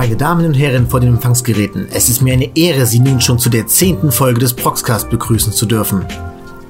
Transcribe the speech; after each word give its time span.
Meine 0.00 0.16
Damen 0.16 0.46
und 0.46 0.54
Herren 0.54 0.88
vor 0.88 1.00
den 1.00 1.10
Empfangsgeräten, 1.10 1.86
es 1.92 2.08
ist 2.08 2.22
mir 2.22 2.32
eine 2.32 2.56
Ehre, 2.56 2.86
Sie 2.86 3.00
nun 3.00 3.20
schon 3.20 3.38
zu 3.38 3.50
der 3.50 3.66
zehnten 3.66 4.10
Folge 4.10 4.40
des 4.40 4.54
Proxcast 4.54 5.10
begrüßen 5.10 5.52
zu 5.52 5.66
dürfen. 5.66 6.06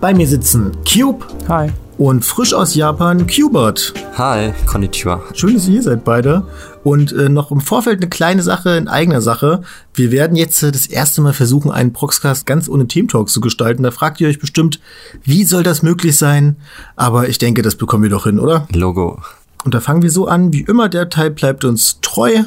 Bei 0.01 0.13
mir 0.13 0.27
sitzen 0.27 0.72
Cube. 0.85 1.25
Hi. 1.49 1.71
Und 1.97 2.24
frisch 2.24 2.53
aus 2.53 2.74
Japan, 2.74 3.29
Cubert. 3.29 3.95
Hi, 4.19 4.53
konnichiwa. 4.67 5.22
Schön, 5.33 5.54
dass 5.54 5.69
ihr 5.69 5.74
hier 5.74 5.83
seid 5.85 6.03
beide. 6.03 6.45
Und 6.83 7.13
äh, 7.13 7.29
noch 7.29 7.53
im 7.53 7.61
Vorfeld 7.61 7.99
eine 7.99 8.08
kleine 8.08 8.43
Sache 8.43 8.71
in 8.71 8.88
eigener 8.88 9.21
Sache. 9.21 9.62
Wir 9.94 10.10
werden 10.10 10.37
jetzt 10.37 10.60
äh, 10.65 10.72
das 10.72 10.88
erste 10.88 11.21
Mal 11.21 11.33
versuchen, 11.33 11.71
einen 11.71 11.92
Proxcast 11.92 12.47
ganz 12.47 12.69
ohne 12.69 12.88
Teamtalks 12.88 13.33
zu 13.33 13.40
gestalten. 13.40 13.85
Da 13.85 13.92
fragt 13.92 14.21
ihr 14.21 14.26
euch 14.26 14.40
bestimmt, 14.40 14.81
wie 15.22 15.44
soll 15.44 15.62
das 15.62 15.85
möglich 15.85 16.19
sein? 16.19 16.56
Aber 16.97 17.28
ich 17.28 17.38
denke, 17.38 17.62
das 17.62 17.77
bekommen 17.77 18.02
wir 18.02 18.10
doch 18.10 18.24
hin, 18.24 18.41
oder? 18.41 18.66
Logo. 18.73 19.20
Und 19.62 19.74
da 19.74 19.80
fangen 19.80 20.02
wir 20.02 20.10
so 20.10 20.27
an, 20.27 20.52
wie 20.52 20.62
immer, 20.62 20.88
der 20.88 21.10
Teil 21.10 21.30
bleibt 21.30 21.65
uns 21.65 22.01
treu. 22.01 22.42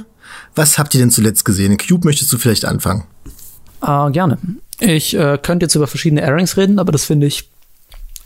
Was 0.56 0.78
habt 0.78 0.94
ihr 0.94 1.00
denn 1.00 1.12
zuletzt 1.12 1.46
gesehen? 1.46 1.78
Cube, 1.78 2.06
möchtest 2.06 2.32
du 2.32 2.38
vielleicht 2.38 2.66
anfangen? 2.66 3.04
Äh, 3.82 4.12
gerne. 4.12 4.38
Ich 4.80 5.16
äh, 5.16 5.38
könnte 5.42 5.66
jetzt 5.66 5.76
über 5.76 5.88
verschiedene 5.88 6.22
Airings 6.22 6.58
reden, 6.58 6.80
aber 6.80 6.92
das 6.92 7.06
finde 7.06 7.28
ich 7.28 7.50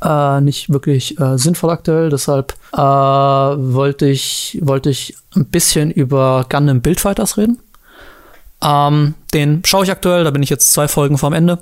äh, 0.02 0.42
nicht 0.42 0.70
wirklich 0.70 1.20
äh, 1.20 1.38
sinnvoll 1.38 1.70
aktuell. 1.70 2.10
Deshalb 2.10 2.54
äh, 2.74 2.78
wollte 2.78 4.08
ich, 4.08 4.60
wollte 4.62 4.90
ich 4.90 5.16
ein 5.36 5.46
bisschen 5.46 5.92
über 5.92 6.46
Gundam 6.50 6.82
Buildfighters 6.82 7.38
reden. 7.38 7.60
Ähm, 8.62 9.14
den 9.34 9.62
schaue 9.66 9.84
ich 9.84 9.92
aktuell, 9.92 10.24
da 10.24 10.32
bin 10.32 10.44
ich 10.44 10.50
jetzt 10.50 10.74
zwei 10.74 10.88
Folgen 10.88 11.18
vorm 11.18 11.34
Ende. 11.34 11.60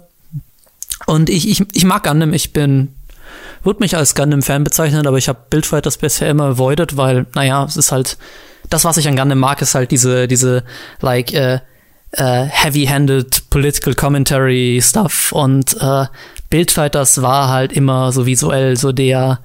Und 1.08 1.30
ich, 1.30 1.50
ich, 1.50 1.64
ich 1.74 1.86
mag 1.86 2.04
Gundam, 2.04 2.34
ich 2.34 2.54
bin, 2.54 2.94
würde 3.64 3.82
mich 3.82 3.96
als 3.96 4.16
Gundam-Fan 4.16 4.64
bezeichnen, 4.64 5.06
aber 5.06 5.18
ich 5.18 5.28
habe 5.28 5.40
Buildfighters 5.50 5.98
bisher 5.98 6.30
immer 6.30 6.46
avoided, 6.46 6.98
weil, 6.98 7.26
naja, 7.36 7.66
es 7.66 7.78
ist 7.78 7.92
halt, 7.92 8.18
das, 8.70 8.86
was 8.86 8.98
ich 8.98 9.08
an 9.08 9.16
Gundam 9.16 9.40
mag, 9.40 9.62
ist 9.62 9.76
halt 9.76 9.92
diese, 9.92 10.28
diese, 10.28 10.64
like, 11.02 11.34
äh, 11.34 11.60
äh, 12.12 12.46
heavy-handed 12.46 13.50
political 13.50 13.94
commentary 13.94 14.80
stuff 14.82 15.32
und 15.32 15.76
äh, 15.82 16.06
Bildfighters 16.50 17.22
war 17.22 17.50
halt 17.50 17.74
immer 17.74 18.12
so 18.12 18.26
visuell 18.26 18.78
so 18.78 18.92
der, 18.92 19.40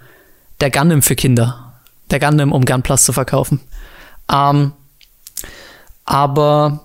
der 0.60 0.70
Gundam 0.70 1.02
für 1.02 1.16
Kinder. 1.16 1.72
Der 2.10 2.20
Gundam, 2.20 2.52
um 2.52 2.64
Gunplus 2.64 3.04
zu 3.04 3.12
verkaufen. 3.12 3.60
Ähm, 4.30 4.72
aber 6.04 6.80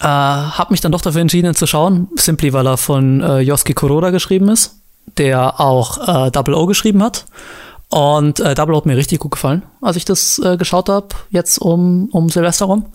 äh, 0.00 0.04
habe 0.06 0.72
mich 0.72 0.80
dann 0.80 0.92
doch 0.92 1.00
dafür 1.00 1.20
entschieden 1.20 1.54
zu 1.54 1.66
schauen, 1.66 2.08
simply 2.16 2.52
weil 2.52 2.66
er 2.66 2.76
von 2.76 3.20
äh, 3.20 3.40
Yosuke 3.40 3.74
Kuroda 3.74 4.10
geschrieben 4.10 4.48
ist, 4.48 4.76
der 5.16 5.60
auch 5.60 6.26
äh, 6.26 6.30
Double 6.30 6.54
O 6.54 6.66
geschrieben 6.66 7.02
hat. 7.02 7.26
Und 7.90 8.40
äh, 8.40 8.54
Double 8.54 8.76
hat 8.76 8.86
mir 8.86 8.96
richtig 8.96 9.20
gut 9.20 9.32
gefallen, 9.32 9.62
als 9.80 9.96
ich 9.96 10.04
das 10.04 10.38
äh, 10.38 10.56
geschaut 10.56 10.88
habe, 10.88 11.08
jetzt 11.30 11.58
um, 11.58 12.08
um 12.12 12.28
Silvester 12.28 12.66
rum. 12.66 12.86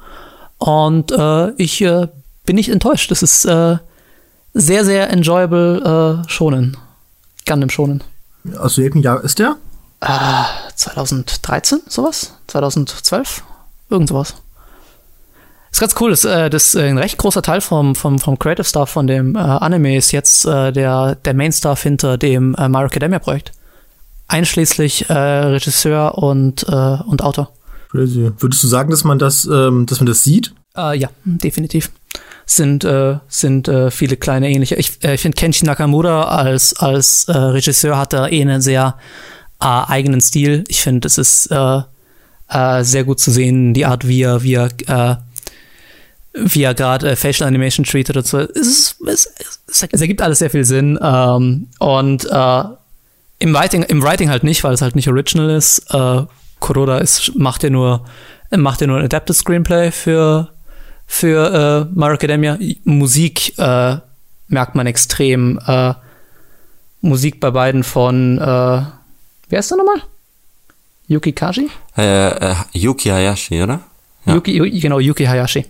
Und 0.59 1.11
äh, 1.11 1.52
ich 1.53 1.81
äh, 1.81 2.08
bin 2.45 2.55
nicht 2.55 2.69
enttäuscht. 2.69 3.09
Das 3.09 3.23
ist 3.23 3.45
äh, 3.45 3.77
sehr, 4.53 4.86
sehr 4.86 5.09
enjoyable 5.09 6.23
äh, 6.25 6.30
Schonen. 6.30 6.77
Gundam 7.47 7.69
Schonen. 7.69 8.03
Aus 8.58 8.77
welchem 8.77 9.02
Jahr 9.02 9.23
ist 9.23 9.39
der? 9.39 9.55
Äh, 10.02 10.44
2013, 10.75 11.81
sowas? 11.88 12.33
2012? 12.47 13.44
Irgend 13.89 14.09
sowas. 14.09 14.36
Ist 15.71 15.80
ganz 15.80 15.95
cool. 15.99 16.11
Das, 16.11 16.23
äh, 16.23 16.49
das 16.49 16.75
äh, 16.75 16.88
ein 16.88 16.97
recht 16.99 17.17
großer 17.17 17.41
Teil 17.41 17.61
vom, 17.61 17.95
vom, 17.95 18.19
vom 18.19 18.38
Creative 18.38 18.64
Staff 18.66 18.91
von 18.91 19.08
dem 19.08 19.36
äh, 19.36 19.39
Anime 19.39 19.97
ist 19.97 20.11
jetzt 20.11 20.45
äh, 20.45 20.71
der, 20.71 21.16
der 21.16 21.33
Main 21.33 21.52
Staff 21.52 21.81
hinter 21.81 22.17
dem 22.17 22.53
äh, 22.55 22.69
My 22.69 22.83
Academia 22.83 23.19
Projekt. 23.19 23.53
Einschließlich 24.34 25.12
äh, 25.12 25.14
Regisseur 25.14 26.17
und, 26.17 26.64
äh, 26.64 26.72
und 26.72 27.22
Autor. 27.22 27.52
Crazy. 27.92 28.31
Würdest 28.39 28.64
du 28.64 28.67
sagen, 28.67 28.89
dass 28.89 29.03
man 29.03 29.20
das, 29.20 29.45
ähm, 29.45 29.86
dass 29.86 30.00
man 30.00 30.08
das 30.08 30.23
sieht? 30.23 30.56
Äh, 30.76 30.98
ja, 30.98 31.09
definitiv. 31.23 31.92
Sind, 32.48 32.83
äh, 32.83 33.20
sind 33.27 33.67
äh, 33.67 33.92
viele 33.92 34.17
kleine 34.17 34.49
ähnliche. 34.49 34.73
Ich, 34.73 35.04
äh, 35.04 35.14
ich 35.14 35.21
finde 35.21 35.36
Kenshi 35.36 35.67
Nakamura 35.67 36.23
als, 36.23 36.76
als 36.77 37.26
äh, 37.26 37.38
Regisseur 37.38 37.95
hat 37.95 38.14
da 38.14 38.27
eh 38.27 38.42
einen 38.42 38.61
sehr 38.61 38.98
äh, 39.61 39.66
eigenen 39.66 40.20
Stil. 40.20 40.64
Ich 40.67 40.82
finde, 40.82 41.05
es 41.05 41.20
ist 41.20 41.52
äh, 41.52 41.82
äh, 42.50 42.83
sehr 42.83 43.04
gut 43.04 43.20
zu 43.20 43.30
sehen, 43.30 43.76
die 43.76 43.86
Art, 43.86 44.08
wie 44.08 44.23
er, 44.23 44.42
wie 44.42 44.55
er, 44.55 44.70
äh, 44.88 45.15
wie 46.33 46.64
er 46.64 46.73
gerade 46.73 47.11
äh, 47.11 47.15
Facial 47.15 47.48
Animation 47.48 47.86
treatet 47.86 48.17
und 48.17 48.26
so. 48.26 48.39
Es, 48.39 48.50
ist, 48.67 48.95
es, 49.05 49.32
es, 49.67 49.88
es 49.92 50.02
ergibt 50.02 50.23
alles 50.23 50.39
sehr 50.39 50.50
viel 50.50 50.65
Sinn. 50.65 50.98
Ähm, 51.00 51.67
und 51.77 52.26
äh, 52.26 52.64
im 53.39 53.54
Writing, 53.54 53.83
im 53.83 54.02
Writing 54.02 54.30
halt 54.30 54.44
nicht, 54.44 54.64
weil 54.64 54.73
es 54.73 54.82
halt 54.82 54.95
nicht 54.95 55.08
original 55.08 55.49
ist. 55.49 55.94
Äh, 55.94 56.23
Kuroda 56.60 56.99
ist, 56.99 57.36
macht 57.36 57.64
ja 57.64 57.70
nur, 57.70 58.05
macht 58.52 58.82
ja 58.82 58.88
nur 58.88 58.98
ein 58.98 59.05
Adapted 59.05 59.36
Screenplay 59.36 59.92
für, 59.92 60.54
für 61.05 61.89
äh, 61.92 61.99
My 61.99 62.14
Academia. 62.14 62.58
Musik 62.86 63.58
äh, 63.58 63.98
merkt 64.48 64.76
man 64.76 64.88
extrem. 64.88 65.60
Äh, 65.66 65.94
Musik 67.02 67.42
bei 67.42 67.52
beiden 67.52 67.83
von, 67.83 68.38
äh, 68.38 68.42
wer 68.42 69.60
ist 69.60 69.70
der 69.70 69.77
nochmal? 69.77 70.02
Yuki 71.08 71.33
Kaji? 71.33 71.70
Äh, 71.98 72.30
äh, 72.30 72.55
Yuki 72.71 73.10
Hayashi, 73.10 73.61
oder? 73.61 73.82
Ja. 74.26 74.36
Yuki, 74.36 74.80
genau, 74.80 75.00
Yuki 75.00 75.26
Hayashi. 75.26 75.65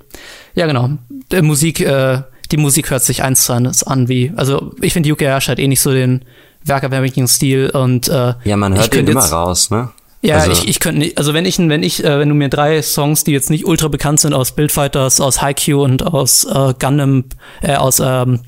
Ja, 0.54 0.68
genau. 0.68 0.92
Die 1.32 1.42
Musik, 1.42 1.80
äh, 1.80 2.22
die 2.52 2.58
Musik 2.58 2.92
hört 2.92 3.04
sich 3.04 3.24
eins 3.24 3.46
zu 3.46 3.54
eins 3.54 3.84
an 3.84 4.08
wie, 4.10 4.32
also 4.36 4.76
ich 4.80 4.94
finde 4.94 5.10
Yuki 5.10 5.26
Hayashi 5.26 5.50
hat 5.50 5.60
eh 5.60 5.68
nicht 5.68 5.82
so 5.82 5.92
den 5.92 6.24
werkerwärmigen 6.66 7.28
Stil 7.28 7.70
und 7.70 8.08
äh, 8.08 8.34
Ja, 8.44 8.58
man 8.58 8.76
hört 8.76 8.96
ihn 8.96 9.08
immer 9.08 9.26
raus, 9.26 9.70
ne? 9.70 9.90
Ja, 10.22 10.38
also, 10.38 10.52
ich, 10.52 10.70
ich 10.70 10.80
könnte 10.80 11.00
nicht, 11.00 11.18
also 11.18 11.34
wenn 11.34 11.46
ich, 11.46 11.60
wenn 11.60 11.84
ich, 11.84 12.02
äh, 12.02 12.18
wenn 12.18 12.30
du 12.30 12.36
mir 12.36 12.48
drei 12.48 12.82
Songs, 12.82 13.26
die 13.26 13.32
jetzt 13.32 13.50
nicht 13.50 13.66
ultra 13.66 13.90
bekannt 13.90 14.22
sind 14.22 14.34
aus 14.34 14.54
Buildfighters, 14.54 15.20
aus 15.20 15.42
Haikyuu 15.42 15.84
und 15.84 16.06
aus 16.06 16.46
äh, 16.46 16.74
Gundam, 16.80 17.26
äh, 17.62 17.76
aus 17.76 18.00
ähm, 18.00 18.40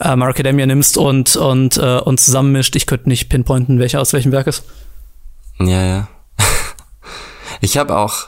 äh, 0.00 0.16
My 0.16 0.26
Academia 0.26 0.66
nimmst 0.66 0.98
und 0.98 1.36
und 1.36 1.76
äh, 1.76 1.98
und 1.98 2.18
zusammenmischt, 2.18 2.74
ich 2.74 2.86
könnte 2.86 3.08
nicht 3.08 3.28
pinpointen, 3.28 3.78
welcher 3.78 4.00
aus 4.00 4.12
welchem 4.12 4.32
Werk 4.32 4.48
ist. 4.48 4.64
Ja, 5.60 5.80
ja. 5.84 6.08
ich 7.60 7.78
habe 7.78 7.96
auch 7.96 8.26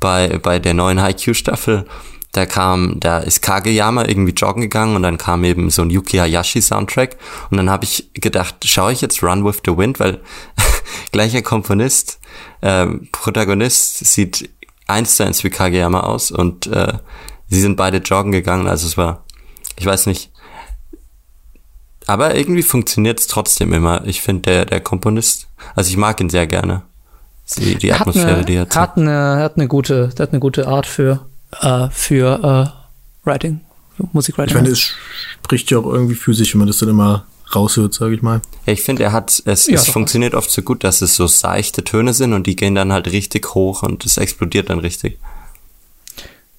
bei 0.00 0.40
bei 0.42 0.58
der 0.58 0.74
neuen 0.74 1.00
Haikyuu 1.00 1.34
Staffel 1.34 1.86
da 2.32 2.46
kam, 2.46 2.98
da 2.98 3.18
ist 3.18 3.42
Kageyama 3.42 4.06
irgendwie 4.06 4.32
joggen 4.32 4.62
gegangen 4.62 4.96
und 4.96 5.02
dann 5.02 5.18
kam 5.18 5.44
eben 5.44 5.68
so 5.68 5.82
ein 5.82 5.90
Yuki 5.90 6.16
Hayashi 6.16 6.62
Soundtrack 6.62 7.16
und 7.50 7.58
dann 7.58 7.68
habe 7.68 7.84
ich 7.84 8.10
gedacht, 8.14 8.56
schaue 8.64 8.92
ich 8.92 9.02
jetzt 9.02 9.22
Run 9.22 9.44
with 9.44 9.60
the 9.66 9.76
Wind, 9.76 10.00
weil 10.00 10.20
gleicher 11.12 11.42
Komponist, 11.42 12.18
äh, 12.62 12.86
Protagonist 13.12 14.06
sieht 14.06 14.48
eins 14.86 15.16
zu 15.16 15.24
eins 15.24 15.44
wie 15.44 15.50
Kageyama 15.50 16.00
aus 16.00 16.30
und 16.30 16.66
äh, 16.68 16.94
sie 17.48 17.60
sind 17.60 17.76
beide 17.76 17.98
joggen 17.98 18.32
gegangen, 18.32 18.66
also 18.66 18.86
es 18.86 18.96
war, 18.96 19.24
ich 19.78 19.84
weiß 19.84 20.06
nicht, 20.06 20.30
aber 22.06 22.34
irgendwie 22.34 22.62
funktioniert 22.62 23.20
es 23.20 23.28
trotzdem 23.28 23.72
immer. 23.72 24.04
Ich 24.06 24.22
finde 24.22 24.42
der 24.42 24.64
der 24.64 24.80
Komponist, 24.80 25.46
also 25.76 25.88
ich 25.88 25.96
mag 25.96 26.20
ihn 26.20 26.30
sehr 26.30 26.48
gerne. 26.48 26.82
Die, 27.58 27.76
die 27.76 27.92
Atmosphäre, 27.92 28.36
eine, 28.36 28.44
die 28.44 28.54
er 28.54 28.68
hat 28.68 28.96
eine, 28.96 29.36
hat 29.36 29.56
eine 29.56 29.68
gute, 29.68 30.10
hat 30.18 30.30
eine 30.30 30.40
gute 30.40 30.66
Art 30.66 30.86
für 30.86 31.26
äh, 31.60 31.88
für 31.90 32.72
äh, 33.24 33.28
Writing, 33.28 33.60
für 33.96 34.08
Musikwriting. 34.12 34.56
Ich 34.56 34.62
meine, 34.62 34.72
es 34.72 34.80
spricht 35.44 35.70
ja 35.70 35.78
auch 35.78 35.86
irgendwie 35.86 36.14
für 36.14 36.34
sich, 36.34 36.52
wenn 36.54 36.60
man 36.60 36.68
das 36.68 36.78
dann 36.78 36.88
immer 36.88 37.26
raushört, 37.54 37.92
sage 37.94 38.14
ich 38.14 38.22
mal. 38.22 38.40
Ja, 38.66 38.72
ich 38.72 38.82
finde, 38.82 39.02
er 39.02 39.12
hat, 39.12 39.42
es, 39.44 39.66
Ja, 39.66 39.74
es 39.74 39.86
funktioniert 39.88 40.34
oft 40.34 40.50
so 40.50 40.62
gut, 40.62 40.84
dass 40.84 41.02
es 41.02 41.14
so 41.16 41.26
seichte 41.26 41.84
Töne 41.84 42.14
sind 42.14 42.32
und 42.32 42.46
die 42.46 42.56
gehen 42.56 42.74
dann 42.74 42.92
halt 42.92 43.12
richtig 43.12 43.54
hoch 43.54 43.82
und 43.82 44.04
es 44.06 44.16
explodiert 44.16 44.70
dann 44.70 44.78
richtig. 44.78 45.18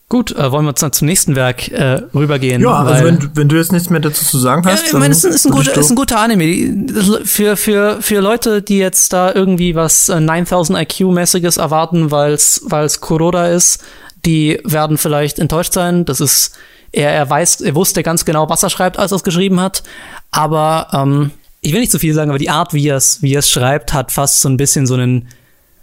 Gut, 0.10 0.32
äh, 0.36 0.52
wollen 0.52 0.66
wir 0.66 0.70
uns 0.70 0.82
dann 0.82 0.92
zum 0.94 1.08
nächsten 1.08 1.36
Werk 1.36 1.70
äh, 1.70 2.02
rübergehen? 2.14 2.62
Ja, 2.62 2.84
also 2.84 3.04
wenn, 3.06 3.18
du- 3.18 3.30
wenn 3.34 3.50
du 3.50 3.56
jetzt 3.56 3.72
nichts 3.72 3.90
mehr 3.90 4.00
dazu 4.00 4.24
zu 4.24 4.38
sagen 4.38 4.64
hast, 4.66 4.82
Ja, 4.82 4.88
ich 4.88 4.94
meine, 4.94 5.12
es 5.12 5.24
ist, 5.24 5.26
ein- 5.26 5.34
ist, 5.34 5.46
ein 5.48 5.52
guter, 5.52 5.76
ist 5.76 5.90
ein 5.90 5.96
guter 5.96 6.20
Anime. 6.20 6.44
Die- 6.46 7.26
Für, 7.26 7.58
für, 7.58 8.00
für 8.00 8.20
Leute, 8.20 8.62
die 8.62 8.78
jetzt 8.78 9.12
da 9.12 9.34
irgendwie 9.34 9.74
was 9.74 10.10
äh, 10.10 10.20
9000 10.20 10.78
IQ-mäßiges 10.78 11.58
erwarten, 11.60 12.12
weil 12.12 12.34
es 12.34 12.62
Kuroda 13.02 13.48
ist, 13.48 13.84
die 14.26 14.60
werden 14.64 14.98
vielleicht 14.98 15.40
enttäuscht 15.40 15.74
sein. 15.74 16.06
Das 16.06 16.20
ist, 16.20 16.58
er, 16.92 17.12
er 17.12 17.30
weiß, 17.30 17.62
er 17.62 17.76
wusste 17.76 18.04
ganz 18.04 18.26
genau, 18.26 18.50
was 18.50 18.64
er 18.64 18.70
schreibt, 18.70 18.98
als 18.98 19.12
er 19.12 19.18
es 19.18 19.24
geschrieben 19.24 19.60
hat. 19.60 19.84
Aber 20.32 20.88
ähm, 20.94 21.32
ich 21.62 21.74
will 21.74 21.80
nicht 21.80 21.92
zu 21.92 22.00
viel 22.00 22.14
sagen, 22.14 22.30
aber 22.30 22.40
die 22.40 22.50
Art, 22.50 22.74
wie 22.74 22.88
er 22.88 22.98
es 22.98 23.22
wie 23.22 23.34
er 23.34 23.40
es 23.40 23.50
schreibt, 23.50 23.94
hat 23.94 24.12
fast 24.12 24.42
so 24.42 24.50
ein 24.50 24.58
bisschen 24.58 24.86
so 24.86 24.96
einen, 24.96 25.28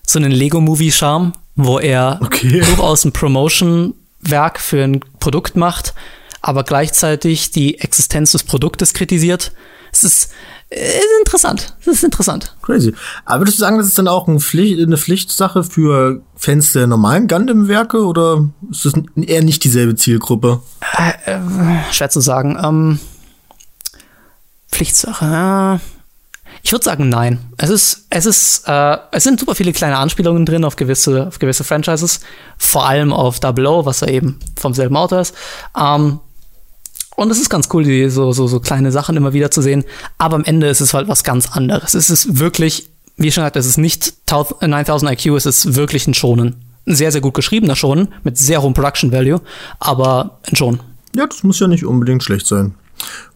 so 0.07 0.19
einen 0.19 0.33
Lego-Movie-Charme, 0.33 1.33
wo 1.57 1.79
er 1.79 2.19
Okay. 2.23 2.61
durchaus 2.65 3.05
ein 3.05 3.13
Promotion-Werk 3.13 4.61
für 4.61 4.85
ein 4.85 5.01
Produkt 5.21 5.57
macht, 5.57 5.95
aber 6.43 6.65
gleichzeitig 6.65 7.51
die 7.51 7.79
Existenz 7.81 8.33
des 8.33 8.45
Produktes 8.45 8.95
kritisiert. 8.95 9.53
Es 9.93 10.05
ist, 10.05 10.33
äh, 10.71 10.99
ist 10.99 11.07
interessant. 11.21 11.75
Es 11.81 11.87
ist 11.89 12.05
interessant. 12.05 12.55
Crazy. 12.63 12.95
Aber 13.25 13.41
würdest 13.41 13.59
du 13.59 13.61
sagen, 13.61 13.79
das 13.79 13.87
ist 13.87 13.99
dann 13.99 14.09
auch 14.09 14.29
ein 14.29 14.41
Pflicht, 14.41 14.81
eine 14.81 14.97
Pflichtsache 14.97 15.65
für 15.65 16.23
Fans 16.37 16.73
der 16.73 16.87
normalen 16.87 17.29
Gundam-Werke 17.29 18.05
oder 18.05 18.49
ist 18.71 18.85
das 18.85 18.95
eher 19.17 19.43
nicht 19.43 19.65
dieselbe 19.65 19.97
Zielgruppe? 19.97 20.63
Schwer 21.91 22.11
zu 22.11 22.21
sagen. 22.21 22.59
Ähm, 22.63 23.01
Pflichtsache. 24.71 25.25
Ja. 25.25 25.81
Ich 26.63 26.73
würde 26.73 26.85
sagen, 26.85 27.09
nein. 27.09 27.39
Es 27.57 27.71
ist, 27.71 28.07
es 28.11 28.27
ist, 28.27 28.69
äh, 28.69 28.99
es 29.13 29.25
sind 29.25 29.41
super 29.41 29.55
viele 29.55 29.73
kleine 29.73 29.97
Anspielungen 29.97 30.45
drin 30.45 30.65
auf 30.65 30.77
gewisse, 30.77 31.29
auf 31.29 31.39
gewisse 31.39 31.65
Franchises, 31.65 32.21
vor 32.59 32.87
allem 32.87 33.13
auf 33.13 33.41
Double 33.41 33.67
O, 33.67 33.87
was 33.87 34.01
ja 34.01 34.09
eben 34.09 34.39
vom 34.57 34.75
selben 34.75 34.97
Autor 34.97 35.21
ist. 35.21 35.35
Ähm, 35.79 36.21
und 37.17 37.31
es 37.31 37.41
ist 37.41 37.51
ganz 37.51 37.69
cool, 37.73 37.85
die, 37.85 38.09
so, 38.09 38.33
so, 38.33 38.47
so 38.47 38.61
kleine 38.61 38.93
Sachen 38.93 39.17
immer 39.17 39.33
wieder 39.33 39.51
zu 39.51 39.63
sehen. 39.63 39.85
Aber 40.19 40.37
am 40.37 40.45
Ende 40.45 40.69
ist 40.69 40.81
es 40.81 40.95
halt 40.95 41.09
was 41.09 41.25
ganz 41.25 41.51
anderes. 41.53 41.95
Es 41.95 42.11
ist 42.11 42.39
wirklich, 42.39 42.89
wie 43.17 43.31
schon 43.31 43.43
gesagt, 43.43 43.57
es 43.57 43.67
ist 43.67 43.79
nicht 43.79 44.15
9000 44.31 45.13
IQ, 45.13 45.37
es 45.37 45.47
ist 45.47 45.75
wirklich 45.75 46.07
ein 46.07 46.15
Schonen. 46.15 46.57
Ein 46.87 46.95
sehr, 46.95 47.13
sehr 47.13 47.21
gut 47.21 47.35
geschriebener 47.35 47.77
Schonen 47.77 48.09
mit 48.25 48.39
sehr 48.39 48.63
hohem 48.63 48.75
Production 48.75 49.13
Value, 49.13 49.41
aber 49.79 50.39
ein 50.49 50.57
Schonen. 50.57 50.81
Ja, 51.15 51.27
das 51.27 51.43
muss 51.43 51.61
ja 51.61 51.67
nicht 51.67 51.85
unbedingt 51.85 52.23
schlecht 52.23 52.47
sein. 52.47 52.75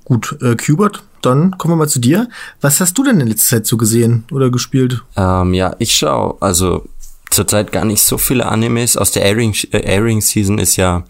Gut, 0.04 0.36
äh, 0.40 0.54
Qbert, 0.54 1.02
dann 1.22 1.56
kommen 1.58 1.72
wir 1.72 1.76
mal 1.76 1.88
zu 1.88 1.98
dir. 1.98 2.28
Was 2.60 2.80
hast 2.80 2.96
du 2.96 3.04
denn 3.04 3.20
in 3.20 3.26
letzter 3.26 3.56
Zeit 3.56 3.66
so 3.66 3.76
gesehen 3.76 4.24
oder 4.30 4.50
gespielt? 4.50 5.02
Ähm, 5.16 5.54
ja, 5.54 5.74
ich 5.78 5.94
schaue 5.94 6.36
also 6.40 6.84
zurzeit 7.30 7.72
gar 7.72 7.84
nicht 7.84 8.02
so 8.02 8.18
viele 8.18 8.46
Animes. 8.46 8.96
Aus 8.96 9.10
der 9.10 9.24
Airing, 9.24 9.54
äh, 9.72 9.94
Airing 9.94 10.20
Season 10.20 10.58
ist 10.58 10.76
ja 10.76 11.04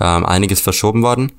ähm, 0.00 0.24
einiges 0.24 0.60
verschoben 0.60 1.02
worden. 1.02 1.32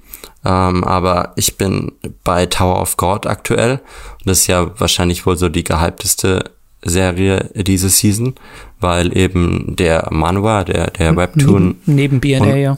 Ähm, 0.45 0.83
aber 0.83 1.33
ich 1.35 1.57
bin 1.57 1.91
bei 2.23 2.45
Tower 2.45 2.81
of 2.81 2.97
God 2.97 3.27
aktuell. 3.27 3.81
Das 4.25 4.39
ist 4.39 4.47
ja 4.47 4.79
wahrscheinlich 4.79 5.25
wohl 5.25 5.37
so 5.37 5.49
die 5.49 5.63
gehypteste 5.63 6.51
Serie 6.81 7.49
diese 7.55 7.89
Season, 7.89 8.35
weil 8.79 9.15
eben 9.17 9.75
der 9.75 10.07
Manhwa, 10.11 10.63
der, 10.63 10.91
der 10.91 11.15
Webtoon. 11.15 11.75
Neben, 11.85 12.19
neben 12.19 12.19
BNA, 12.21 12.55
ja. 12.55 12.77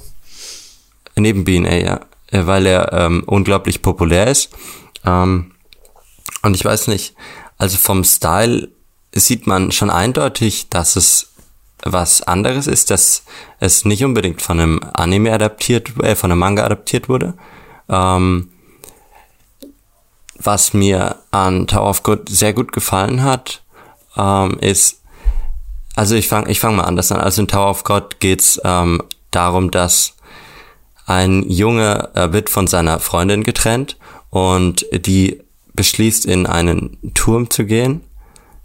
Neben 1.15 1.43
BNA, 1.43 1.75
ja. 1.75 1.99
Weil 2.31 2.65
er 2.65 2.93
ähm, 2.93 3.23
unglaublich 3.25 3.81
populär 3.81 4.27
ist. 4.27 4.49
Ähm, 5.05 5.51
und 6.41 6.55
ich 6.55 6.65
weiß 6.65 6.87
nicht, 6.87 7.13
also 7.57 7.77
vom 7.77 8.03
Style 8.03 8.69
sieht 9.13 9.45
man 9.45 9.71
schon 9.71 9.89
eindeutig, 9.89 10.69
dass 10.69 10.95
es 10.95 11.30
was 11.83 12.21
anderes 12.21 12.67
ist, 12.67 12.89
dass 12.91 13.23
es 13.59 13.85
nicht 13.85 14.03
unbedingt 14.03 14.41
von 14.41 14.59
einem 14.59 14.81
Anime 14.93 15.33
adaptiert, 15.33 15.91
äh, 16.03 16.15
von 16.15 16.31
einem 16.31 16.39
Manga 16.39 16.63
adaptiert 16.63 17.09
wurde. 17.09 17.33
Ähm, 17.89 18.49
was 20.37 20.73
mir 20.73 21.17
an 21.31 21.67
Tower 21.67 21.89
of 21.89 22.03
God 22.03 22.29
sehr 22.29 22.53
gut 22.53 22.71
gefallen 22.71 23.23
hat, 23.23 23.63
ähm, 24.17 24.57
ist, 24.59 25.01
also 25.95 26.15
ich 26.15 26.27
fange 26.27 26.49
ich 26.49 26.59
fang 26.59 26.75
mal 26.75 26.85
anders 26.85 27.11
an. 27.11 27.19
Also 27.19 27.41
in 27.41 27.47
Tower 27.47 27.69
of 27.69 27.83
God 27.83 28.19
geht's 28.19 28.59
ähm, 28.63 29.03
darum, 29.31 29.71
dass 29.71 30.15
ein 31.05 31.49
Junge 31.49 32.09
äh, 32.13 32.31
wird 32.31 32.49
von 32.49 32.67
seiner 32.67 32.99
Freundin 32.99 33.43
getrennt 33.43 33.97
und 34.29 34.85
die 34.91 35.41
beschließt, 35.73 36.25
in 36.25 36.47
einen 36.47 36.97
Turm 37.13 37.49
zu 37.49 37.65
gehen, 37.65 38.01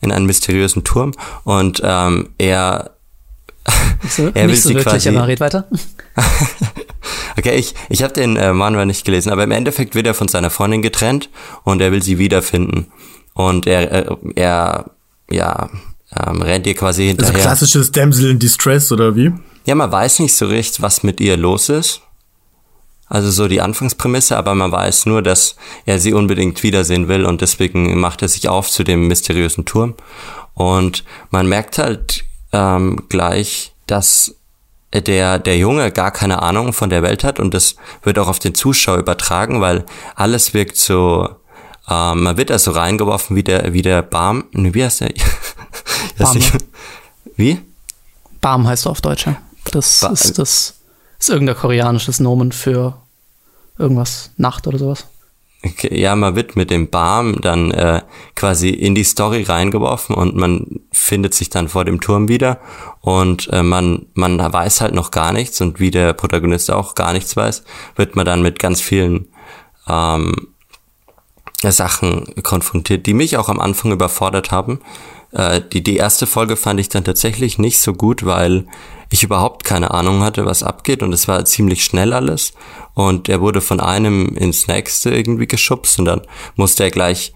in 0.01 0.13
einen 0.13 0.27
mysteriösen 0.27 0.85
Turm 0.85 1.13
und 1.45 1.81
ähm, 1.85 2.31
er 2.39 2.96
so, 4.09 4.31
er 4.35 4.49
will 4.49 4.57
so 4.57 4.69
sie 4.69 4.75
wirklich, 4.75 4.93
quasi, 4.93 5.09
aber 5.09 5.27
red 5.27 5.41
weiter. 5.41 5.69
okay, 7.39 7.57
ich, 7.57 7.75
ich 7.89 8.03
habe 8.03 8.13
den 8.13 8.37
äh, 8.37 8.53
Manual 8.53 8.87
nicht 8.87 9.05
gelesen, 9.05 9.31
aber 9.31 9.45
im 9.45 9.51
Endeffekt 9.51 9.95
wird 9.95 10.07
er 10.07 10.15
von 10.15 10.29
seiner 10.29 10.51
Freundin 10.51 10.83
getrennt 10.83 11.31
und 11.65 11.81
er 11.81 11.93
will 11.93 12.03
sie 12.03 12.19
wiederfinden. 12.19 12.87
Und 13.35 13.67
er, 13.67 13.91
er, 13.91 14.19
er 14.35 14.91
ja, 15.31 15.69
ähm, 16.15 16.43
rennt 16.43 16.67
ihr 16.67 16.75
quasi 16.75 17.07
hinterher. 17.07 17.35
Also 17.35 17.47
klassisches 17.47 17.93
Damsel 17.93 18.31
in 18.31 18.39
Distress, 18.39 18.93
oder 18.93 19.17
wie? 19.17 19.33
Ja, 19.67 19.75
man 19.75 19.91
weiß 19.91 20.21
nicht 20.21 20.35
so 20.35 20.47
recht, 20.47 20.81
was 20.81 21.03
mit 21.03 21.21
ihr 21.21 21.37
los 21.37 21.69
ist. 21.69 22.03
Also 23.09 23.31
so 23.31 23.47
die 23.47 23.61
Anfangsprämisse, 23.61 24.37
aber 24.37 24.55
man 24.55 24.73
weiß 24.73 25.07
nur, 25.07 25.23
dass 25.23 25.57
er 25.85 26.01
sie 26.01 26.13
unbedingt 26.13 26.63
wiedersehen 26.63 27.07
will 27.07 27.25
und 27.25 27.41
deswegen 27.41 27.99
macht 28.01 28.23
er 28.23 28.29
sich 28.29 28.49
auf 28.49 28.69
zu 28.69 28.83
dem 28.83 29.07
mysteriösen 29.07 29.65
Turm. 29.65 29.95
Und 30.55 31.05
man 31.31 31.49
merkt 31.49 31.79
halt 31.79 32.25
ähm, 32.57 33.05
gleich, 33.09 33.75
dass 33.87 34.35
der, 34.95 35.39
der 35.39 35.59
Junge 35.59 35.91
gar 35.91 36.11
keine 36.11 36.43
Ahnung 36.43 36.73
von 36.73 36.89
der 36.89 37.03
Welt 37.03 37.23
hat 37.23 37.39
und 37.39 37.53
das 37.53 37.77
wird 38.03 38.19
auch 38.19 38.29
auf 38.29 38.39
den 38.39 38.55
Zuschauer 38.55 38.97
übertragen, 38.97 39.61
weil 39.61 39.85
alles 40.15 40.55
wirkt 40.55 40.77
so, 40.77 41.29
ähm, 41.89 42.23
man 42.23 42.37
wird 42.37 42.51
also 42.51 42.71
reingeworfen 42.71 43.37
wie 43.37 43.43
der, 43.43 43.73
wie 43.75 43.83
der 43.83 44.01
Barm, 44.03 44.45
wie 44.53 44.83
heißt 44.83 45.03
der? 45.03 45.13
Barm. 46.19 46.39
wie? 47.37 47.61
Barm 48.41 48.67
heißt 48.67 48.87
er 48.87 48.93
auf 48.93 49.03
Deutsch, 49.03 49.27
ja. 49.27 49.37
Das 49.73 50.01
ba 50.01 50.09
ist 50.09 50.39
das, 50.39 50.75
ist 51.19 51.29
irgendein 51.29 51.57
koreanisches 51.57 52.21
Nomen 52.21 52.53
für 52.53 52.97
irgendwas, 53.77 54.31
Nacht 54.37 54.67
oder 54.67 54.79
sowas. 54.79 55.07
Ja, 55.91 56.17
man 56.17 56.37
wird 56.37 56.57
mit 56.57 56.71
dem 56.71 56.89
Barm 56.91 57.41
dann 57.41 57.71
äh, 57.71 58.03
quasi 58.35 58.71
in 58.71 58.95
die 58.95 59.05
Story 59.05 59.43
reingeworfen 59.43 60.15
und 60.15 60.37
man 60.37 60.81
findet 60.93 61.35
sich 61.35 61.51
dann 61.51 61.69
vor 61.69 61.85
dem 61.85 62.01
Turm 62.01 62.29
wieder 62.29 62.61
und 63.01 63.49
äh, 63.53 63.63
man, 63.63 64.07
man 64.15 64.39
weiß 64.39 64.81
halt 64.81 64.95
noch 64.95 65.11
gar 65.11 65.33
nichts 65.33 65.61
und 65.61 65.81
wie 65.81 65.91
der 65.91 66.13
Protagonist 66.13 66.71
auch 66.71 66.95
gar 66.95 67.13
nichts 67.13 67.37
weiß, 67.37 67.65
wird 67.97 68.17
man 68.17 68.27
dann 68.27 68.43
mit 68.43 68.59
ganz 68.59 68.81
vielen 68.81 69.29
ähm, 69.89 70.49
Sachen 71.63 72.35
konfrontiert, 72.43 73.07
die 73.07 73.15
mich 73.15 73.37
auch 73.37 73.49
am 73.49 73.61
Anfang 73.61 73.93
überfordert 73.93 74.51
haben. 74.51 74.81
Äh, 75.33 75.61
die, 75.73 75.83
die 75.83 75.97
erste 75.97 76.27
Folge 76.27 76.57
fand 76.57 76.81
ich 76.81 76.89
dann 76.89 77.05
tatsächlich 77.05 77.59
nicht 77.59 77.79
so 77.79 77.93
gut, 77.93 78.25
weil 78.25 78.67
ich 79.11 79.23
überhaupt 79.23 79.65
keine 79.65 79.93
Ahnung 79.93 80.23
hatte, 80.23 80.47
was 80.47 80.63
abgeht. 80.63 81.03
Und 81.03 81.13
es 81.13 81.29
war 81.29 81.45
ziemlich 81.45 81.85
schnell 81.85 82.13
alles. 82.13 82.53
Und 82.95 83.29
er 83.29 83.41
wurde 83.41 83.61
von 83.61 83.81
einem 83.81 84.29
ins 84.37 84.67
nächste 84.67 85.11
irgendwie 85.11 85.47
geschubst. 85.47 85.99
Und 85.99 86.07
dann 86.07 86.23
musste 86.57 86.85
er 86.85 86.91
gleich 86.91 87.33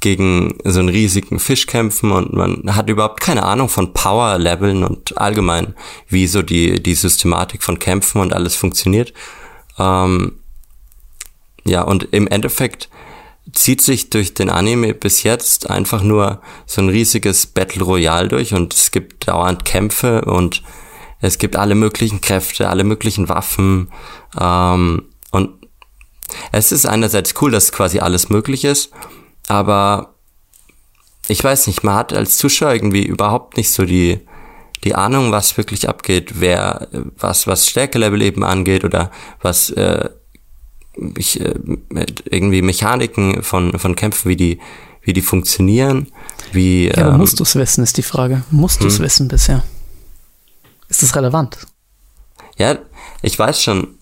gegen 0.00 0.56
so 0.64 0.80
einen 0.80 0.88
riesigen 0.88 1.38
Fisch 1.38 1.66
kämpfen. 1.66 2.12
Und 2.12 2.32
man 2.32 2.74
hat 2.74 2.88
überhaupt 2.88 3.20
keine 3.20 3.44
Ahnung 3.44 3.68
von 3.68 3.92
Power-Leveln 3.92 4.84
und 4.84 5.18
allgemein, 5.18 5.74
wie 6.08 6.26
so 6.26 6.42
die, 6.42 6.82
die 6.82 6.94
Systematik 6.94 7.62
von 7.62 7.78
Kämpfen 7.78 8.20
und 8.20 8.32
alles 8.32 8.56
funktioniert. 8.56 9.12
Ähm, 9.78 10.40
ja, 11.64 11.82
und 11.82 12.08
im 12.12 12.26
Endeffekt 12.26 12.88
zieht 13.52 13.80
sich 13.80 14.10
durch 14.10 14.34
den 14.34 14.50
Anime 14.50 14.94
bis 14.94 15.22
jetzt 15.22 15.70
einfach 15.70 16.02
nur 16.02 16.40
so 16.66 16.82
ein 16.82 16.88
riesiges 16.88 17.46
Battle 17.46 17.82
Royale 17.82 18.28
durch 18.28 18.54
und 18.54 18.74
es 18.74 18.90
gibt 18.90 19.28
dauernd 19.28 19.64
Kämpfe 19.64 20.22
und 20.22 20.62
es 21.20 21.38
gibt 21.38 21.56
alle 21.56 21.74
möglichen 21.74 22.20
Kräfte, 22.20 22.68
alle 22.68 22.84
möglichen 22.84 23.28
Waffen. 23.28 23.90
Ähm, 24.38 25.04
und 25.30 25.66
es 26.52 26.72
ist 26.72 26.86
einerseits 26.86 27.34
cool, 27.40 27.50
dass 27.50 27.72
quasi 27.72 27.98
alles 27.98 28.30
möglich 28.30 28.64
ist, 28.64 28.90
aber 29.48 30.14
ich 31.28 31.42
weiß 31.42 31.66
nicht, 31.66 31.84
man 31.84 31.94
hat 31.94 32.12
als 32.12 32.36
Zuschauer 32.36 32.72
irgendwie 32.74 33.04
überhaupt 33.04 33.56
nicht 33.56 33.70
so 33.70 33.84
die, 33.84 34.20
die 34.84 34.94
Ahnung, 34.94 35.30
was 35.30 35.56
wirklich 35.56 35.88
abgeht, 35.88 36.40
wer, 36.40 36.88
was, 37.18 37.46
was 37.46 37.68
Stärkelevel 37.68 38.22
eben 38.22 38.44
angeht 38.44 38.84
oder 38.84 39.10
was 39.40 39.70
äh, 39.70 40.10
ich, 41.16 41.40
äh, 41.40 41.54
irgendwie 42.24 42.62
Mechaniken 42.62 43.42
von, 43.42 43.78
von 43.78 43.96
Kämpfen, 43.96 44.28
wie 44.28 44.36
die, 44.36 44.58
wie 45.02 45.12
die 45.12 45.22
funktionieren, 45.22 46.08
wie. 46.52 46.88
Ja, 46.88 47.06
aber 47.06 47.12
ähm, 47.12 47.18
musst 47.18 47.38
du 47.38 47.44
es 47.44 47.54
wissen, 47.54 47.84
ist 47.84 47.96
die 47.96 48.02
Frage. 48.02 48.42
Musst 48.50 48.82
du 48.82 48.86
es 48.86 48.98
hm. 48.98 49.04
wissen 49.04 49.28
bisher? 49.28 49.62
Ist 50.88 51.02
das 51.02 51.14
relevant? 51.14 51.58
Ja, 52.58 52.78
ich 53.22 53.38
weiß 53.38 53.62
schon. 53.62 53.96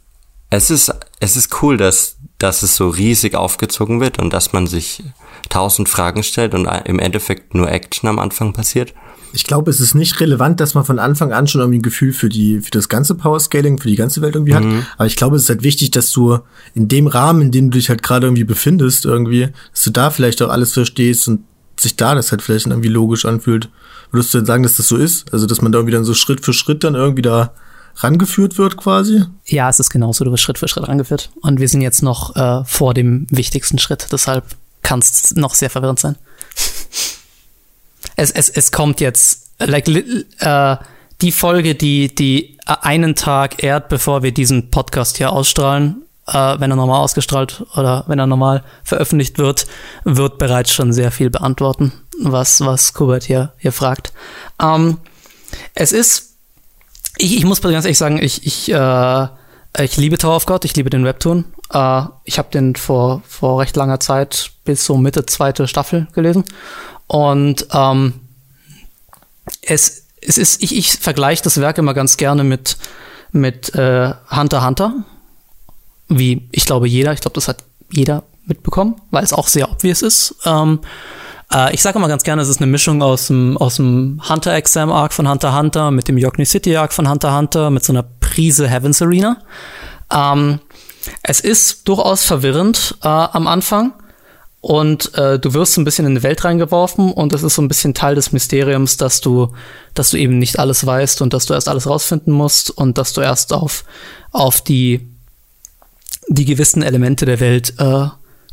Es 0.50 0.70
ist, 0.70 0.92
es 1.20 1.36
ist 1.36 1.62
cool, 1.62 1.76
dass, 1.76 2.16
dass 2.38 2.62
es 2.62 2.74
so 2.74 2.88
riesig 2.88 3.34
aufgezogen 3.34 4.00
wird 4.00 4.18
und 4.18 4.32
dass 4.32 4.54
man 4.54 4.66
sich 4.66 5.02
tausend 5.50 5.90
Fragen 5.90 6.22
stellt 6.22 6.54
und 6.54 6.64
im 6.86 6.98
Endeffekt 6.98 7.54
nur 7.54 7.70
Action 7.70 8.08
am 8.08 8.18
Anfang 8.18 8.54
passiert. 8.54 8.94
Ich 9.32 9.44
glaube, 9.44 9.70
es 9.70 9.80
ist 9.80 9.94
nicht 9.94 10.20
relevant, 10.20 10.60
dass 10.60 10.74
man 10.74 10.84
von 10.84 10.98
Anfang 10.98 11.32
an 11.32 11.46
schon 11.46 11.60
irgendwie 11.60 11.78
ein 11.78 11.82
Gefühl 11.82 12.12
für 12.12 12.28
die, 12.28 12.60
für 12.60 12.70
das 12.70 12.88
ganze 12.88 13.14
Power 13.14 13.38
Scaling, 13.38 13.78
für 13.78 13.88
die 13.88 13.96
ganze 13.96 14.22
Welt 14.22 14.34
irgendwie 14.34 14.54
mhm. 14.54 14.78
hat. 14.78 14.86
Aber 14.96 15.06
ich 15.06 15.16
glaube, 15.16 15.36
es 15.36 15.42
ist 15.42 15.48
halt 15.48 15.62
wichtig, 15.62 15.90
dass 15.90 16.10
du 16.12 16.38
in 16.74 16.88
dem 16.88 17.06
Rahmen, 17.06 17.42
in 17.42 17.50
dem 17.50 17.70
du 17.70 17.78
dich 17.78 17.88
halt 17.88 18.02
gerade 18.02 18.26
irgendwie 18.26 18.44
befindest, 18.44 19.04
irgendwie, 19.04 19.48
dass 19.72 19.82
du 19.82 19.90
da 19.90 20.10
vielleicht 20.10 20.42
auch 20.42 20.48
alles 20.48 20.72
verstehst 20.72 21.28
und 21.28 21.40
sich 21.78 21.96
da 21.96 22.14
das 22.14 22.30
halt 22.30 22.42
vielleicht 22.42 22.66
irgendwie 22.66 22.88
logisch 22.88 23.24
anfühlt. 23.24 23.68
Würdest 24.10 24.32
du 24.32 24.38
denn 24.38 24.46
sagen, 24.46 24.62
dass 24.62 24.76
das 24.76 24.88
so 24.88 24.96
ist? 24.96 25.32
Also, 25.32 25.46
dass 25.46 25.60
man 25.60 25.72
da 25.72 25.78
irgendwie 25.78 25.94
dann 25.94 26.04
so 26.04 26.14
Schritt 26.14 26.44
für 26.44 26.52
Schritt 26.52 26.82
dann 26.82 26.94
irgendwie 26.94 27.22
da 27.22 27.52
rangeführt 27.96 28.58
wird 28.58 28.76
quasi? 28.76 29.24
Ja, 29.44 29.68
es 29.68 29.80
ist 29.80 29.90
genauso. 29.90 30.24
Du 30.24 30.32
wirst 30.32 30.42
Schritt 30.42 30.58
für 30.58 30.68
Schritt 30.68 30.88
rangeführt. 30.88 31.30
Und 31.42 31.60
wir 31.60 31.68
sind 31.68 31.80
jetzt 31.80 32.02
noch 32.02 32.36
äh, 32.36 32.64
vor 32.64 32.94
dem 32.94 33.26
wichtigsten 33.30 33.78
Schritt. 33.78 34.08
Deshalb 34.12 34.44
kann 34.82 35.00
es 35.00 35.34
noch 35.34 35.54
sehr 35.54 35.70
verwirrend 35.70 35.98
sein. 35.98 36.16
Es, 38.18 38.30
es, 38.32 38.48
es 38.48 38.72
kommt 38.72 39.00
jetzt, 39.00 39.50
like, 39.58 39.88
äh, 39.88 40.76
die 41.20 41.32
Folge, 41.32 41.74
die, 41.74 42.14
die 42.14 42.58
einen 42.66 43.14
Tag 43.14 43.62
ehrt, 43.62 43.88
bevor 43.88 44.22
wir 44.22 44.32
diesen 44.32 44.70
Podcast 44.70 45.16
hier 45.16 45.32
ausstrahlen, 45.32 46.02
äh, 46.26 46.56
wenn 46.58 46.70
er 46.70 46.76
normal 46.76 47.00
ausgestrahlt 47.00 47.64
oder 47.76 48.04
wenn 48.08 48.18
er 48.18 48.26
normal 48.26 48.64
veröffentlicht 48.82 49.38
wird, 49.38 49.66
wird 50.04 50.38
bereits 50.38 50.72
schon 50.72 50.92
sehr 50.92 51.10
viel 51.10 51.30
beantworten, 51.30 51.92
was, 52.20 52.60
was 52.60 52.92
Kubert 52.92 53.24
hier, 53.24 53.52
hier 53.56 53.72
fragt. 53.72 54.12
Ähm, 54.60 54.98
es 55.74 55.92
ist, 55.92 56.34
ich, 57.16 57.36
ich 57.36 57.44
muss 57.44 57.62
ganz 57.62 57.84
ehrlich 57.84 57.98
sagen, 57.98 58.20
ich, 58.20 58.44
ich, 58.46 58.72
äh, 58.72 59.28
Ich 59.80 59.96
liebe 59.96 60.18
Tower 60.18 60.36
of 60.36 60.46
God, 60.46 60.64
ich 60.64 60.74
liebe 60.76 60.90
den 60.90 61.04
Webtoon. 61.04 61.44
Äh, 61.72 62.02
ich 62.24 62.38
habe 62.38 62.48
den 62.52 62.74
vor, 62.74 63.22
vor 63.26 63.60
recht 63.60 63.76
langer 63.76 64.00
Zeit 64.00 64.50
bis 64.64 64.84
so 64.84 64.96
Mitte 64.96 65.24
zweite 65.26 65.68
Staffel 65.68 66.08
gelesen. 66.14 66.44
Und 67.08 67.66
ähm, 67.72 68.14
es, 69.62 70.06
es 70.20 70.38
ist, 70.38 70.62
ich, 70.62 70.76
ich 70.76 70.92
vergleiche 70.92 71.42
das 71.42 71.60
Werk 71.60 71.78
immer 71.78 71.94
ganz 71.94 72.16
gerne 72.16 72.44
mit, 72.44 72.76
mit 73.32 73.74
äh, 73.74 74.12
Hunter 74.30 74.64
Hunter. 74.64 74.94
Wie 76.08 76.48
ich 76.52 76.64
glaube 76.64 76.88
jeder, 76.88 77.12
ich 77.12 77.20
glaube, 77.20 77.34
das 77.34 77.48
hat 77.48 77.64
jeder 77.90 78.22
mitbekommen, 78.46 79.00
weil 79.10 79.24
es 79.24 79.32
auch 79.32 79.48
sehr 79.48 79.70
obvious 79.70 80.02
ist. 80.02 80.36
Ähm, 80.44 80.80
äh, 81.52 81.74
ich 81.74 81.82
sage 81.82 81.98
immer 81.98 82.08
ganz 82.08 82.22
gerne, 82.22 82.42
es 82.42 82.48
ist 82.48 82.60
eine 82.60 82.66
Mischung 82.70 83.02
aus 83.02 83.28
dem, 83.28 83.56
aus 83.56 83.76
dem 83.76 84.20
Hunter 84.28 84.54
Exam 84.54 84.90
Arc 84.90 85.12
von 85.12 85.28
Hunter 85.28 85.56
Hunter 85.56 85.90
mit 85.90 86.08
dem 86.08 86.18
York 86.18 86.38
New 86.38 86.44
City 86.44 86.76
Arc 86.76 86.92
von 86.92 87.08
Hunter 87.08 87.36
Hunter 87.36 87.70
mit 87.70 87.84
so 87.84 87.92
einer 87.92 88.02
Prise 88.02 88.68
Heavens 88.68 89.02
Arena. 89.02 89.38
Ähm, 90.12 90.60
es 91.22 91.40
ist 91.40 91.88
durchaus 91.88 92.24
verwirrend 92.24 92.96
äh, 93.02 93.08
am 93.08 93.46
Anfang 93.46 93.92
und 94.68 95.14
äh, 95.14 95.38
du 95.38 95.54
wirst 95.54 95.72
so 95.72 95.80
ein 95.80 95.86
bisschen 95.86 96.04
in 96.04 96.14
die 96.14 96.22
Welt 96.22 96.44
reingeworfen 96.44 97.10
und 97.10 97.32
es 97.32 97.42
ist 97.42 97.54
so 97.54 97.62
ein 97.62 97.68
bisschen 97.68 97.94
Teil 97.94 98.14
des 98.14 98.32
Mysteriums, 98.32 98.98
dass 98.98 99.22
du, 99.22 99.48
dass 99.94 100.10
du 100.10 100.18
eben 100.18 100.38
nicht 100.38 100.58
alles 100.58 100.84
weißt 100.84 101.22
und 101.22 101.32
dass 101.32 101.46
du 101.46 101.54
erst 101.54 101.70
alles 101.70 101.86
rausfinden 101.86 102.34
musst 102.34 102.68
und 102.72 102.98
dass 102.98 103.14
du 103.14 103.22
erst 103.22 103.54
auf, 103.54 103.86
auf 104.30 104.60
die, 104.60 105.08
die 106.28 106.44
gewissen 106.44 106.82
Elemente 106.82 107.24
der 107.24 107.40
Welt 107.40 107.72
äh, 107.78 108.08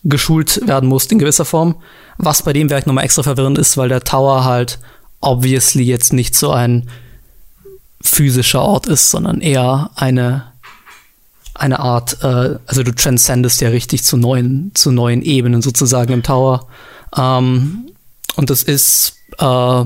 geschult 0.06 0.66
werden 0.66 0.88
musst 0.88 1.12
in 1.12 1.20
gewisser 1.20 1.44
Form. 1.44 1.76
Was 2.18 2.44
bei 2.44 2.54
dem 2.54 2.70
Werk 2.70 2.88
nochmal 2.88 3.04
extra 3.04 3.24
verwirrend 3.24 3.58
ist, 3.58 3.76
weil 3.76 3.90
der 3.90 4.06
Tower 4.06 4.46
halt 4.46 4.80
obviously 5.20 5.84
jetzt 5.84 6.14
nicht 6.14 6.34
so 6.34 6.50
ein 6.52 6.90
physischer 8.02 8.62
Ort 8.62 8.88
ist, 8.88 9.12
sondern 9.12 9.42
eher 9.42 9.90
eine 9.96 10.54
eine 11.56 11.80
Art, 11.80 12.18
äh, 12.22 12.58
also 12.66 12.84
du 12.84 12.94
transcendest 12.94 13.62
ja 13.62 13.70
richtig 13.70 14.04
zu 14.04 14.18
neuen, 14.18 14.72
zu 14.74 14.92
neuen 14.92 15.22
Ebenen 15.22 15.62
sozusagen 15.62 16.14
im 16.14 16.24
Tower. 16.24 16.68
Ähm, 17.18 17.92
und 18.36 18.50
das 18.50 18.64
ist, 18.64 19.16
äh, 19.40 19.82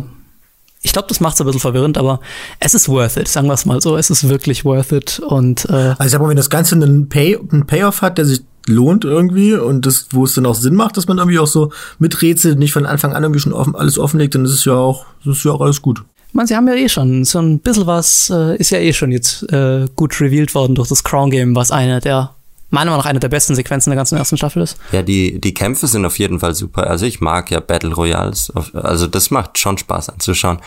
ich 0.82 0.94
glaube, 0.94 1.08
das 1.08 1.20
macht 1.20 1.36
es 1.36 1.42
ein 1.42 1.46
bisschen 1.46 1.62
verwirrend, 1.62 1.98
aber 1.98 2.20
es 2.60 2.74
ist 2.74 2.90
worth 2.90 3.18
it, 3.18 3.28
sagen 3.28 3.48
wir 3.48 3.54
es 3.54 3.66
mal 3.66 3.82
so. 3.82 3.98
Es 3.98 4.10
ist 4.10 4.28
wirklich 4.28 4.66
worth 4.66 4.92
it. 4.92 5.20
Und, 5.20 5.66
äh, 5.66 5.74
also 5.74 6.04
ich 6.06 6.12
sag 6.12 6.22
mal, 6.22 6.30
wenn 6.30 6.38
das 6.38 6.50
Ganze 6.50 6.76
einen, 6.76 7.10
Pay, 7.10 7.38
einen 7.52 7.68
Payoff 7.68 8.02
hat, 8.02 8.18
der 8.18 8.26
sich 8.26 8.42
lohnt 8.66 9.04
irgendwie 9.04 9.56
und 9.56 9.86
das, 9.86 10.08
wo 10.12 10.26
es 10.26 10.36
dann 10.36 10.46
auch 10.46 10.56
Sinn 10.56 10.76
macht, 10.76 10.98
dass 10.98 11.08
man 11.08 11.18
irgendwie 11.18 11.40
auch 11.40 11.48
so 11.48 11.72
miträtselt, 11.98 12.60
nicht 12.60 12.72
von 12.72 12.86
Anfang 12.86 13.14
an 13.14 13.24
irgendwie 13.24 13.40
schon 13.40 13.54
offen, 13.54 13.76
alles 13.76 13.98
offenlegt, 13.98 14.36
dann 14.36 14.46
ist 14.46 14.54
es 14.54 14.66
ja 14.66 14.74
auch, 14.74 15.06
ist 15.26 15.44
ja 15.44 15.52
auch 15.52 15.62
alles 15.62 15.82
gut. 15.82 16.04
Meine, 16.32 16.48
sie 16.48 16.56
haben 16.56 16.68
ja 16.68 16.76
eh 16.76 16.90
schon 16.90 17.26
so 17.26 17.40
ein 17.40 17.60
bisschen 17.60 17.88
was, 17.88 18.30
äh, 18.30 18.56
ist 18.58 18.70
ja 18.70 18.80
eh 18.80 18.94
schon 18.94 19.12
jetzt 19.12 19.44
äh, 19.52 19.88
gut 19.96 20.20
revealed 20.22 20.54
worden 20.54 20.76
durch 20.76 20.88
das 20.88 21.04
Crown 21.04 21.32
Game, 21.32 21.56
was 21.56 21.72
eine 21.72 22.00
der, 22.00 22.36
meiner 22.70 22.92
Meinung 22.92 23.04
nach 23.04 23.10
eine 23.10 23.20
der 23.20 23.30
besten 23.30 23.56
Sequenzen 23.56 23.90
der 23.90 23.98
ganzen 23.98 24.18
ersten 24.18 24.38
Staffel 24.38 24.62
ist. 24.62 24.78
Ja, 24.92 25.02
die, 25.02 25.42
die 25.42 25.54
Kämpfe 25.54 25.88
sind 25.88 26.06
auf 26.06 26.20
jeden 26.20 26.40
Fall 26.40 26.54
super. 26.54 26.88
Also 26.88 27.06
ich 27.06 27.20
mag 27.20 27.50
ja 27.50 27.60
Battle 27.60 27.94
Royals. 27.94 28.54
Also 28.74 29.08
das 29.08 29.32
macht 29.32 29.58
schon 29.58 29.78
Spaß 29.78 30.10
anzuschauen. 30.10 30.60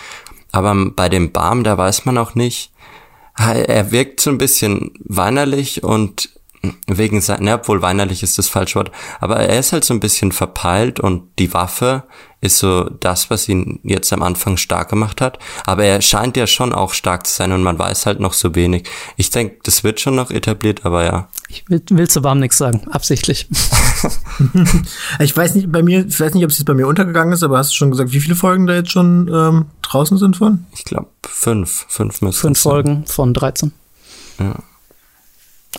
Aber 0.51 0.75
bei 0.91 1.09
dem 1.09 1.33
Barm, 1.33 1.65
da 1.65 1.79
weiß 1.79 2.05
man 2.05 2.19
auch 2.19 2.35
nicht. 2.35 2.73
Er 3.37 3.93
wirkt 3.93 4.21
so 4.21 4.31
ein 4.31 4.39
bisschen 4.39 4.91
weinerlich 5.05 5.83
und 5.83 6.29
wegen 6.87 7.21
sein, 7.21 7.43
ne, 7.43 7.55
obwohl 7.55 7.83
weinerlich 7.83 8.23
ist 8.23 8.39
das 8.39 8.49
falsche 8.49 8.77
Wort, 8.77 8.93
aber 9.21 9.37
er 9.37 9.59
ist 9.59 9.73
halt 9.73 9.85
so 9.85 9.95
ein 9.95 10.01
bisschen 10.01 10.31
verpeilt 10.33 11.01
und 11.01 11.25
die 11.39 11.53
Waffe 11.53 12.05
ist 12.41 12.59
so 12.59 12.85
das, 12.85 13.31
was 13.31 13.49
ihn 13.49 13.79
jetzt 13.85 14.13
am 14.13 14.23
Anfang 14.23 14.57
stark 14.57 14.91
gemacht 14.91 15.21
hat. 15.21 15.39
Aber 15.65 15.85
er 15.85 16.03
scheint 16.03 16.37
ja 16.37 16.49
schon 16.49 16.73
auch 16.73 16.93
stark 16.93 17.27
zu 17.27 17.33
sein 17.33 17.53
und 17.53 17.63
man 17.63 17.79
weiß 17.79 18.05
halt 18.05 18.19
noch 18.19 18.33
so 18.33 18.57
wenig. 18.57 18.89
Ich 19.17 19.31
denke, 19.31 19.59
das 19.63 19.85
wird 19.85 20.01
schon 20.01 20.17
noch 20.17 20.33
etabliert, 20.33 20.85
aber 20.85 21.05
ja. 21.05 21.29
Ich 21.49 21.69
will, 21.69 21.81
will 21.91 22.09
zu 22.09 22.25
warm 22.25 22.41
nichts 22.41 22.59
sagen, 22.59 22.89
absichtlich. 22.91 23.49
ich 25.21 25.37
weiß 25.37 25.55
nicht, 25.55 25.71
bei 25.71 25.83
mir, 25.85 26.05
ich 26.05 26.19
weiß 26.19 26.35
nicht, 26.35 26.45
ob 26.45 26.51
es 26.51 26.59
jetzt 26.59 26.67
bei 26.67 26.75
mir 26.75 26.89
untergegangen 26.89 27.33
ist, 27.33 27.45
aber 27.45 27.59
hast 27.59 27.71
du 27.71 27.77
schon 27.77 27.93
gesagt, 27.93 28.13
wie 28.13 28.21
viele 28.21 28.35
Folgen 28.35 28.67
da 28.67 28.75
jetzt 28.75 28.91
schon 28.91 29.31
ähm, 29.33 29.67
draußen 29.83 30.19
sind 30.19 30.37
von? 30.37 30.67
Ich 30.73 30.85
glaube 30.85 31.09
fünf, 31.25 31.87
fünf 31.89 32.23
müssen 32.23 32.41
Fünf 32.41 32.61
Folgen 32.61 33.07
von 33.07 33.35
13. 33.35 33.73
Ja. 34.41 34.57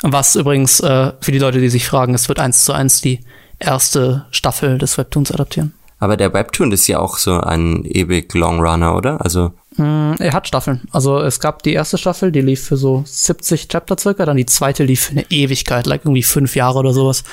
Was 0.01 0.35
übrigens 0.35 0.79
äh, 0.79 1.13
für 1.21 1.31
die 1.31 1.39
Leute, 1.39 1.59
die 1.59 1.69
sich 1.69 1.85
fragen, 1.85 2.13
es 2.13 2.27
wird 2.27 2.39
eins 2.39 2.65
zu 2.65 2.73
eins 2.73 3.01
die 3.01 3.19
erste 3.59 4.25
Staffel 4.31 4.77
des 4.77 4.97
Webtoons 4.97 5.31
adaptieren. 5.31 5.73
Aber 5.99 6.17
der 6.17 6.33
Webtoon 6.33 6.71
ist 6.73 6.87
ja 6.87 6.99
auch 6.99 7.17
so 7.17 7.39
ein 7.39 7.85
ewig 7.85 8.33
Long 8.33 8.59
Runner, 8.59 8.95
oder? 8.95 9.21
Also 9.21 9.53
mm, 9.77 10.15
er 10.19 10.33
hat 10.33 10.47
Staffeln. 10.47 10.81
Also 10.91 11.21
es 11.21 11.39
gab 11.39 11.63
die 11.63 11.73
erste 11.73 11.97
Staffel, 11.97 12.31
die 12.31 12.41
lief 12.41 12.65
für 12.65 12.75
so 12.75 13.03
70 13.05 13.69
Chapter 13.69 13.97
circa, 13.97 14.25
dann 14.25 14.35
die 14.35 14.45
zweite 14.45 14.83
lief 14.83 15.05
für 15.05 15.11
eine 15.11 15.25
Ewigkeit, 15.31 15.85
like 15.85 16.01
irgendwie 16.03 16.23
fünf 16.23 16.57
Jahre 16.57 16.79
oder 16.79 16.91
sowas. 16.91 17.23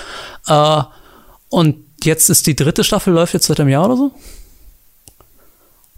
Äh, 0.46 0.82
und 1.48 1.78
jetzt 2.04 2.30
ist 2.30 2.46
die 2.46 2.54
dritte 2.54 2.84
Staffel, 2.84 3.12
läuft 3.12 3.34
jetzt 3.34 3.46
seit 3.46 3.58
einem 3.58 3.70
Jahr 3.70 3.86
oder 3.86 3.96
so. 3.96 4.12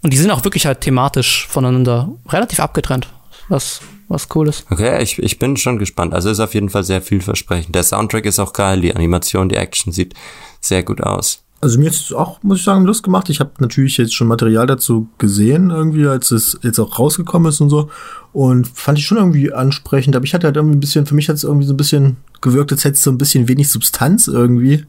Und 0.01 0.11
die 0.11 0.17
sind 0.17 0.31
auch 0.31 0.43
wirklich 0.43 0.65
halt 0.65 0.81
thematisch 0.81 1.47
voneinander 1.47 2.09
relativ 2.27 2.59
abgetrennt, 2.59 3.07
was, 3.49 3.81
was 4.07 4.27
cool 4.35 4.47
ist. 4.47 4.65
Okay, 4.69 5.01
ich, 5.01 5.19
ich 5.19 5.39
bin 5.39 5.57
schon 5.57 5.79
gespannt. 5.79 6.13
Also 6.13 6.29
ist 6.29 6.39
auf 6.39 6.53
jeden 6.53 6.69
Fall 6.69 6.83
sehr 6.83 7.01
vielversprechend. 7.01 7.75
Der 7.75 7.83
Soundtrack 7.83 8.25
ist 8.25 8.39
auch 8.39 8.53
geil, 8.53 8.81
die 8.81 8.95
Animation, 8.95 9.49
die 9.49 9.55
Action 9.55 9.91
sieht 9.91 10.13
sehr 10.61 10.83
gut 10.83 11.01
aus. 11.01 11.43
Also 11.63 11.79
mir 11.79 11.89
ist 11.89 12.13
auch, 12.13 12.43
muss 12.43 12.59
ich 12.59 12.65
sagen, 12.65 12.83
Lust 12.83 13.03
gemacht. 13.03 13.29
Ich 13.29 13.39
habe 13.39 13.51
natürlich 13.59 13.95
jetzt 13.95 14.13
schon 14.13 14.27
Material 14.27 14.67
dazu 14.67 15.07
gesehen, 15.17 15.69
irgendwie, 15.69 16.05
als 16.05 16.31
es 16.31 16.59
jetzt 16.61 16.77
auch 16.77 16.99
rausgekommen 16.99 17.47
ist 17.47 17.61
und 17.61 17.69
so. 17.69 17.89
Und 18.33 18.67
fand 18.67 18.99
ich 18.99 19.05
schon 19.05 19.17
irgendwie 19.17 19.53
ansprechend. 19.53 20.13
Aber 20.17 20.25
ich 20.25 20.33
hatte 20.33 20.47
halt 20.47 20.57
irgendwie 20.57 20.75
ein 20.75 20.81
bisschen, 20.81 21.05
für 21.05 21.15
mich 21.15 21.29
hat 21.29 21.37
es 21.37 21.45
irgendwie 21.45 21.65
so 21.65 21.73
ein 21.73 21.77
bisschen 21.77 22.17
gewirkt, 22.41 22.73
als 22.73 22.83
hätte 22.83 22.95
es 22.95 23.03
so 23.03 23.11
ein 23.11 23.17
bisschen 23.17 23.47
wenig 23.47 23.69
Substanz 23.69 24.27
irgendwie. 24.27 24.85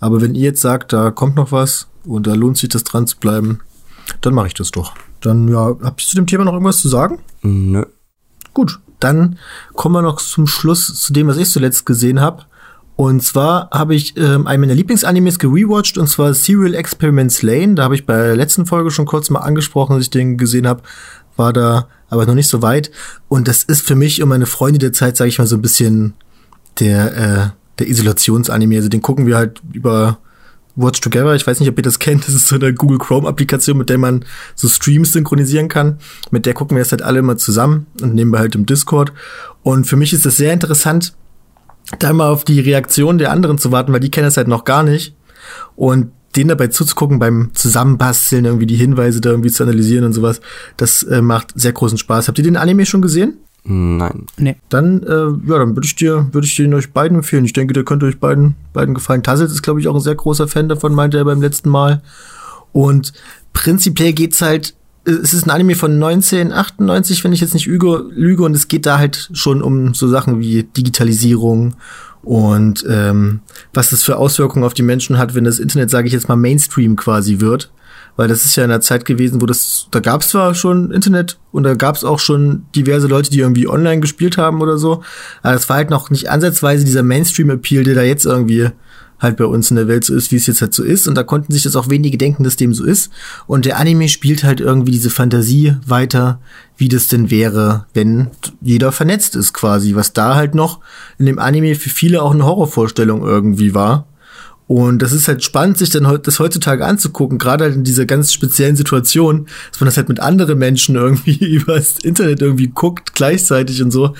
Aber 0.00 0.22
wenn 0.22 0.34
ihr 0.34 0.44
jetzt 0.44 0.62
sagt, 0.62 0.94
da 0.94 1.10
kommt 1.10 1.36
noch 1.36 1.52
was 1.52 1.88
und 2.06 2.26
da 2.26 2.32
lohnt 2.32 2.56
sich 2.56 2.70
das 2.70 2.84
dran 2.84 3.06
zu 3.06 3.18
bleiben, 3.18 3.60
dann 4.22 4.32
mache 4.32 4.46
ich 4.46 4.54
das 4.54 4.70
doch. 4.70 4.94
Dann, 5.20 5.48
ja, 5.48 5.76
habt 5.82 6.02
ihr 6.02 6.08
zu 6.08 6.16
dem 6.16 6.26
Thema 6.26 6.44
noch 6.44 6.54
irgendwas 6.54 6.80
zu 6.80 6.88
sagen? 6.88 7.18
Nö. 7.42 7.84
Gut, 8.54 8.80
dann 9.00 9.38
kommen 9.74 9.96
wir 9.96 10.02
noch 10.02 10.20
zum 10.20 10.46
Schluss 10.46 10.94
zu 10.94 11.12
dem, 11.12 11.26
was 11.26 11.36
ich 11.36 11.50
zuletzt 11.50 11.84
gesehen 11.84 12.20
habe. 12.20 12.44
Und 12.96 13.22
zwar 13.22 13.68
habe 13.70 13.94
ich 13.94 14.16
ähm, 14.16 14.46
einen 14.46 14.60
meiner 14.60 14.74
Lieblingsanimes 14.74 15.40
gerewatcht, 15.40 15.98
und 15.98 16.06
zwar 16.06 16.32
Serial 16.32 16.74
Experiments 16.74 17.42
Lane. 17.42 17.74
Da 17.74 17.82
habe 17.82 17.96
ich 17.96 18.06
bei 18.06 18.16
der 18.16 18.36
letzten 18.36 18.66
Folge 18.66 18.92
schon 18.92 19.06
kurz 19.06 19.30
mal 19.30 19.40
angesprochen, 19.40 19.94
als 19.94 20.04
ich 20.04 20.10
den 20.10 20.38
gesehen 20.38 20.66
habe. 20.66 20.82
War 21.36 21.52
da 21.52 21.88
aber 22.08 22.24
noch 22.26 22.34
nicht 22.34 22.46
so 22.46 22.62
weit. 22.62 22.92
Und 23.28 23.48
das 23.48 23.64
ist 23.64 23.84
für 23.84 23.96
mich 23.96 24.22
und 24.22 24.28
meine 24.28 24.46
Freunde 24.46 24.78
der 24.78 24.92
Zeit, 24.92 25.16
sage 25.16 25.28
ich 25.28 25.38
mal, 25.38 25.46
so 25.46 25.56
ein 25.56 25.62
bisschen 25.62 26.14
der, 26.78 27.16
äh, 27.16 27.50
der 27.80 27.88
Isolationsanime. 27.88 28.76
Also 28.76 28.88
den 28.88 29.02
gucken 29.02 29.26
wir 29.26 29.36
halt 29.36 29.60
über 29.72 30.18
Watch 30.76 31.00
Together. 31.00 31.34
Ich 31.34 31.46
weiß 31.46 31.60
nicht, 31.60 31.68
ob 31.68 31.78
ihr 31.78 31.82
das 31.82 31.98
kennt. 31.98 32.26
Das 32.26 32.34
ist 32.34 32.48
so 32.48 32.56
eine 32.56 32.74
Google 32.74 32.98
Chrome-Applikation, 32.98 33.78
mit 33.78 33.90
der 33.90 33.98
man 33.98 34.24
so 34.54 34.68
Streams 34.68 35.12
synchronisieren 35.12 35.68
kann. 35.68 35.98
Mit 36.30 36.46
der 36.46 36.54
gucken 36.54 36.76
wir 36.76 36.82
jetzt 36.82 36.92
halt 36.92 37.02
alle 37.02 37.20
immer 37.20 37.36
zusammen 37.36 37.86
und 38.00 38.14
nehmen 38.14 38.32
wir 38.32 38.38
halt 38.38 38.54
im 38.54 38.66
Discord. 38.66 39.12
Und 39.62 39.86
für 39.86 39.96
mich 39.96 40.12
ist 40.12 40.26
das 40.26 40.36
sehr 40.36 40.52
interessant, 40.52 41.14
da 41.98 42.12
mal 42.12 42.30
auf 42.30 42.44
die 42.44 42.60
Reaktion 42.60 43.18
der 43.18 43.30
anderen 43.30 43.58
zu 43.58 43.72
warten, 43.72 43.92
weil 43.92 44.00
die 44.00 44.10
kennen 44.10 44.26
das 44.26 44.36
halt 44.36 44.48
noch 44.48 44.64
gar 44.64 44.82
nicht. 44.82 45.14
Und 45.76 46.10
denen 46.36 46.48
dabei 46.48 46.68
zuzugucken 46.68 47.18
beim 47.18 47.50
Zusammenbasteln, 47.54 48.44
irgendwie 48.44 48.66
die 48.66 48.76
Hinweise 48.76 49.20
da 49.20 49.30
irgendwie 49.30 49.50
zu 49.50 49.62
analysieren 49.62 50.04
und 50.04 50.12
sowas, 50.12 50.40
das 50.76 51.02
äh, 51.04 51.22
macht 51.22 51.52
sehr 51.54 51.72
großen 51.72 51.98
Spaß. 51.98 52.28
Habt 52.28 52.38
ihr 52.38 52.44
den 52.44 52.56
Anime 52.56 52.86
schon 52.86 53.02
gesehen? 53.02 53.38
Nein. 53.64 54.26
Nee. 54.36 54.56
Dann, 54.68 55.02
äh, 55.02 55.50
ja, 55.50 55.58
dann 55.58 55.74
würde 55.74 55.86
ich 55.86 55.96
dir, 55.96 56.28
würde 56.32 56.46
ich 56.46 56.54
den 56.56 56.74
euch 56.74 56.92
beiden 56.92 57.18
empfehlen. 57.18 57.46
Ich 57.46 57.54
denke, 57.54 57.72
der 57.72 57.84
könnte 57.84 58.06
euch 58.06 58.18
beiden, 58.18 58.56
beiden 58.72 58.94
gefallen. 58.94 59.22
Tassels 59.22 59.52
ist, 59.52 59.62
glaube 59.62 59.80
ich, 59.80 59.88
auch 59.88 59.94
ein 59.94 60.00
sehr 60.00 60.14
großer 60.14 60.48
Fan 60.48 60.68
davon, 60.68 60.94
meinte 60.94 61.16
er 61.16 61.24
beim 61.24 61.40
letzten 61.40 61.70
Mal. 61.70 62.02
Und 62.72 63.14
prinzipiell 63.52 64.12
geht's 64.12 64.42
halt 64.42 64.74
es 65.06 65.34
ist 65.34 65.46
ein 65.46 65.50
Anime 65.50 65.74
von 65.74 65.92
1998, 65.92 67.24
wenn 67.24 67.32
ich 67.32 67.40
jetzt 67.40 67.54
nicht 67.54 67.66
lüge, 67.66 68.06
lüge 68.10 68.42
und 68.42 68.54
es 68.54 68.68
geht 68.68 68.86
da 68.86 68.98
halt 68.98 69.28
schon 69.32 69.62
um 69.62 69.94
so 69.94 70.08
Sachen 70.08 70.40
wie 70.40 70.62
Digitalisierung 70.62 71.74
und 72.22 72.84
ähm, 72.88 73.40
was 73.74 73.90
das 73.90 74.02
für 74.02 74.16
Auswirkungen 74.16 74.64
auf 74.64 74.74
die 74.74 74.82
Menschen 74.82 75.18
hat, 75.18 75.34
wenn 75.34 75.44
das 75.44 75.58
Internet, 75.58 75.90
sage 75.90 76.06
ich 76.06 76.14
jetzt 76.14 76.28
mal, 76.28 76.36
Mainstream 76.36 76.96
quasi 76.96 77.40
wird. 77.40 77.70
Weil 78.16 78.28
das 78.28 78.44
ist 78.44 78.54
ja 78.56 78.64
in 78.64 78.70
einer 78.70 78.80
Zeit 78.80 79.04
gewesen, 79.04 79.42
wo 79.42 79.46
das, 79.46 79.88
da 79.90 80.00
gab 80.00 80.20
es 80.20 80.28
zwar 80.28 80.54
schon 80.54 80.92
Internet 80.92 81.38
und 81.50 81.64
da 81.64 81.74
gab 81.74 81.96
es 81.96 82.04
auch 82.04 82.20
schon 82.20 82.64
diverse 82.74 83.08
Leute, 83.08 83.30
die 83.30 83.40
irgendwie 83.40 83.68
online 83.68 84.00
gespielt 84.00 84.38
haben 84.38 84.60
oder 84.60 84.78
so, 84.78 85.02
aber 85.42 85.54
es 85.54 85.68
war 85.68 85.76
halt 85.76 85.90
noch 85.90 86.10
nicht 86.10 86.30
ansatzweise 86.30 86.84
dieser 86.84 87.02
Mainstream-Appeal, 87.02 87.82
der 87.82 87.96
da 87.96 88.02
jetzt 88.02 88.24
irgendwie 88.24 88.70
halt 89.24 89.36
bei 89.36 89.46
uns 89.46 89.70
in 89.70 89.76
der 89.76 89.88
Welt 89.88 90.04
so 90.04 90.14
ist, 90.14 90.30
wie 90.30 90.36
es 90.36 90.46
jetzt 90.46 90.60
halt 90.60 90.74
so 90.74 90.82
ist. 90.82 91.08
Und 91.08 91.16
da 91.16 91.22
konnten 91.22 91.52
sich 91.52 91.62
das 91.62 91.76
auch 91.76 91.88
wenige 91.88 92.18
denken, 92.18 92.44
dass 92.44 92.56
dem 92.56 92.74
so 92.74 92.84
ist. 92.84 93.10
Und 93.46 93.64
der 93.64 93.78
Anime 93.78 94.08
spielt 94.08 94.44
halt 94.44 94.60
irgendwie 94.60 94.92
diese 94.92 95.10
Fantasie 95.10 95.76
weiter, 95.86 96.40
wie 96.76 96.88
das 96.88 97.08
denn 97.08 97.30
wäre, 97.30 97.86
wenn 97.94 98.28
jeder 98.60 98.92
vernetzt 98.92 99.36
ist 99.36 99.52
quasi. 99.52 99.94
Was 99.94 100.12
da 100.12 100.34
halt 100.34 100.54
noch 100.54 100.80
in 101.18 101.26
dem 101.26 101.38
Anime 101.38 101.74
für 101.74 101.90
viele 101.90 102.22
auch 102.22 102.32
eine 102.32 102.44
Horrorvorstellung 102.44 103.22
irgendwie 103.22 103.74
war. 103.74 104.06
Und 104.66 105.02
das 105.02 105.12
ist 105.12 105.28
halt 105.28 105.44
spannend, 105.44 105.76
sich 105.76 105.90
dann 105.90 106.20
das 106.22 106.38
heutzutage 106.38 106.86
anzugucken, 106.86 107.38
gerade 107.38 107.64
halt 107.64 107.74
in 107.74 107.84
dieser 107.84 108.06
ganz 108.06 108.32
speziellen 108.32 108.76
Situation, 108.76 109.46
dass 109.70 109.80
man 109.80 109.86
das 109.86 109.96
halt 109.96 110.08
mit 110.08 110.20
anderen 110.20 110.58
Menschen 110.58 110.94
irgendwie 110.96 111.56
übers 111.56 111.98
Internet 111.98 112.40
irgendwie 112.40 112.68
guckt, 112.68 113.14
gleichzeitig 113.14 113.82
und 113.82 113.90
so. 113.90 114.14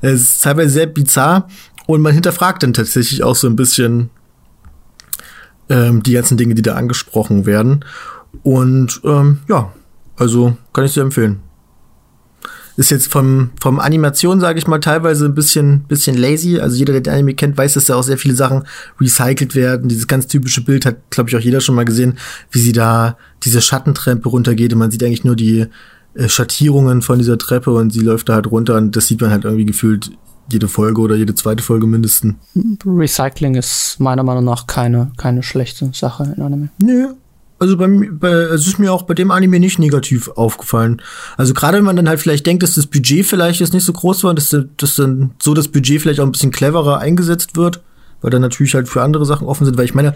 Es 0.00 0.20
ist 0.20 0.42
teilweise 0.42 0.70
sehr 0.70 0.86
bizarr 0.86 1.48
und 1.86 2.00
man 2.00 2.14
hinterfragt 2.14 2.62
dann 2.62 2.72
tatsächlich 2.72 3.22
auch 3.22 3.36
so 3.36 3.46
ein 3.46 3.56
bisschen 3.56 4.10
ähm, 5.68 6.02
die 6.02 6.12
ganzen 6.12 6.38
Dinge, 6.38 6.54
die 6.54 6.62
da 6.62 6.76
angesprochen 6.76 7.44
werden. 7.44 7.84
Und 8.42 9.00
ähm, 9.04 9.40
ja, 9.48 9.72
also 10.16 10.56
kann 10.72 10.84
ich 10.84 10.92
sehr 10.92 11.02
empfehlen 11.02 11.40
ist 12.76 12.90
jetzt 12.90 13.08
vom, 13.08 13.50
vom 13.60 13.78
Animation, 13.78 14.40
sage 14.40 14.58
ich 14.58 14.66
mal, 14.66 14.80
teilweise 14.80 15.26
ein 15.26 15.34
bisschen, 15.34 15.84
bisschen 15.88 16.16
lazy. 16.16 16.58
Also 16.58 16.76
jeder, 16.76 16.92
der 16.92 17.02
den 17.02 17.12
Anime 17.12 17.34
kennt, 17.34 17.56
weiß, 17.56 17.74
dass 17.74 17.86
da 17.86 17.96
auch 17.96 18.02
sehr 18.02 18.18
viele 18.18 18.34
Sachen 18.34 18.64
recycelt 19.00 19.54
werden. 19.54 19.88
Dieses 19.88 20.06
ganz 20.06 20.26
typische 20.26 20.62
Bild 20.62 20.86
hat, 20.86 20.96
glaube 21.10 21.30
ich, 21.30 21.36
auch 21.36 21.40
jeder 21.40 21.60
schon 21.60 21.74
mal 21.74 21.84
gesehen, 21.84 22.18
wie 22.50 22.60
sie 22.60 22.72
da 22.72 23.16
diese 23.42 23.60
Schattentreppe 23.60 24.28
runtergeht 24.28 24.72
und 24.72 24.78
man 24.78 24.90
sieht 24.90 25.02
eigentlich 25.02 25.24
nur 25.24 25.36
die 25.36 25.66
äh, 26.14 26.28
Schattierungen 26.28 27.02
von 27.02 27.18
dieser 27.18 27.38
Treppe 27.38 27.72
und 27.72 27.92
sie 27.92 28.00
läuft 28.00 28.28
da 28.28 28.34
halt 28.34 28.50
runter 28.50 28.76
und 28.76 28.96
das 28.96 29.06
sieht 29.06 29.20
man 29.20 29.30
halt 29.30 29.44
irgendwie 29.44 29.66
gefühlt 29.66 30.10
jede 30.52 30.68
Folge 30.68 31.00
oder 31.00 31.14
jede 31.14 31.34
zweite 31.34 31.62
Folge 31.62 31.86
mindestens. 31.86 32.34
Recycling 32.84 33.54
ist 33.54 33.96
meiner 34.00 34.22
Meinung 34.22 34.44
nach 34.44 34.66
keine, 34.66 35.12
keine 35.16 35.42
schlechte 35.42 35.90
Sache 35.94 36.34
in 36.36 36.42
Anime. 36.42 36.70
Nö, 36.82 37.14
also 37.60 37.76
bei, 37.76 37.86
bei 37.86 38.28
es 38.28 38.66
ist 38.66 38.78
mir 38.78 38.92
auch 38.92 39.02
bei 39.02 39.14
dem 39.14 39.30
Anime 39.30 39.60
nicht 39.60 39.78
negativ 39.78 40.28
aufgefallen. 40.28 41.02
Also 41.36 41.52
gerade 41.52 41.76
wenn 41.76 41.84
man 41.84 41.94
dann 41.94 42.08
halt 42.08 42.18
vielleicht 42.18 42.46
denkt, 42.46 42.62
dass 42.62 42.74
das 42.74 42.86
Budget 42.86 43.26
vielleicht 43.26 43.60
jetzt 43.60 43.74
nicht 43.74 43.84
so 43.84 43.92
groß 43.92 44.24
war, 44.24 44.34
dass, 44.34 44.56
dass 44.78 44.96
dann 44.96 45.32
so 45.40 45.52
das 45.52 45.68
Budget 45.68 46.00
vielleicht 46.00 46.20
auch 46.20 46.24
ein 46.24 46.32
bisschen 46.32 46.52
cleverer 46.52 46.98
eingesetzt 46.98 47.56
wird, 47.56 47.82
weil 48.22 48.30
dann 48.30 48.40
natürlich 48.40 48.74
halt 48.74 48.88
für 48.88 49.02
andere 49.02 49.26
Sachen 49.26 49.46
offen 49.46 49.66
sind. 49.66 49.76
Weil 49.76 49.84
ich 49.84 49.94
meine, 49.94 50.14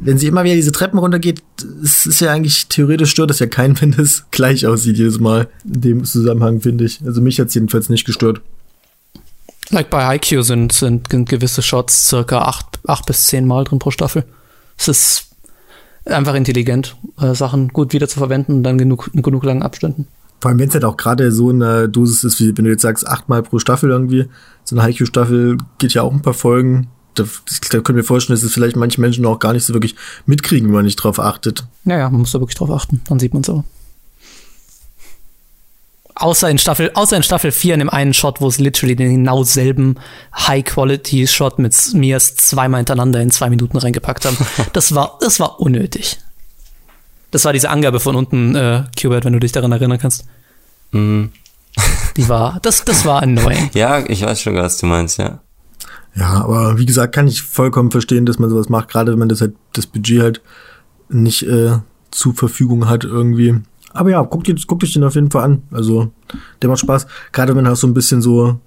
wenn 0.00 0.18
sie 0.18 0.26
immer 0.26 0.42
wieder 0.42 0.56
diese 0.56 0.72
Treppen 0.72 0.98
runtergeht, 0.98 1.42
es 1.82 2.06
ist 2.06 2.20
ja 2.20 2.32
eigentlich 2.32 2.66
theoretisch 2.66 3.12
stört 3.12 3.30
das 3.30 3.38
ja 3.38 3.46
keinen, 3.46 3.80
wenn 3.80 3.92
das 3.92 4.24
gleich 4.32 4.66
aussieht 4.66 4.98
jedes 4.98 5.20
Mal. 5.20 5.48
In 5.64 5.80
dem 5.80 6.04
Zusammenhang 6.04 6.60
finde 6.60 6.84
ich. 6.84 7.00
Also 7.06 7.20
mich 7.20 7.38
hat's 7.38 7.54
jedenfalls 7.54 7.88
nicht 7.88 8.04
gestört. 8.04 8.40
Like 9.70 9.90
bei 9.90 10.16
IQ 10.16 10.42
sind, 10.42 10.72
sind 10.72 11.08
gewisse 11.08 11.62
Shots 11.62 12.08
circa 12.08 12.42
acht, 12.42 12.80
acht 12.88 13.06
bis 13.06 13.26
zehn 13.26 13.46
Mal 13.46 13.62
drin 13.62 13.78
pro 13.78 13.92
Staffel. 13.92 14.24
Es 14.76 14.88
ist 14.88 15.29
einfach 16.10 16.34
intelligent, 16.34 16.96
äh, 17.20 17.34
Sachen 17.34 17.68
gut 17.68 17.92
wieder 17.92 18.08
zu 18.08 18.18
verwenden 18.18 18.54
und 18.54 18.62
dann 18.62 18.78
genug, 18.78 19.10
in 19.12 19.22
genug 19.22 19.44
langen 19.44 19.62
Abständen. 19.62 20.06
Vor 20.40 20.48
allem, 20.48 20.58
wenn 20.58 20.68
es 20.68 20.74
halt 20.74 20.84
auch 20.84 20.96
gerade 20.96 21.32
so 21.32 21.50
eine 21.50 21.88
Dosis 21.88 22.24
ist, 22.24 22.40
wie 22.40 22.56
wenn 22.56 22.64
du 22.64 22.70
jetzt 22.70 22.82
sagst, 22.82 23.06
achtmal 23.06 23.42
pro 23.42 23.58
Staffel 23.58 23.90
irgendwie. 23.90 24.26
So 24.64 24.74
eine 24.74 24.82
Haikyuu-Staffel 24.84 25.58
geht 25.78 25.92
ja 25.92 26.02
auch 26.02 26.12
ein 26.12 26.22
paar 26.22 26.34
Folgen. 26.34 26.88
Da, 27.14 27.24
da 27.70 27.80
können 27.80 27.96
wir 27.96 28.04
vorstellen, 28.04 28.36
dass 28.36 28.44
es 28.44 28.54
vielleicht 28.54 28.76
manche 28.76 29.00
Menschen 29.00 29.26
auch 29.26 29.38
gar 29.38 29.52
nicht 29.52 29.64
so 29.64 29.74
wirklich 29.74 29.96
mitkriegen, 30.26 30.68
wenn 30.68 30.74
man 30.74 30.84
nicht 30.84 30.96
drauf 30.96 31.18
achtet. 31.18 31.66
Naja, 31.84 32.08
man 32.08 32.20
muss 32.20 32.32
da 32.32 32.40
wirklich 32.40 32.56
drauf 32.56 32.70
achten. 32.70 33.02
Dann 33.08 33.18
sieht 33.18 33.34
man 33.34 33.42
es 33.42 33.50
aber. 33.50 33.64
Außer 36.20 36.50
in 36.50 36.58
Staffel, 36.58 36.90
außer 36.92 37.16
in 37.16 37.22
Staffel 37.22 37.50
4 37.50 37.74
in 37.74 37.80
dem 37.80 37.88
einen 37.88 38.12
Shot, 38.12 38.42
wo 38.42 38.48
es 38.48 38.58
literally 38.58 38.94
den 38.94 39.24
genau 39.24 39.42
selben 39.42 39.96
High-Quality-Shot 40.36 41.58
mit 41.58 41.74
Mias 41.94 42.36
zweimal 42.36 42.80
hintereinander 42.80 43.22
in 43.22 43.30
zwei 43.30 43.48
Minuten 43.48 43.78
reingepackt 43.78 44.26
haben. 44.26 44.36
Das 44.74 44.94
war, 44.94 45.18
das 45.20 45.40
war 45.40 45.60
unnötig. 45.60 46.18
Das 47.30 47.46
war 47.46 47.54
diese 47.54 47.70
Angabe 47.70 48.00
von 48.00 48.16
unten, 48.16 48.54
äh, 48.54 48.84
Qbert, 48.96 49.24
wenn 49.24 49.32
du 49.32 49.40
dich 49.40 49.52
daran 49.52 49.72
erinnern 49.72 49.98
kannst. 49.98 50.26
Mhm. 50.92 51.32
Die 52.16 52.28
war, 52.28 52.58
das, 52.60 52.84
das 52.84 53.06
war 53.06 53.22
annoying. 53.22 53.70
ja, 53.74 54.04
ich 54.06 54.22
weiß 54.22 54.42
schon, 54.42 54.56
was 54.56 54.76
du 54.76 54.86
meinst, 54.86 55.18
ja. 55.18 55.40
Ja, 56.14 56.42
aber 56.42 56.76
wie 56.78 56.86
gesagt, 56.86 57.14
kann 57.14 57.28
ich 57.28 57.40
vollkommen 57.42 57.90
verstehen, 57.90 58.26
dass 58.26 58.38
man 58.38 58.50
sowas 58.50 58.68
macht, 58.68 58.90
gerade 58.90 59.12
wenn 59.12 59.18
man 59.18 59.28
das 59.30 59.40
halt, 59.40 59.54
das 59.72 59.86
Budget 59.86 60.20
halt 60.20 60.40
nicht 61.08 61.44
äh, 61.44 61.78
zur 62.10 62.34
Verfügung 62.34 62.88
hat 62.88 63.04
irgendwie. 63.04 63.60
Aber 63.92 64.10
ja, 64.10 64.22
guckt, 64.22 64.48
guckt 64.66 64.84
euch 64.84 64.92
den 64.92 65.04
auf 65.04 65.14
jeden 65.14 65.30
Fall 65.30 65.44
an. 65.44 65.62
Also, 65.70 66.12
der 66.62 66.68
macht 66.68 66.80
Spaß. 66.80 67.06
Gerade 67.32 67.56
wenn 67.56 67.66
er 67.66 67.76
so 67.76 67.86
ein 67.86 67.94
bisschen 67.94 68.22
so 68.22 68.58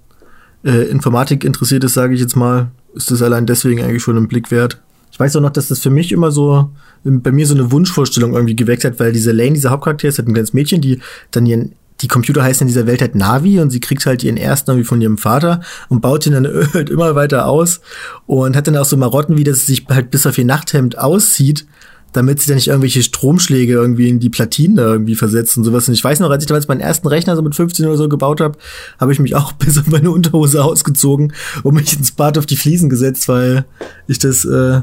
äh, 0.64 0.88
Informatik 0.88 1.44
interessiert 1.44 1.84
ist, 1.84 1.94
sage 1.94 2.14
ich 2.14 2.20
jetzt 2.20 2.36
mal, 2.36 2.70
ist 2.94 3.10
das 3.10 3.22
allein 3.22 3.46
deswegen 3.46 3.82
eigentlich 3.82 4.02
schon 4.02 4.16
ein 4.16 4.28
Blick 4.28 4.50
wert. 4.50 4.80
Ich 5.10 5.20
weiß 5.20 5.36
auch 5.36 5.40
noch, 5.40 5.50
dass 5.50 5.68
das 5.68 5.78
für 5.78 5.90
mich 5.90 6.10
immer 6.12 6.30
so, 6.30 6.70
bei 7.04 7.30
mir 7.30 7.46
so 7.46 7.54
eine 7.54 7.70
Wunschvorstellung 7.70 8.34
irgendwie 8.34 8.56
geweckt 8.56 8.84
hat, 8.84 8.98
weil 8.98 9.12
diese 9.12 9.32
Lane, 9.32 9.52
dieser 9.52 9.70
Hauptcharakter, 9.70 10.08
ist 10.08 10.18
halt 10.18 10.28
ein 10.28 10.34
kleines 10.34 10.52
Mädchen, 10.52 10.80
die 10.80 11.00
dann 11.30 11.46
ihren, 11.46 11.72
die 12.00 12.08
Computer 12.08 12.42
heißen 12.42 12.66
in 12.66 12.68
dieser 12.68 12.88
Welt 12.88 13.00
halt 13.00 13.14
Navi 13.14 13.60
und 13.60 13.70
sie 13.70 13.78
kriegt 13.78 14.04
halt 14.06 14.24
ihren 14.24 14.36
ersten 14.36 14.72
irgendwie 14.72 14.86
von 14.86 15.00
ihrem 15.00 15.16
Vater 15.16 15.60
und 15.88 16.00
baut 16.00 16.26
ihn 16.26 16.32
dann 16.32 16.46
halt 16.74 16.90
immer 16.90 17.14
weiter 17.14 17.46
aus 17.46 17.80
und 18.26 18.56
hat 18.56 18.66
dann 18.66 18.76
auch 18.76 18.84
so 18.84 18.96
Marotten, 18.96 19.38
wie 19.38 19.44
das 19.44 19.66
sich 19.66 19.86
halt 19.88 20.10
bis 20.10 20.26
auf 20.26 20.36
ihr 20.36 20.44
Nachthemd 20.44 20.98
aussieht 20.98 21.66
damit 22.14 22.40
sie 22.40 22.46
dann 22.46 22.54
nicht 22.54 22.68
irgendwelche 22.68 23.02
Stromschläge 23.02 23.72
irgendwie 23.72 24.08
in 24.08 24.20
die 24.20 24.30
Platinen 24.30 24.78
irgendwie 24.78 25.16
versetzt 25.16 25.58
und 25.58 25.64
sowas. 25.64 25.88
Und 25.88 25.94
ich 25.94 26.02
weiß 26.02 26.20
noch, 26.20 26.30
als 26.30 26.44
ich 26.44 26.48
damals 26.48 26.68
meinen 26.68 26.80
ersten 26.80 27.08
Rechner 27.08 27.36
so 27.36 27.42
mit 27.42 27.54
15 27.54 27.86
oder 27.86 27.96
so 27.96 28.08
gebaut 28.08 28.40
habe, 28.40 28.56
habe 28.98 29.12
ich 29.12 29.18
mich 29.18 29.34
auch 29.34 29.52
bis 29.52 29.76
auf 29.76 29.88
meine 29.88 30.10
Unterhose 30.10 30.64
ausgezogen 30.64 31.32
und 31.64 31.74
mich 31.74 31.92
ins 31.92 32.12
Bad 32.12 32.38
auf 32.38 32.46
die 32.46 32.56
Fliesen 32.56 32.88
gesetzt, 32.88 33.28
weil 33.28 33.64
ich 34.06 34.20
das 34.20 34.44
äh, 34.44 34.82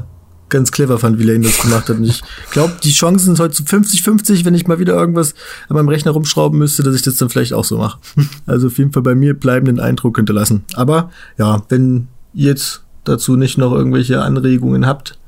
ganz 0.50 0.72
clever 0.72 0.98
fand, 0.98 1.18
wie 1.18 1.24
Lane 1.24 1.40
das 1.40 1.58
gemacht 1.58 1.88
hat. 1.88 1.96
Und 1.96 2.04
ich 2.04 2.22
glaube, 2.50 2.74
die 2.84 2.92
Chancen 2.92 3.34
sind 3.34 3.40
heute 3.40 3.54
zu 3.54 3.62
50-50, 3.62 4.44
wenn 4.44 4.54
ich 4.54 4.66
mal 4.66 4.78
wieder 4.78 4.92
irgendwas 4.92 5.34
an 5.70 5.76
meinem 5.76 5.88
Rechner 5.88 6.10
rumschrauben 6.10 6.58
müsste, 6.58 6.82
dass 6.82 6.94
ich 6.94 7.02
das 7.02 7.16
dann 7.16 7.30
vielleicht 7.30 7.54
auch 7.54 7.64
so 7.64 7.78
mache. 7.78 7.98
Also 8.46 8.66
auf 8.66 8.76
jeden 8.76 8.92
Fall 8.92 9.02
bei 9.02 9.14
mir 9.14 9.32
bleibenden 9.32 9.80
Eindruck 9.80 10.18
hinterlassen. 10.18 10.64
Aber 10.74 11.10
ja, 11.38 11.62
wenn 11.70 12.08
ihr 12.34 12.50
jetzt 12.50 12.82
dazu 13.04 13.36
nicht 13.36 13.56
noch 13.56 13.72
irgendwelche 13.72 14.20
Anregungen 14.20 14.86
habt, 14.86 15.18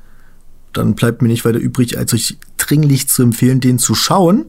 dann 0.77 0.95
bleibt 0.95 1.21
mir 1.21 1.27
nicht 1.27 1.45
weiter 1.45 1.59
übrig, 1.59 1.97
als 1.97 2.13
euch 2.13 2.37
dringlich 2.57 3.07
zu 3.07 3.23
empfehlen, 3.23 3.59
den 3.59 3.79
zu 3.79 3.95
schauen. 3.95 4.45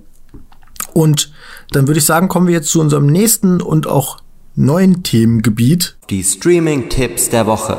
Und 0.94 1.32
dann 1.70 1.86
würde 1.86 1.98
ich 1.98 2.06
sagen, 2.06 2.28
kommen 2.28 2.46
wir 2.46 2.54
jetzt 2.54 2.70
zu 2.70 2.80
unserem 2.80 3.06
nächsten 3.06 3.60
und 3.60 3.86
auch 3.86 4.18
neuen 4.54 5.02
Themengebiet. 5.02 5.96
Die 6.10 6.24
Streaming-Tipps 6.24 7.28
der 7.28 7.46
Woche. 7.46 7.78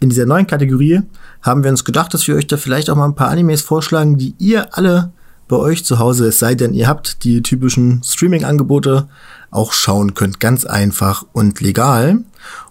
In 0.00 0.08
dieser 0.08 0.26
neuen 0.26 0.46
Kategorie 0.46 1.00
haben 1.42 1.62
wir 1.64 1.70
uns 1.70 1.84
gedacht, 1.84 2.12
dass 2.14 2.26
wir 2.26 2.34
euch 2.34 2.46
da 2.46 2.56
vielleicht 2.56 2.90
auch 2.90 2.96
mal 2.96 3.06
ein 3.06 3.14
paar 3.14 3.28
Animes 3.28 3.62
vorschlagen, 3.62 4.18
die 4.18 4.34
ihr 4.38 4.76
alle 4.76 5.12
bei 5.50 5.56
euch 5.56 5.84
zu 5.84 5.98
Hause, 5.98 6.28
es 6.28 6.38
sei 6.38 6.54
denn, 6.54 6.72
ihr 6.72 6.88
habt 6.88 7.24
die 7.24 7.42
typischen 7.42 8.02
Streaming-Angebote, 8.04 9.08
auch 9.50 9.72
schauen 9.72 10.14
könnt. 10.14 10.38
Ganz 10.38 10.64
einfach 10.64 11.26
und 11.32 11.60
legal. 11.60 12.20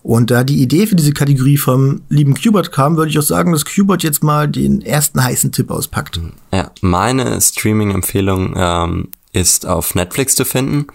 Und 0.01 0.31
da 0.31 0.43
die 0.43 0.61
Idee 0.61 0.87
für 0.87 0.95
diese 0.95 1.11
Kategorie 1.11 1.57
vom 1.57 2.01
lieben 2.09 2.33
Qbert 2.33 2.71
kam, 2.71 2.95
würde 2.95 3.11
ich 3.11 3.19
auch 3.19 3.23
sagen, 3.23 3.51
dass 3.51 3.65
Qbert 3.65 4.01
jetzt 4.01 4.23
mal 4.23 4.47
den 4.47 4.81
ersten 4.81 5.21
heißen 5.21 5.51
Tipp 5.51 5.69
auspackt. 5.69 6.21
Ja, 6.53 6.71
meine 6.81 7.39
Streaming-Empfehlung 7.39 8.53
ähm, 8.55 9.09
ist 9.33 9.65
auf 9.65 9.93
Netflix 9.93 10.35
zu 10.35 10.45
finden. 10.45 10.87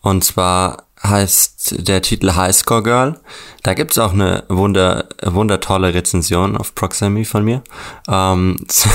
Und 0.00 0.22
zwar 0.22 0.84
heißt 1.02 1.88
der 1.88 2.02
Titel 2.02 2.34
Highscore 2.34 2.82
Girl. 2.82 3.20
Da 3.62 3.74
gibt's 3.74 3.98
auch 3.98 4.12
eine 4.12 4.44
wunder, 4.48 5.08
wundertolle 5.22 5.94
Rezension 5.94 6.56
auf 6.56 6.74
Proximy 6.74 7.24
von 7.24 7.44
mir 7.44 7.62
ähm, 8.08 8.56
zu, 8.68 8.88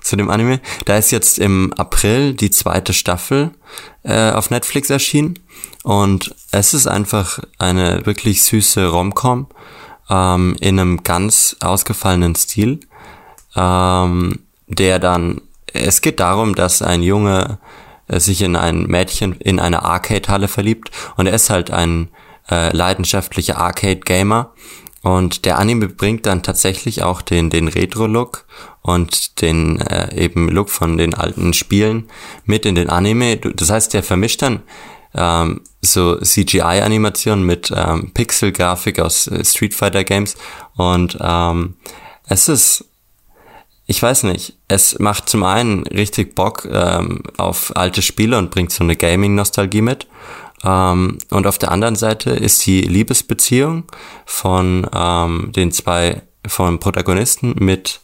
zu, 0.00 0.16
dem 0.16 0.30
Anime. 0.30 0.60
Da 0.84 0.96
ist 0.96 1.10
jetzt 1.10 1.38
im 1.38 1.72
April 1.74 2.34
die 2.34 2.50
zweite 2.50 2.92
Staffel 2.92 3.50
äh, 4.02 4.30
auf 4.32 4.50
Netflix 4.50 4.90
erschienen. 4.90 5.38
Und 5.82 6.34
es 6.50 6.74
ist 6.74 6.86
einfach 6.86 7.40
eine 7.58 8.04
wirklich 8.04 8.42
süße 8.42 8.88
Romcom 8.88 9.46
ähm, 10.10 10.56
in 10.60 10.78
einem 10.78 11.02
ganz 11.02 11.56
ausgefallenen 11.60 12.34
Stil, 12.34 12.80
ähm, 13.56 14.40
der 14.66 14.98
dann, 14.98 15.40
es 15.72 16.02
geht 16.02 16.20
darum, 16.20 16.54
dass 16.54 16.82
ein 16.82 17.02
Junge 17.02 17.58
sich 18.18 18.42
in 18.42 18.56
ein 18.56 18.86
Mädchen 18.86 19.34
in 19.34 19.60
eine 19.60 19.84
Arcade-Halle 19.84 20.48
verliebt. 20.48 20.90
Und 21.16 21.26
er 21.26 21.34
ist 21.34 21.50
halt 21.50 21.70
ein 21.70 22.08
äh, 22.50 22.74
leidenschaftlicher 22.74 23.58
Arcade-Gamer. 23.58 24.52
Und 25.02 25.44
der 25.44 25.58
Anime 25.58 25.88
bringt 25.88 26.26
dann 26.26 26.42
tatsächlich 26.42 27.02
auch 27.02 27.22
den, 27.22 27.48
den 27.48 27.68
Retro-Look 27.68 28.44
und 28.82 29.40
den 29.40 29.80
äh, 29.80 30.14
eben 30.14 30.48
Look 30.48 30.68
von 30.68 30.98
den 30.98 31.14
alten 31.14 31.54
Spielen 31.54 32.10
mit 32.44 32.66
in 32.66 32.74
den 32.74 32.90
Anime. 32.90 33.36
Das 33.36 33.70
heißt, 33.70 33.94
der 33.94 34.02
vermischt 34.02 34.42
dann 34.42 34.62
ähm, 35.14 35.62
so 35.80 36.16
CGI-Animationen 36.20 37.44
mit 37.44 37.72
ähm, 37.74 38.12
Pixel-Grafik 38.12 39.00
aus 39.00 39.26
äh, 39.26 39.44
Street 39.44 39.74
Fighter 39.74 40.04
Games. 40.04 40.36
Und 40.76 41.16
ähm, 41.20 41.76
es 42.26 42.48
ist 42.48 42.84
ich 43.90 44.00
weiß 44.00 44.22
nicht, 44.22 44.56
es 44.68 45.00
macht 45.00 45.28
zum 45.28 45.42
einen 45.42 45.84
richtig 45.88 46.36
Bock 46.36 46.64
ähm, 46.70 47.24
auf 47.38 47.76
alte 47.76 48.02
Spiele 48.02 48.38
und 48.38 48.52
bringt 48.52 48.70
so 48.70 48.84
eine 48.84 48.94
Gaming-Nostalgie 48.94 49.80
mit. 49.82 50.06
Ähm, 50.62 51.18
und 51.30 51.46
auf 51.48 51.58
der 51.58 51.72
anderen 51.72 51.96
Seite 51.96 52.30
ist 52.30 52.64
die 52.66 52.82
Liebesbeziehung 52.82 53.82
von 54.26 54.88
ähm, 54.94 55.50
den 55.56 55.72
zwei 55.72 56.22
von 56.46 56.78
Protagonisten 56.78 57.56
mit, 57.58 58.00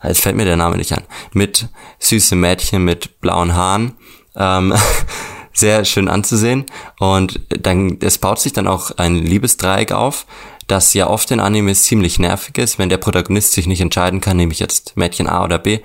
es 0.00 0.20
fällt 0.20 0.36
mir 0.36 0.44
der 0.44 0.58
Name 0.58 0.76
nicht 0.76 0.92
an, 0.92 1.04
mit 1.32 1.66
süße 1.98 2.36
Mädchen 2.36 2.84
mit 2.84 3.22
blauen 3.22 3.54
Haaren. 3.54 3.92
Ähm, 4.36 4.74
sehr 5.54 5.84
schön 5.86 6.08
anzusehen 6.08 6.66
und 6.98 7.40
dann 7.48 7.98
es 8.00 8.18
baut 8.18 8.40
sich 8.40 8.52
dann 8.52 8.66
auch 8.66 8.90
ein 8.98 9.16
Liebesdreieck 9.16 9.92
auf, 9.92 10.26
dass 10.66 10.94
ja 10.94 11.08
oft 11.08 11.30
in 11.30 11.40
Animes 11.40 11.84
ziemlich 11.84 12.18
nervig 12.18 12.58
ist, 12.58 12.78
wenn 12.78 12.88
der 12.88 12.98
Protagonist 12.98 13.52
sich 13.52 13.66
nicht 13.66 13.80
entscheiden 13.80 14.20
kann, 14.20 14.36
nehme 14.36 14.52
ich 14.52 14.58
jetzt 14.58 14.96
Mädchen 14.96 15.28
A 15.28 15.44
oder 15.44 15.58
B. 15.58 15.80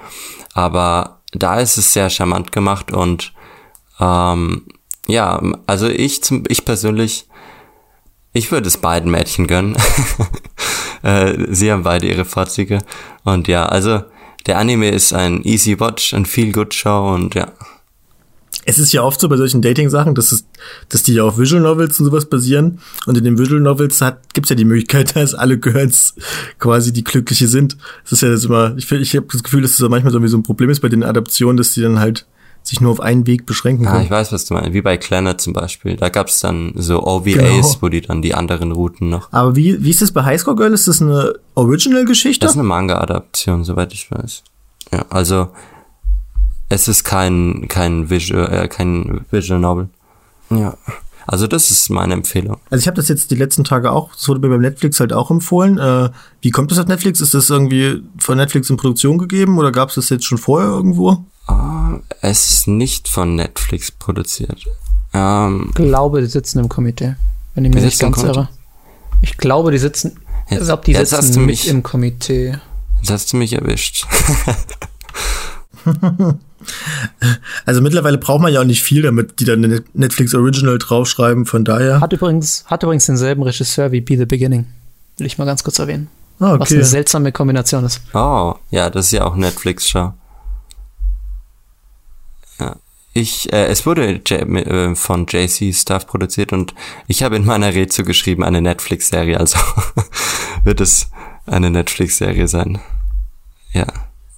Aber 0.53 1.21
da 1.31 1.59
ist 1.59 1.77
es 1.77 1.93
sehr 1.93 2.09
charmant 2.09 2.51
gemacht 2.51 2.91
und 2.91 3.33
ähm, 3.99 4.65
ja, 5.07 5.41
also 5.65 5.87
ich 5.87 6.23
zum, 6.23 6.43
ich 6.47 6.65
persönlich, 6.65 7.27
ich 8.33 8.51
würde 8.51 8.67
es 8.67 8.77
beiden 8.77 9.11
Mädchen 9.11 9.47
gönnen. 9.47 9.77
Äh, 11.03 11.53
sie 11.53 11.71
haben 11.71 11.83
beide 11.83 12.07
ihre 12.07 12.25
Vorzüge. 12.25 12.79
Und 13.23 13.47
ja, 13.47 13.67
also 13.67 14.01
der 14.47 14.57
Anime 14.57 14.89
ist 14.89 15.13
ein 15.13 15.43
Easy 15.43 15.79
Watch, 15.79 16.11
ein 16.15 16.25
Feel 16.25 16.51
Good 16.51 16.73
Show 16.73 17.13
und 17.13 17.35
ja. 17.35 17.51
Es 18.69 18.79
ist 18.79 18.91
ja 18.91 19.01
oft 19.01 19.19
so 19.21 19.29
bei 19.29 19.37
solchen 19.37 19.61
Dating-Sachen, 19.61 20.13
dass, 20.13 20.33
es, 20.33 20.45
dass 20.89 21.01
die 21.01 21.13
ja 21.13 21.23
auf 21.23 21.39
Visual 21.39 21.61
Novels 21.61 21.97
und 22.01 22.05
sowas 22.05 22.25
basieren. 22.25 22.79
Und 23.05 23.17
in 23.17 23.23
den 23.23 23.37
Visual 23.37 23.61
Novels 23.61 24.01
hat, 24.01 24.33
gibt's 24.33 24.49
ja 24.49 24.57
die 24.57 24.65
Möglichkeit, 24.65 25.15
dass 25.15 25.33
alle 25.33 25.57
Girls 25.57 26.15
quasi 26.59 26.91
die 26.91 27.05
Glückliche 27.05 27.47
sind. 27.47 27.77
Das 28.03 28.11
ist 28.11 28.21
ja 28.21 28.29
das 28.29 28.43
immer, 28.43 28.75
ich, 28.75 28.91
ich 28.91 29.15
habe 29.15 29.27
das 29.31 29.41
Gefühl, 29.41 29.61
dass 29.61 29.71
es 29.71 29.77
das 29.77 29.89
manchmal 29.89 30.11
so, 30.11 30.19
ein 30.19 30.43
Problem 30.43 30.69
ist 30.69 30.81
bei 30.81 30.89
den 30.89 31.03
Adaptionen, 31.03 31.55
dass 31.55 31.73
die 31.73 31.81
dann 31.81 31.99
halt 31.99 32.25
sich 32.61 32.81
nur 32.81 32.91
auf 32.91 32.99
einen 32.99 33.25
Weg 33.25 33.45
beschränken 33.45 33.85
können. 33.85 33.99
Ja, 33.99 34.03
ich 34.03 34.11
weiß, 34.11 34.33
was 34.33 34.43
du 34.43 34.53
meinst. 34.53 34.73
Wie 34.73 34.81
bei 34.81 34.97
Clannad 34.97 35.39
zum 35.39 35.53
Beispiel. 35.53 35.95
Da 35.95 36.09
gab 36.09 36.27
es 36.27 36.41
dann 36.41 36.73
so 36.75 37.03
OVAs, 37.03 37.33
genau. 37.35 37.77
wo 37.79 37.87
die 37.87 38.01
dann 38.01 38.21
die 38.21 38.35
anderen 38.35 38.73
Routen 38.73 39.09
noch. 39.09 39.31
Aber 39.31 39.55
wie, 39.55 39.81
wie 39.81 39.89
ist 39.89 40.01
das 40.01 40.11
bei 40.11 40.25
Highscore 40.25 40.57
Girl? 40.57 40.73
Ist 40.73 40.89
das 40.89 41.01
eine 41.01 41.35
Original-Geschichte? 41.55 42.45
Das 42.45 42.51
ist 42.51 42.57
eine 42.57 42.67
Manga-Adaption, 42.67 43.63
soweit 43.63 43.93
ich 43.93 44.11
weiß. 44.11 44.43
Ja, 44.91 45.05
also 45.09 45.47
es 46.69 46.87
ist 46.87 47.03
kein, 47.03 47.67
kein 47.67 48.09
Visual, 48.09 48.51
äh, 48.51 48.67
kein 48.67 49.25
Visual 49.31 49.59
Novel. 49.59 49.89
Ja. 50.49 50.75
Also 51.25 51.45
das 51.45 51.71
ist 51.71 51.89
meine 51.89 52.13
Empfehlung. 52.13 52.57
Also 52.69 52.81
ich 52.81 52.87
habe 52.87 52.95
das 52.95 53.09
jetzt 53.09 53.31
die 53.31 53.35
letzten 53.35 53.65
Tage 53.65 53.91
auch, 53.91 54.13
das 54.13 54.27
wurde 54.29 54.39
mir 54.39 54.49
beim 54.49 54.61
Netflix 54.61 55.01
halt 55.01 55.11
auch 55.11 55.29
empfohlen. 55.29 55.77
Äh, 55.77 56.09
wie 56.41 56.51
kommt 56.51 56.71
das 56.71 56.79
auf 56.79 56.87
Netflix? 56.87 57.19
Ist 57.19 57.33
das 57.33 57.49
irgendwie 57.49 58.01
von 58.17 58.37
Netflix 58.37 58.69
in 58.69 58.77
Produktion 58.77 59.17
gegeben 59.17 59.57
oder 59.59 59.73
gab 59.73 59.89
es 59.89 59.95
das 59.95 60.09
jetzt 60.09 60.25
schon 60.25 60.37
vorher 60.37 60.69
irgendwo? 60.69 61.25
Ah, 61.47 61.99
es 62.21 62.49
ist 62.49 62.67
nicht 62.67 63.09
von 63.09 63.35
Netflix 63.35 63.91
produziert. 63.91 64.63
Ähm, 65.13 65.65
ich 65.69 65.75
glaube, 65.75 66.21
die 66.21 66.27
sitzen 66.27 66.59
im 66.59 66.69
Komitee, 66.69 67.15
wenn 67.55 67.65
ich 67.65 67.73
mich 67.73 67.83
nicht 67.83 67.99
ganz 67.99 68.23
irre. 68.23 68.47
Ich 69.21 69.35
glaube, 69.35 69.71
die 69.71 69.79
sitzen, 69.79 70.17
jetzt, 70.49 70.61
ich 70.61 70.67
glaube, 70.67 70.83
die 70.85 70.95
sitzen 70.95 71.17
hast 71.17 71.35
du 71.35 71.39
mich, 71.41 71.67
im 71.67 71.83
Komitee. 71.83 72.57
Jetzt 72.99 73.11
hast 73.11 73.33
du 73.33 73.37
mich 73.37 73.51
erwischt. 73.51 74.07
also 77.65 77.81
mittlerweile 77.81 78.17
braucht 78.17 78.41
man 78.41 78.53
ja 78.53 78.61
auch 78.61 78.65
nicht 78.65 78.83
viel, 78.83 79.01
damit 79.01 79.39
die 79.39 79.45
dann 79.45 79.63
eine 79.63 79.83
Netflix 79.93 80.33
Original 80.33 80.77
draufschreiben, 80.77 81.45
von 81.45 81.65
daher. 81.65 82.01
Hat 82.01 82.13
übrigens, 82.13 82.65
hat 82.67 82.83
übrigens 82.83 83.05
denselben 83.05 83.43
Regisseur 83.43 83.91
wie 83.91 84.01
Be 84.01 84.17
the 84.17 84.25
Beginning. 84.25 84.65
Will 85.17 85.27
ich 85.27 85.37
mal 85.37 85.45
ganz 85.45 85.63
kurz 85.63 85.79
erwähnen. 85.79 86.09
Ah, 86.39 86.51
okay. 86.51 86.59
Was 86.59 86.71
eine 86.71 86.83
seltsame 86.83 87.31
Kombination 87.31 87.83
ist. 87.83 88.01
Oh, 88.13 88.55
ja, 88.69 88.89
das 88.89 89.07
ist 89.07 89.11
ja 89.13 89.25
auch 89.25 89.35
Netflix-Show. 89.35 90.13
Ich, 93.19 93.51
äh, 93.51 93.65
es 93.65 93.87
wurde 93.87 94.21
äh, 94.29 94.95
von 94.95 95.25
JC 95.25 95.73
Stuff 95.73 96.05
produziert 96.05 96.53
und 96.53 96.75
ich 97.07 97.23
habe 97.23 97.35
in 97.35 97.45
meiner 97.45 97.73
Rätsel 97.73 98.05
geschrieben 98.05 98.43
eine 98.43 98.61
Netflix-Serie, 98.61 99.39
also 99.39 99.57
wird 100.63 100.81
es 100.81 101.09
eine 101.47 101.71
Netflix-Serie 101.71 102.47
sein. 102.47 102.79
Ja. 103.73 103.87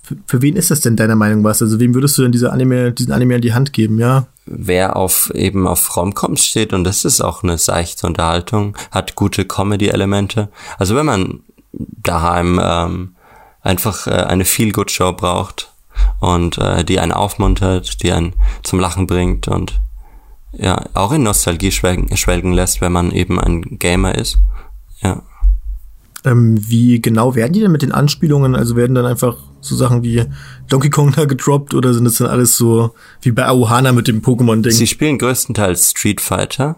Für, 0.09 0.17
für, 0.25 0.41
wen 0.41 0.55
ist 0.55 0.71
das 0.71 0.81
denn 0.81 0.95
deiner 0.95 1.15
Meinung 1.15 1.43
was? 1.43 1.61
Also 1.61 1.79
wem 1.79 1.93
würdest 1.93 2.17
du 2.17 2.23
denn 2.23 2.31
diese 2.31 2.51
Anime, 2.51 2.91
diesen 2.91 3.11
Anime 3.11 3.35
in 3.35 3.41
die 3.41 3.53
Hand 3.53 3.73
geben, 3.73 3.99
ja? 3.99 4.27
Wer 4.45 4.95
auf 4.95 5.31
eben 5.35 5.67
auf 5.67 5.95
Romcoms 5.95 6.43
steht 6.43 6.73
und 6.73 6.83
das 6.83 7.05
ist 7.05 7.21
auch 7.21 7.43
eine 7.43 7.59
seichte 7.59 8.07
Unterhaltung, 8.07 8.75
hat 8.89 9.15
gute 9.15 9.45
Comedy-Elemente. 9.45 10.49
Also 10.79 10.95
wenn 10.95 11.05
man 11.05 11.41
daheim 11.71 12.59
ähm, 12.61 13.15
einfach 13.61 14.07
äh, 14.07 14.11
eine 14.11 14.45
Feel-Good-Show 14.45 15.13
braucht, 15.13 15.69
und 16.19 16.57
äh, 16.57 16.83
die 16.83 16.99
einen 16.99 17.11
aufmuntert, 17.11 18.03
die 18.03 18.11
einen 18.11 18.33
zum 18.63 18.79
Lachen 18.79 19.07
bringt 19.07 19.47
und 19.47 19.79
ja, 20.51 20.83
auch 20.93 21.11
in 21.11 21.23
Nostalgie 21.23 21.71
schwelgen, 21.71 22.15
schwelgen 22.17 22.53
lässt, 22.53 22.81
wenn 22.81 22.91
man 22.91 23.11
eben 23.11 23.39
ein 23.39 23.77
Gamer 23.77 24.15
ist. 24.15 24.39
Ja. 25.01 25.21
Ähm, 26.25 26.59
wie 26.67 27.01
genau 27.01 27.35
werden 27.35 27.53
die 27.53 27.61
denn 27.61 27.71
mit 27.71 27.81
den 27.81 27.91
Anspielungen? 27.91 28.55
Also 28.55 28.75
werden 28.75 28.95
dann 28.95 29.05
einfach 29.05 29.37
so 29.61 29.75
Sachen 29.75 30.03
wie 30.03 30.25
Donkey 30.67 30.89
Kong 30.89 31.13
da 31.15 31.25
gedroppt 31.25 31.73
oder 31.73 31.93
sind 31.93 32.05
das 32.05 32.15
dann 32.15 32.27
alles 32.27 32.57
so 32.57 32.93
wie 33.21 33.31
bei 33.31 33.45
Aohana 33.45 33.91
mit 33.91 34.07
dem 34.07 34.21
Pokémon-Ding? 34.21 34.71
Sie 34.71 34.87
spielen 34.87 35.17
größtenteils 35.17 35.91
Street 35.91 36.21
Fighter. 36.21 36.75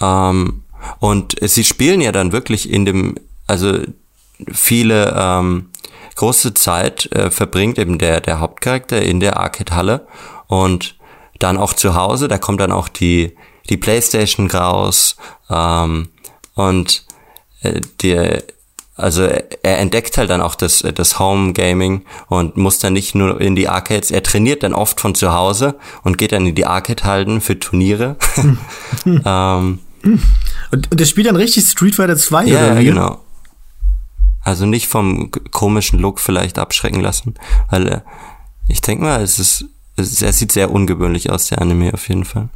Ähm, 0.00 0.62
und 1.00 1.36
sie 1.40 1.64
spielen 1.64 2.00
ja 2.00 2.12
dann 2.12 2.32
wirklich 2.32 2.70
in 2.70 2.84
dem, 2.84 3.14
also 3.46 3.80
viele 4.52 5.14
ähm, 5.16 5.70
große 6.16 6.54
Zeit 6.54 7.10
äh, 7.12 7.30
verbringt 7.30 7.78
eben 7.78 7.98
der, 7.98 8.20
der 8.20 8.40
Hauptcharakter 8.40 9.00
in 9.00 9.20
der 9.20 9.38
Arcade-Halle 9.38 10.06
und 10.46 10.96
dann 11.38 11.58
auch 11.58 11.74
zu 11.74 11.94
Hause, 11.94 12.28
da 12.28 12.38
kommt 12.38 12.60
dann 12.60 12.72
auch 12.72 12.88
die, 12.88 13.36
die 13.68 13.76
Playstation 13.76 14.50
raus 14.50 15.16
ähm, 15.50 16.08
und 16.54 17.05
äh, 17.74 17.80
die, 18.00 18.38
also 18.96 19.22
er 19.22 19.78
entdeckt 19.78 20.16
halt 20.16 20.30
dann 20.30 20.40
auch 20.40 20.54
das, 20.54 20.82
das 20.94 21.18
Home 21.18 21.52
Gaming 21.52 22.04
und 22.28 22.56
muss 22.56 22.78
dann 22.78 22.94
nicht 22.94 23.14
nur 23.14 23.40
in 23.40 23.54
die 23.54 23.68
Arcades, 23.68 24.10
er 24.10 24.22
trainiert 24.22 24.62
dann 24.62 24.72
oft 24.72 25.00
von 25.00 25.14
zu 25.14 25.32
Hause 25.32 25.74
und 26.02 26.16
geht 26.16 26.32
dann 26.32 26.46
in 26.46 26.54
die 26.54 26.66
Arcade-Halden 26.66 27.40
für 27.40 27.58
Turniere. 27.58 28.16
ähm, 29.04 29.80
und, 30.70 30.90
und 30.90 31.00
der 31.00 31.04
spielt 31.04 31.26
dann 31.26 31.36
richtig 31.36 31.64
Street 31.64 31.94
Fighter 31.94 32.16
2 32.16 32.44
ja, 32.44 32.58
oder? 32.58 32.74
Ja, 32.74 32.82
genau. 32.82 33.20
Also 34.42 34.64
nicht 34.64 34.86
vom 34.86 35.30
komischen 35.50 35.98
Look 35.98 36.20
vielleicht 36.20 36.58
abschrecken 36.58 37.00
lassen, 37.00 37.34
weil 37.68 37.88
äh, 37.88 38.00
ich 38.68 38.80
denke 38.80 39.04
mal, 39.04 39.20
es 39.20 39.38
ist, 39.38 39.64
es, 39.96 40.22
er 40.22 40.32
sieht 40.32 40.52
sehr 40.52 40.70
ungewöhnlich 40.70 41.30
aus, 41.30 41.48
der 41.48 41.60
Anime 41.60 41.92
auf 41.92 42.08
jeden 42.08 42.24
Fall. 42.24 42.48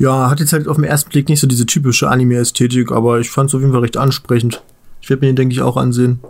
Ja, 0.00 0.30
hat 0.30 0.40
jetzt 0.40 0.54
halt 0.54 0.66
auf 0.66 0.76
den 0.76 0.86
ersten 0.86 1.10
Blick 1.10 1.28
nicht 1.28 1.40
so 1.40 1.46
diese 1.46 1.66
typische 1.66 2.08
Anime-Ästhetik, 2.08 2.90
aber 2.90 3.20
ich 3.20 3.30
fand 3.30 3.50
es 3.50 3.54
auf 3.54 3.60
jeden 3.60 3.72
Fall 3.72 3.82
recht 3.82 3.98
ansprechend. 3.98 4.62
Ich 5.02 5.10
werde 5.10 5.20
mir 5.20 5.26
den, 5.30 5.36
denke 5.36 5.52
ich, 5.52 5.60
auch 5.60 5.76
ansehen. 5.76 6.20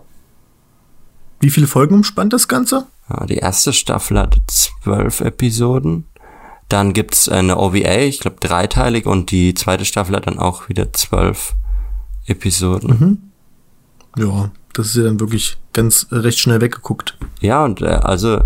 Wie 1.38 1.50
viele 1.50 1.68
Folgen 1.68 1.94
umspannt 1.94 2.32
das 2.32 2.48
Ganze? 2.48 2.88
Ja, 3.08 3.26
die 3.26 3.36
erste 3.36 3.72
Staffel 3.72 4.18
hat 4.18 4.36
zwölf 4.48 5.20
Episoden. 5.20 6.04
Dann 6.68 6.92
gibt's 6.94 7.28
eine 7.28 7.58
OVA, 7.58 8.00
ich 8.00 8.18
glaube 8.18 8.38
dreiteilig, 8.40 9.06
und 9.06 9.30
die 9.30 9.54
zweite 9.54 9.84
Staffel 9.84 10.16
hat 10.16 10.26
dann 10.26 10.40
auch 10.40 10.68
wieder 10.68 10.92
zwölf 10.92 11.52
Episoden. 12.26 12.90
Mhm. 12.90 13.18
Ja, 14.20 14.50
das 14.72 14.88
ist 14.88 14.96
ja 14.96 15.04
dann 15.04 15.20
wirklich 15.20 15.58
ganz 15.72 16.08
äh, 16.10 16.16
recht 16.16 16.40
schnell 16.40 16.60
weggeguckt. 16.60 17.16
Ja, 17.40 17.64
und 17.64 17.82
äh, 17.82 17.86
also 17.86 18.40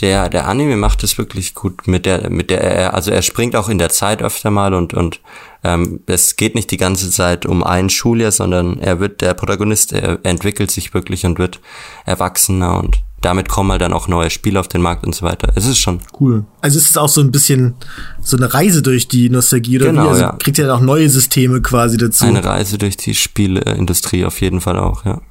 der, 0.00 0.28
der 0.28 0.48
Anime 0.48 0.76
macht 0.76 1.04
es 1.04 1.18
wirklich 1.18 1.54
gut 1.54 1.86
mit 1.86 2.04
der, 2.04 2.28
mit 2.30 2.50
der, 2.50 2.94
also 2.94 3.10
er 3.10 3.22
springt 3.22 3.54
auch 3.54 3.68
in 3.68 3.78
der 3.78 3.90
Zeit 3.90 4.22
öfter 4.22 4.50
mal 4.50 4.74
und, 4.74 4.92
und 4.92 5.20
ähm, 5.62 6.00
es 6.06 6.36
geht 6.36 6.54
nicht 6.54 6.70
die 6.70 6.76
ganze 6.76 7.10
Zeit 7.10 7.46
um 7.46 7.62
ein 7.62 7.90
Schuljahr, 7.90 8.32
sondern 8.32 8.78
er 8.80 8.98
wird, 8.98 9.20
der 9.20 9.34
Protagonist, 9.34 9.92
er 9.92 10.18
entwickelt 10.24 10.70
sich 10.70 10.94
wirklich 10.94 11.24
und 11.24 11.38
wird 11.38 11.60
erwachsener 12.06 12.78
und 12.78 13.02
damit 13.20 13.48
kommen 13.48 13.70
halt 13.70 13.80
dann 13.80 13.94
auch 13.94 14.06
neue 14.06 14.28
Spiele 14.28 14.60
auf 14.60 14.68
den 14.68 14.82
Markt 14.82 15.06
und 15.06 15.14
so 15.14 15.24
weiter. 15.24 15.52
Es 15.54 15.64
ist 15.66 15.78
schon 15.78 16.00
cool. 16.20 16.44
Also 16.60 16.78
es 16.78 16.84
ist 16.86 16.98
auch 16.98 17.08
so 17.08 17.22
ein 17.22 17.30
bisschen 17.30 17.74
so 18.20 18.36
eine 18.36 18.52
Reise 18.52 18.82
durch 18.82 19.08
die 19.08 19.30
Nostalgie 19.30 19.78
oder 19.78 19.86
genau? 19.86 20.08
Also 20.08 20.20
ja. 20.20 20.32
kriegt 20.32 20.58
ja 20.58 20.66
dann 20.66 20.76
auch 20.76 20.82
neue 20.82 21.08
Systeme 21.08 21.62
quasi 21.62 21.96
dazu. 21.96 22.24
Eine 22.24 22.44
Reise 22.44 22.76
durch 22.76 22.98
die 22.98 23.14
Spieleindustrie 23.14 24.26
auf 24.26 24.40
jeden 24.42 24.60
Fall 24.60 24.78
auch, 24.78 25.06
ja. 25.06 25.22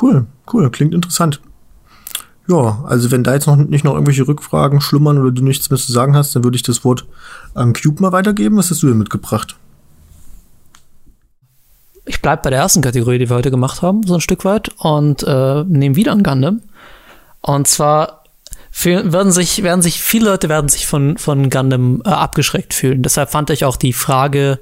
Cool, 0.00 0.26
cool, 0.52 0.70
klingt 0.70 0.94
interessant. 0.94 1.40
Ja, 2.48 2.82
also 2.86 3.10
wenn 3.10 3.24
da 3.24 3.34
jetzt 3.34 3.46
noch 3.46 3.56
nicht 3.56 3.84
noch 3.84 3.92
irgendwelche 3.92 4.26
Rückfragen 4.26 4.80
schlummern 4.80 5.18
oder 5.18 5.30
du 5.30 5.44
nichts 5.44 5.68
mehr 5.68 5.78
zu 5.78 5.92
sagen 5.92 6.16
hast, 6.16 6.34
dann 6.34 6.44
würde 6.44 6.56
ich 6.56 6.62
das 6.62 6.82
Wort 6.82 7.04
an 7.54 7.74
Cube 7.74 8.00
mal 8.00 8.12
weitergeben. 8.12 8.56
Was 8.56 8.70
hast 8.70 8.82
du 8.82 8.88
denn 8.88 8.96
mitgebracht? 8.96 9.56
Ich 12.06 12.22
bleibe 12.22 12.42
bei 12.42 12.50
der 12.50 12.60
ersten 12.60 12.80
Kategorie, 12.80 13.18
die 13.18 13.28
wir 13.28 13.36
heute 13.36 13.50
gemacht 13.50 13.82
haben, 13.82 14.02
so 14.06 14.14
ein 14.14 14.22
Stück 14.22 14.46
weit, 14.46 14.70
und 14.78 15.22
äh, 15.24 15.64
nehme 15.64 15.94
wieder 15.94 16.12
ein 16.12 16.22
Gundam. 16.22 16.62
Und 17.42 17.68
zwar 17.68 18.24
werden 18.82 19.30
sich, 19.30 19.62
werden 19.62 19.82
sich, 19.82 20.00
viele 20.00 20.30
Leute 20.30 20.48
werden 20.48 20.70
sich 20.70 20.86
von, 20.86 21.18
von 21.18 21.50
Gundam 21.50 22.00
äh, 22.06 22.08
abgeschreckt 22.08 22.72
fühlen. 22.72 23.02
Deshalb 23.02 23.28
fand 23.30 23.50
ich 23.50 23.66
auch 23.66 23.76
die 23.76 23.92
Frage 23.92 24.58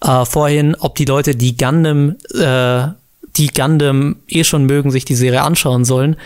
äh, 0.00 0.24
vorhin, 0.24 0.74
ob 0.74 0.94
die 0.94 1.04
Leute, 1.04 1.36
die 1.36 1.54
Gundam 1.54 2.16
äh, 2.32 2.88
die 3.36 3.48
Gundam 3.48 4.16
eh 4.28 4.44
schon 4.44 4.64
mögen, 4.64 4.90
sich 4.90 5.04
die 5.04 5.14
Serie 5.14 5.42
anschauen 5.42 5.84
sollen, 5.84 6.16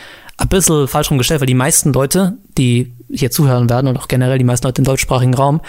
ein 0.40 0.48
bisschen 0.48 0.88
falsch 0.88 1.10
rumgestellt, 1.10 1.40
weil 1.40 1.46
die 1.46 1.54
meisten 1.54 1.92
Leute, 1.92 2.38
die 2.56 2.92
hier 3.10 3.30
zuhören 3.30 3.68
werden 3.68 3.88
und 3.88 3.98
auch 3.98 4.08
generell 4.08 4.38
die 4.38 4.44
meisten 4.44 4.66
Leute 4.66 4.80
im 4.80 4.86
deutschsprachigen 4.86 5.34
Raum, 5.34 5.60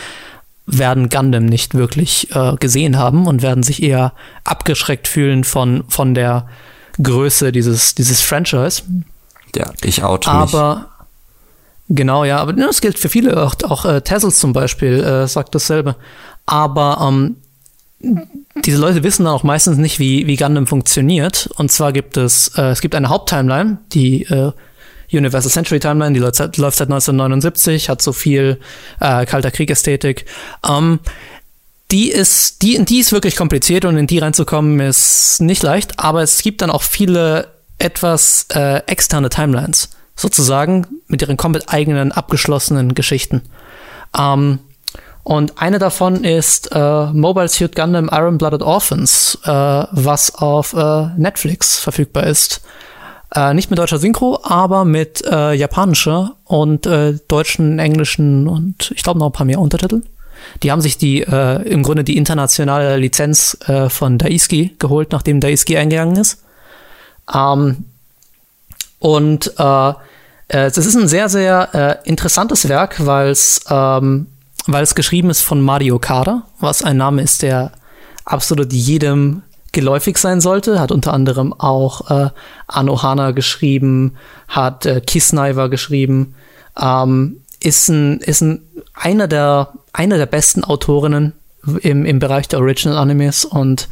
werden 0.66 1.10
Gundam 1.10 1.46
nicht 1.46 1.76
wirklich 1.76 2.34
äh, 2.34 2.56
gesehen 2.56 2.98
haben 2.98 3.28
und 3.28 3.42
werden 3.42 3.64
sich 3.64 3.84
eher 3.84 4.14
abgeschreckt 4.46 5.08
fühlen 5.08 5.44
von, 5.44 5.84
von 5.90 6.14
der 6.14 6.48
Größe 7.02 7.52
dieses, 7.52 7.96
dieses 7.96 8.22
Franchise. 8.22 8.84
Ja, 9.56 9.72
ich 9.84 10.02
mich. 10.28 10.54
Aber 10.54 10.88
genau, 11.90 12.24
ja, 12.24 12.38
aber 12.38 12.54
das 12.54 12.80
gilt 12.80 12.98
für 12.98 13.10
viele, 13.10 13.44
auch, 13.44 13.56
auch 13.68 13.86
äh, 13.86 14.02
Tessels 14.02 14.40
zum 14.40 14.54
Beispiel 14.54 15.04
äh, 15.04 15.28
sagt 15.28 15.54
dasselbe. 15.54 15.96
Aber 16.46 17.06
ähm, 17.06 17.38
diese 18.64 18.78
Leute 18.78 19.04
wissen 19.04 19.26
dann 19.26 19.34
auch 19.34 19.44
meistens 19.44 19.78
nicht, 19.78 20.00
wie, 20.00 20.28
wie 20.28 20.36
Gundam 20.36 20.68
funktioniert. 20.68 21.50
Und 21.56 21.72
zwar 21.72 21.94
gibt 21.94 22.18
es, 22.18 22.50
äh, 22.58 22.70
es 22.70 22.82
gibt 22.82 22.96
eine 22.96 23.10
Haupttimeline, 23.10 23.78
die 23.94 24.24
äh, 24.24 24.52
Universal 25.12 25.52
Century 25.52 25.80
Timeline, 25.80 26.14
die 26.14 26.20
läuft 26.20 26.36
seit, 26.36 26.58
läuft 26.58 26.78
seit 26.78 26.88
1979, 26.88 27.90
hat 27.90 28.02
so 28.02 28.14
viel 28.14 28.60
äh, 29.00 29.26
Kalter 29.26 29.52
Krieg-Ästhetik. 29.52 30.26
Ähm, 30.68 31.00
die 31.92 32.10
ist, 32.10 32.62
die, 32.62 32.84
die 32.86 33.00
ist 33.00 33.12
wirklich 33.12 33.36
kompliziert 33.36 33.84
und 33.84 33.98
in 33.98 34.08
die 34.08 34.20
reinzukommen 34.20 34.80
ist 34.80 35.42
nicht 35.42 35.62
leicht, 35.62 36.00
aber 36.00 36.22
es 36.22 36.42
gibt 36.42 36.62
dann 36.62 36.72
auch 36.72 36.84
viele 36.84 37.50
etwas 37.80 38.46
äh, 38.54 38.78
externe 38.86 39.30
Timelines, 39.30 39.90
sozusagen, 40.16 40.88
mit 41.08 41.22
ihren 41.22 41.36
komplett 41.36 41.68
eigenen, 41.68 42.12
abgeschlossenen 42.14 42.96
Geschichten. 42.96 43.42
Ähm, 44.18 44.60
und 45.24 45.62
eine 45.62 45.78
davon 45.78 46.24
ist 46.24 46.72
äh, 46.72 47.06
Mobile 47.14 47.48
Suit 47.48 47.76
Gundam 47.76 48.10
Iron 48.12 48.38
Blooded 48.38 48.64
Orphans, 48.64 49.38
äh, 49.44 49.50
was 49.50 50.36
auf 50.36 50.74
äh, 50.74 51.08
Netflix 51.18 51.80
verfügbar 51.80 52.26
ist. 52.26 52.62
Äh, 53.34 53.54
nicht 53.54 53.70
mit 53.70 53.80
deutscher 53.80 54.00
Synchro, 54.00 54.40
aber 54.44 54.84
mit 54.84 55.24
äh, 55.26 55.54
japanischer 55.54 56.36
und 56.46 56.86
äh, 56.86 57.18
deutschen, 57.28 57.80
englischen 57.80 58.48
und 58.48 58.92
ich 58.96 59.04
glaube 59.04 59.20
noch 59.20 59.28
ein 59.28 59.32
paar 59.32 59.46
mehr 59.46 59.60
Untertiteln. 59.60 60.06
Die 60.64 60.72
haben 60.72 60.82
sich 60.82 60.98
die 60.98 61.22
äh, 61.22 61.62
im 61.70 61.84
Grunde 61.84 62.04
die 62.04 62.18
internationale 62.18 62.98
Lizenz 62.98 63.58
äh, 63.68 63.90
von 63.90 64.18
Daisuke 64.18 64.72
geholt, 64.80 65.12
nachdem 65.12 65.40
Daisuke 65.40 65.80
eingegangen 65.80 66.16
ist. 66.16 66.44
Ähm, 67.34 67.86
und 69.00 69.54
äh, 69.58 69.90
äh, 69.90 69.94
es 70.66 70.78
ist 70.78 70.96
ein 70.96 71.08
sehr, 71.08 71.30
sehr 71.30 72.02
äh, 72.04 72.10
interessantes 72.10 72.68
Werk, 72.68 73.06
weil 73.06 73.30
es 73.30 73.62
ähm, 73.70 74.28
weil 74.68 74.84
es 74.84 74.96
geschrieben 74.96 75.30
ist 75.30 75.42
von 75.42 75.62
Mario 75.62 76.00
Kada, 76.00 76.44
was 76.60 76.84
ein 76.84 76.98
Name 76.98 77.22
ist, 77.22 77.42
der 77.42 77.72
absolut 78.26 78.72
jedem 78.74 79.44
geläufig 79.72 80.18
sein 80.18 80.42
sollte. 80.42 80.80
Hat 80.80 80.92
unter 80.92 81.14
anderem 81.14 81.54
auch 81.54 82.10
äh, 82.10 82.30
Anohana 82.68 83.32
geschrieben, 83.32 84.16
hat 84.48 84.86
äh, 84.86 85.02
Kisnaiver 85.02 85.70
geschrieben. 85.70 86.36
Ähm, 86.80 87.42
ist 87.60 87.90
ein, 87.90 88.20
ist 88.20 88.42
ein, 88.42 88.62
einer 88.94 89.28
der, 89.28 89.74
einer 89.94 90.18
der 90.18 90.26
besten 90.26 90.64
Autorinnen 90.64 91.34
im, 91.82 92.06
im 92.06 92.20
Bereich 92.20 92.48
der 92.48 92.60
Original 92.60 92.98
Animes 92.98 93.46
und 93.46 93.88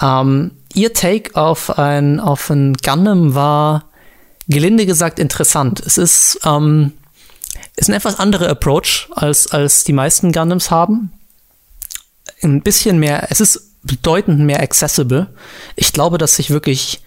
ähm, 0.00 0.52
ihr 0.74 0.92
Take 0.92 1.36
auf 1.36 1.78
ein, 1.78 2.20
auf 2.20 2.50
ein 2.50 2.74
Gundam 2.74 3.34
war 3.34 3.84
gelinde 4.48 4.86
gesagt 4.86 5.18
interessant. 5.18 5.80
Es 5.84 5.98
ist, 5.98 6.40
ähm, 6.44 6.92
ist 7.76 7.88
ein 7.88 7.94
etwas 7.94 8.18
anderer 8.18 8.48
Approach 8.48 9.08
als, 9.14 9.48
als 9.52 9.84
die 9.84 9.92
meisten 9.92 10.32
Gundams 10.32 10.70
haben. 10.70 11.12
Ein 12.42 12.62
bisschen 12.62 12.98
mehr, 12.98 13.26
es 13.30 13.40
ist 13.40 13.68
bedeutend 13.82 14.40
mehr 14.40 14.60
accessible. 14.60 15.28
Ich 15.76 15.92
glaube, 15.92 16.18
dass 16.18 16.36
sich 16.36 16.50
wirklich 16.50 17.00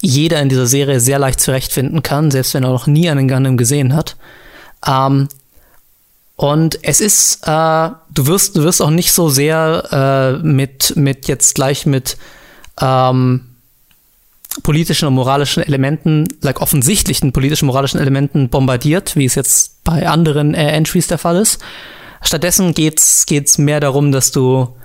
jeder 0.00 0.40
in 0.40 0.48
dieser 0.48 0.66
Serie 0.66 1.00
sehr 1.00 1.18
leicht 1.18 1.40
zurechtfinden 1.40 2.02
kann, 2.02 2.30
selbst 2.30 2.54
wenn 2.54 2.64
er 2.64 2.70
noch 2.70 2.86
nie 2.86 3.08
einen 3.08 3.28
Gundam 3.28 3.56
gesehen 3.56 3.94
hat. 3.94 4.16
Ähm, 4.86 5.28
und 6.36 6.78
es 6.82 7.00
ist, 7.00 7.46
äh, 7.46 7.90
du 8.10 8.26
wirst, 8.26 8.56
du 8.56 8.64
wirst 8.64 8.82
auch 8.82 8.90
nicht 8.90 9.12
so 9.12 9.28
sehr 9.28 10.40
äh, 10.42 10.44
mit, 10.44 10.96
mit 10.96 11.28
jetzt 11.28 11.54
gleich 11.54 11.86
mit 11.86 12.16
ähm, 12.80 13.52
politischen 14.62 15.06
und 15.06 15.14
moralischen 15.14 15.62
Elementen, 15.62 16.26
like 16.40 16.60
offensichtlichen 16.60 17.32
politischen 17.32 17.66
moralischen 17.66 18.00
Elementen 18.00 18.48
bombardiert, 18.48 19.16
wie 19.16 19.24
es 19.24 19.34
jetzt 19.34 19.71
bei 19.84 20.08
anderen 20.08 20.54
äh, 20.54 20.70
Entries 20.72 21.06
der 21.06 21.18
Fall 21.18 21.36
ist. 21.36 21.60
Stattdessen 22.22 22.74
geht's 22.74 23.26
geht's 23.26 23.58
mehr 23.58 23.80
darum, 23.80 24.12
dass 24.12 24.30
du 24.30 24.76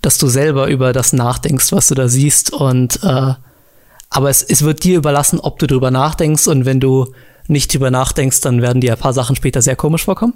dass 0.00 0.18
du 0.18 0.28
selber 0.28 0.68
über 0.68 0.92
das 0.92 1.12
nachdenkst, 1.12 1.72
was 1.72 1.88
du 1.88 1.94
da 1.94 2.08
siehst 2.08 2.52
und 2.52 3.02
äh, 3.02 3.34
aber 4.10 4.30
es, 4.30 4.42
es 4.42 4.62
wird 4.62 4.84
dir 4.84 4.96
überlassen, 4.96 5.40
ob 5.40 5.58
du 5.58 5.66
darüber 5.66 5.90
nachdenkst 5.90 6.48
und 6.48 6.64
wenn 6.64 6.80
du 6.80 7.12
nicht 7.46 7.72
drüber 7.72 7.90
nachdenkst, 7.90 8.40
dann 8.40 8.62
werden 8.62 8.80
dir 8.80 8.92
ein 8.92 8.98
paar 8.98 9.12
Sachen 9.12 9.36
später 9.36 9.60
sehr 9.60 9.76
komisch 9.76 10.04
vorkommen, 10.04 10.34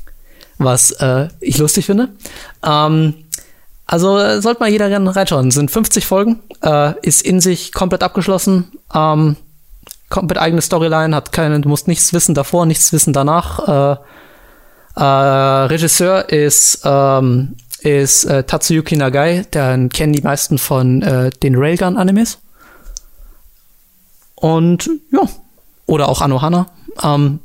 was 0.58 0.92
äh, 0.92 1.28
ich 1.40 1.58
lustig 1.58 1.86
finde. 1.86 2.10
Ähm, 2.64 3.14
also 3.86 4.40
sollte 4.40 4.60
mal 4.60 4.70
jeder 4.70 4.88
reinschauen. 4.90 5.48
Es 5.48 5.54
sind 5.54 5.70
50 5.70 6.06
Folgen, 6.06 6.40
äh, 6.62 6.92
ist 7.02 7.22
in 7.22 7.40
sich 7.40 7.72
komplett 7.72 8.04
abgeschlossen, 8.04 8.70
ähm, 8.94 9.36
komplett 10.10 10.40
eigene 10.40 10.60
Storyline, 10.60 11.16
hat 11.16 11.32
keine, 11.32 11.60
du 11.60 11.68
musst 11.68 11.88
nichts 11.88 12.12
wissen 12.12 12.34
davor, 12.34 12.66
nichts 12.66 12.92
wissen 12.92 13.14
danach. 13.14 13.96
Äh, 13.96 15.00
äh, 15.00 15.02
Regisseur 15.02 16.28
ist 16.28 16.82
ähm, 16.84 17.56
ist 17.82 18.24
äh, 18.24 18.44
Tatsuyuki 18.44 18.96
Nagai, 18.96 19.44
den 19.54 19.88
kennen 19.88 20.12
die 20.12 20.22
meisten 20.22 20.58
von 20.58 21.02
äh, 21.02 21.30
den 21.30 21.56
Railgun-Animes. 21.56 22.38
Und 24.34 24.90
ja, 25.12 25.22
oder 25.86 26.08
auch 26.08 26.20
Anohana. 26.20 26.66
Ähm, 27.02 27.40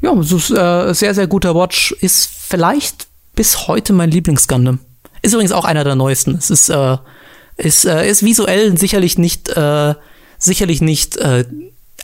ja, 0.00 0.12
so 0.22 0.36
äh, 0.54 0.94
sehr, 0.94 1.14
sehr 1.14 1.26
guter 1.26 1.54
Watch. 1.54 1.92
Ist 1.92 2.26
vielleicht 2.26 3.06
bis 3.34 3.66
heute 3.66 3.92
mein 3.92 4.10
Lieblings-Gundam. 4.10 4.80
Ist 5.22 5.32
übrigens 5.32 5.52
auch 5.52 5.64
einer 5.64 5.84
der 5.84 5.94
neuesten. 5.94 6.36
Es 6.36 6.50
ist, 6.50 6.68
äh, 6.68 6.98
ist, 7.56 7.84
äh, 7.84 8.08
ist 8.08 8.22
visuell 8.22 8.76
sicherlich 8.78 9.18
nicht, 9.18 9.48
äh, 9.50 9.94
sicherlich 10.38 10.80
nicht 10.80 11.16
äh, 11.16 11.44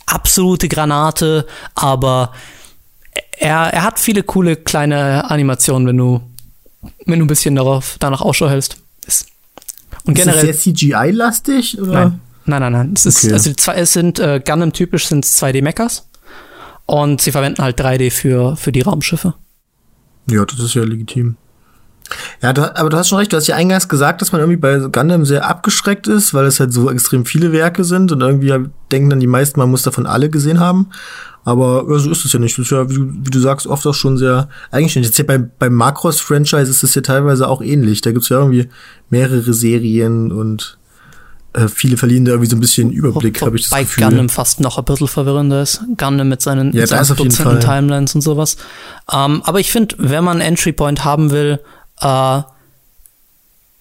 absolute 0.05 0.67
Granate, 0.67 1.45
aber 1.75 2.33
er, 3.37 3.73
er 3.73 3.83
hat 3.83 3.99
viele 3.99 4.23
coole 4.23 4.55
kleine 4.55 5.29
Animationen, 5.29 5.87
wenn 5.87 5.97
du 5.97 6.21
wenn 7.05 7.19
du 7.19 7.25
ein 7.25 7.27
bisschen 7.27 7.55
darauf, 7.55 7.97
danach 7.99 8.21
Ausschau 8.21 8.49
hältst. 8.49 8.77
Ist, 9.07 9.27
und 10.05 10.17
ist 10.17 10.25
generell, 10.25 10.47
das 10.47 10.63
sehr 10.63 10.73
CGI-lastig? 10.73 11.77
Nein, 11.79 12.19
nein, 12.45 12.61
nein. 12.61 12.71
nein. 12.71 12.93
Es, 12.95 13.05
ist, 13.05 13.23
okay. 13.23 13.33
also 13.33 13.53
zwei, 13.53 13.75
es 13.75 13.93
sind 13.93 14.19
äh, 14.19 14.41
Gundam-typisch 14.45 15.07
sind 15.07 15.25
2D-Mechas 15.25 16.03
und 16.85 17.21
sie 17.21 17.31
verwenden 17.31 17.61
halt 17.61 17.79
3D 17.79 18.11
für, 18.11 18.55
für 18.55 18.71
die 18.71 18.81
Raumschiffe. 18.81 19.33
Ja, 20.29 20.45
das 20.45 20.59
ist 20.59 20.73
ja 20.73 20.83
legitim. 20.83 21.35
Ja, 22.41 22.53
du, 22.53 22.75
aber 22.75 22.89
du 22.89 22.97
hast 22.97 23.09
schon 23.09 23.17
recht, 23.17 23.31
du 23.31 23.37
hast 23.37 23.47
ja 23.47 23.55
eingangs 23.55 23.87
gesagt, 23.87 24.21
dass 24.21 24.31
man 24.31 24.41
irgendwie 24.41 24.59
bei 24.59 24.77
Gundam 24.79 25.25
sehr 25.25 25.47
abgeschreckt 25.47 26.07
ist, 26.07 26.33
weil 26.33 26.45
es 26.45 26.59
halt 26.59 26.73
so 26.73 26.91
extrem 26.91 27.25
viele 27.25 27.51
Werke 27.51 27.83
sind 27.83 28.11
und 28.11 28.21
irgendwie 28.21 28.53
denken 28.91 29.09
dann 29.09 29.19
die 29.19 29.27
meisten, 29.27 29.59
man 29.59 29.71
muss 29.71 29.83
davon 29.83 30.05
alle 30.05 30.29
gesehen 30.29 30.59
haben. 30.59 30.89
Aber 31.45 31.85
ja, 31.89 31.99
so 31.99 32.11
ist 32.11 32.23
es 32.25 32.31
ja 32.31 32.39
nicht. 32.39 32.57
Das 32.57 32.65
ist 32.65 32.71
ja, 32.71 32.89
wie, 32.89 32.99
wie 32.99 33.29
du 33.29 33.39
sagst, 33.39 33.67
oft 33.67 33.85
auch 33.85 33.93
schon 33.93 34.17
sehr 34.17 34.47
eigenständig. 34.71 35.09
Jetzt 35.09 35.17
hier 35.17 35.27
bei, 35.27 35.37
beim 35.37 35.73
Macross-Franchise 35.73 36.69
ist 36.69 36.83
es 36.83 36.95
ja 36.95 37.01
teilweise 37.01 37.49
auch 37.49 37.61
ähnlich. 37.61 38.01
Da 38.01 38.11
gibt's 38.11 38.29
ja 38.29 38.39
irgendwie 38.39 38.69
mehrere 39.09 39.53
Serien 39.53 40.31
und 40.31 40.77
äh, 41.53 41.67
viele 41.67 41.97
verlieren 41.97 42.25
da 42.25 42.31
irgendwie 42.31 42.49
so 42.49 42.55
ein 42.55 42.61
bisschen 42.61 42.91
Überblick, 42.91 43.41
habe 43.41 43.57
ich 43.57 43.63
das 43.63 43.71
bei 43.71 43.83
Gefühl. 43.83 44.03
Bei 44.03 44.09
Gundam 44.09 44.29
fast 44.29 44.59
noch 44.59 44.77
ein 44.77 44.85
bisschen 44.85 45.07
verwirrender 45.07 45.61
ist. 45.61 45.81
Gundam 45.97 46.29
mit 46.29 46.41
seinen, 46.41 46.73
ja, 46.73 46.81
mit 46.81 46.89
seinen 46.89 47.15
Dutzenden 47.15 47.59
Timelines 47.59 48.15
und 48.15 48.21
sowas. 48.21 48.57
Ähm, 49.11 49.41
aber 49.43 49.59
ich 49.59 49.71
finde, 49.71 49.95
wenn 49.99 50.23
man 50.23 50.41
Entry 50.41 50.71
Point 50.71 51.03
haben 51.03 51.31
will, 51.31 51.59
äh, 52.03 52.41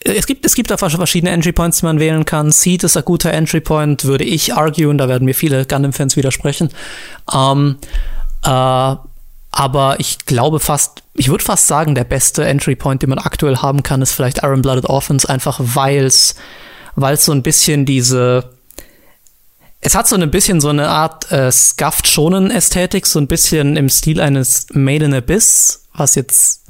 es 0.04 0.26
gibt, 0.26 0.44
es 0.44 0.54
gibt 0.54 0.70
da 0.70 0.76
verschiedene 0.76 1.30
Entry 1.30 1.52
Points, 1.52 1.78
die 1.78 1.86
man 1.86 2.00
wählen 2.00 2.24
kann. 2.24 2.50
Seed 2.50 2.82
ist 2.82 2.96
ein 2.96 3.04
guter 3.04 3.32
Entry 3.32 3.60
Point, 3.60 4.04
würde 4.04 4.24
ich 4.24 4.54
arguen, 4.54 4.98
da 4.98 5.08
werden 5.08 5.24
mir 5.24 5.34
viele 5.34 5.64
Gundam-Fans 5.64 6.16
widersprechen. 6.16 6.70
Ähm, 7.32 7.78
äh, 8.44 8.96
aber 9.54 9.96
ich 9.98 10.18
glaube 10.26 10.58
fast, 10.60 11.02
ich 11.14 11.28
würde 11.28 11.44
fast 11.44 11.66
sagen, 11.66 11.94
der 11.94 12.04
beste 12.04 12.44
Entry 12.44 12.74
Point, 12.74 13.02
den 13.02 13.10
man 13.10 13.18
aktuell 13.18 13.58
haben 13.58 13.82
kann, 13.82 14.02
ist 14.02 14.12
vielleicht 14.12 14.42
Iron 14.42 14.62
Blooded 14.62 14.86
Orphans, 14.86 15.26
einfach 15.26 15.60
weil 15.60 16.06
es 16.06 16.34
so 16.96 17.32
ein 17.32 17.42
bisschen 17.42 17.84
diese 17.84 18.50
es 19.84 19.96
hat 19.96 20.06
so 20.06 20.14
ein 20.14 20.30
bisschen 20.30 20.60
so 20.60 20.68
eine 20.68 20.88
Art 20.88 21.30
äh, 21.32 21.50
Scuffed-Schonen-Ästhetik, 21.50 23.04
so 23.04 23.18
ein 23.18 23.26
bisschen 23.26 23.76
im 23.76 23.88
Stil 23.88 24.20
eines 24.20 24.66
Made 24.72 25.04
in 25.04 25.12
Abyss, 25.12 25.88
was 25.92 26.14
jetzt 26.14 26.62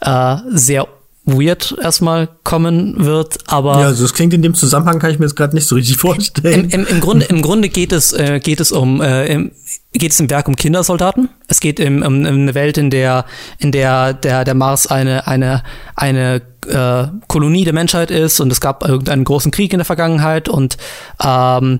äh, 0.00 0.36
sehr 0.48 0.88
weird 1.28 1.76
erstmal 1.80 2.28
kommen 2.42 3.04
wird, 3.04 3.38
aber. 3.46 3.80
Ja, 3.80 3.86
also 3.86 4.02
das 4.02 4.14
klingt 4.14 4.32
in 4.32 4.42
dem 4.42 4.54
Zusammenhang, 4.54 4.98
kann 4.98 5.10
ich 5.10 5.18
mir 5.18 5.26
jetzt 5.26 5.36
gerade 5.36 5.54
nicht 5.54 5.66
so 5.66 5.74
richtig 5.74 5.96
vorstellen. 5.96 6.70
Im, 6.70 6.80
im, 6.80 6.86
im, 6.86 7.00
Grunde, 7.00 7.26
im 7.26 7.42
Grunde 7.42 7.68
geht 7.68 7.92
es, 7.92 8.12
äh, 8.12 8.40
geht 8.40 8.60
es 8.60 8.72
um, 8.72 9.00
äh, 9.02 9.26
im, 9.26 9.52
geht 9.92 10.12
es 10.12 10.20
im 10.20 10.30
Werk 10.30 10.48
um 10.48 10.56
Kindersoldaten. 10.56 11.28
Es 11.46 11.60
geht 11.60 11.80
im, 11.80 12.02
um, 12.02 12.20
um 12.20 12.26
eine 12.26 12.54
Welt, 12.54 12.78
in 12.78 12.90
der, 12.90 13.26
in 13.58 13.72
der 13.72 14.14
der, 14.14 14.44
der 14.44 14.54
Mars 14.54 14.86
eine, 14.86 15.26
eine, 15.26 15.62
eine 15.94 16.42
äh, 16.66 17.08
Kolonie 17.26 17.64
der 17.64 17.74
Menschheit 17.74 18.10
ist 18.10 18.40
und 18.40 18.50
es 18.50 18.60
gab 18.60 18.86
irgendeinen 18.86 19.24
großen 19.24 19.50
Krieg 19.50 19.72
in 19.72 19.78
der 19.78 19.86
Vergangenheit 19.86 20.48
und 20.48 20.76
ähm, 21.22 21.78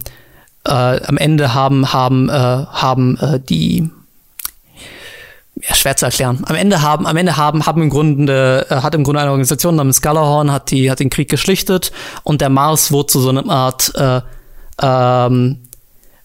äh, 0.64 0.70
am 0.70 1.16
Ende 1.16 1.54
haben, 1.54 1.92
haben, 1.92 2.28
äh, 2.28 2.32
haben 2.32 3.16
äh, 3.18 3.40
die 3.40 3.90
ja, 5.66 5.74
schwer 5.74 5.96
zu 5.96 6.04
erklären. 6.06 6.42
Am 6.46 6.56
Ende 6.56 6.82
haben, 6.82 7.06
am 7.06 7.16
Ende 7.16 7.36
haben, 7.36 7.66
haben 7.66 7.82
im 7.82 7.90
Grunde, 7.90 8.66
äh, 8.70 8.76
hat 8.76 8.94
im 8.94 9.04
Grunde 9.04 9.20
eine 9.20 9.30
Organisation 9.30 9.76
namens 9.76 10.02
Gallahorn, 10.02 10.52
hat 10.52 10.70
die, 10.70 10.90
hat 10.90 11.00
den 11.00 11.10
Krieg 11.10 11.28
geschlichtet 11.28 11.92
und 12.22 12.40
der 12.40 12.50
Mars 12.50 12.92
wurde 12.92 13.06
zu 13.06 13.20
so 13.20 13.30
einer 13.30 13.48
Art, 13.48 13.92
äh, 13.94 14.20
ähm, 14.80 15.58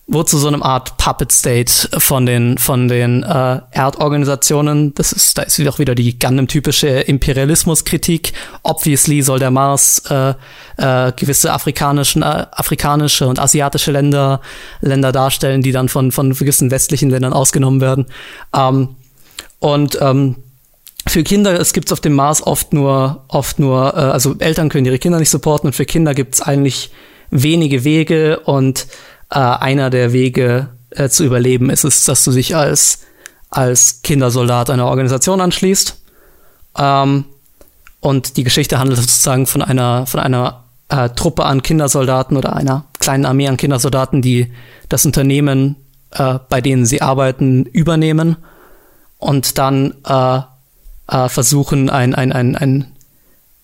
wurde 0.05 0.25
zu 0.25 0.37
so 0.37 0.49
einem 0.49 0.61
Art 0.61 0.97
Puppet 0.97 1.31
State 1.31 1.71
von 1.97 2.25
den 2.25 2.57
von 2.57 2.89
den 2.89 3.23
äh, 3.23 3.61
Erdorganisationen. 3.71 4.93
Das 4.95 5.13
ist 5.13 5.37
da 5.37 5.43
ist 5.43 5.65
auch 5.65 5.79
wieder 5.79 5.95
die 5.95 6.19
Gundam-typische 6.19 6.87
Imperialismuskritik. 6.87 8.33
Obviously 8.63 9.21
soll 9.21 9.39
der 9.39 9.51
Mars 9.51 10.03
äh, 10.09 10.33
äh, 10.77 11.13
gewisse 11.13 11.53
afrikanischen 11.53 12.21
äh, 12.21 12.45
afrikanische 12.51 13.27
und 13.27 13.39
asiatische 13.39 13.91
Länder 13.91 14.41
Länder 14.81 15.13
darstellen, 15.13 15.61
die 15.61 15.71
dann 15.71 15.87
von 15.87 16.11
von 16.11 16.33
gewissen 16.33 16.69
westlichen 16.69 17.09
Ländern 17.09 17.31
ausgenommen 17.31 17.79
werden. 17.79 18.07
Ähm, 18.53 18.97
und 19.63 19.97
ähm, 20.01 20.35
für 21.07 21.23
Kinder, 21.23 21.57
es 21.57 21.71
gibt's 21.71 21.93
auf 21.93 22.01
dem 22.01 22.11
Mars 22.11 22.45
oft 22.45 22.73
nur, 22.73 23.23
oft 23.29 23.59
nur, 23.59 23.93
äh, 23.93 23.97
also 23.97 24.35
Eltern 24.37 24.67
können 24.67 24.85
ihre 24.85 24.99
Kinder 24.99 25.19
nicht 25.19 25.29
supporten 25.29 25.67
und 25.67 25.73
für 25.73 25.85
Kinder 25.85 26.13
gibt's 26.13 26.41
eigentlich 26.41 26.91
wenige 27.29 27.85
Wege 27.85 28.41
und 28.41 28.87
äh, 29.31 29.39
einer 29.39 29.89
der 29.89 30.11
Wege 30.11 30.67
äh, 30.89 31.07
zu 31.07 31.23
überleben 31.23 31.69
ist 31.69 31.85
es, 31.85 32.03
dass 32.03 32.25
du 32.25 32.31
dich 32.31 32.57
als, 32.57 33.03
als 33.49 34.01
Kindersoldat 34.01 34.69
einer 34.69 34.87
Organisation 34.87 35.39
anschließt. 35.39 35.97
Ähm, 36.77 37.23
und 38.01 38.35
die 38.35 38.43
Geschichte 38.43 38.79
handelt 38.79 38.99
sozusagen 38.99 39.47
von 39.47 39.61
einer, 39.61 40.05
von 40.07 40.19
einer 40.19 40.65
äh, 40.89 41.07
Truppe 41.11 41.45
an 41.45 41.63
Kindersoldaten 41.63 42.35
oder 42.35 42.53
einer 42.53 42.83
kleinen 42.99 43.25
Armee 43.25 43.47
an 43.47 43.55
Kindersoldaten, 43.55 44.21
die 44.21 44.51
das 44.89 45.05
Unternehmen, 45.05 45.77
äh, 46.11 46.37
bei 46.49 46.59
denen 46.59 46.85
sie 46.85 47.01
arbeiten, 47.01 47.63
übernehmen 47.63 48.35
und 49.23 49.57
dann 49.57 49.95
äh, 50.05 50.41
äh, 51.07 51.29
versuchen, 51.29 51.89
ein, 51.89 52.15
ein, 52.15 52.31
ein, 52.31 52.55
ein, 52.55 52.85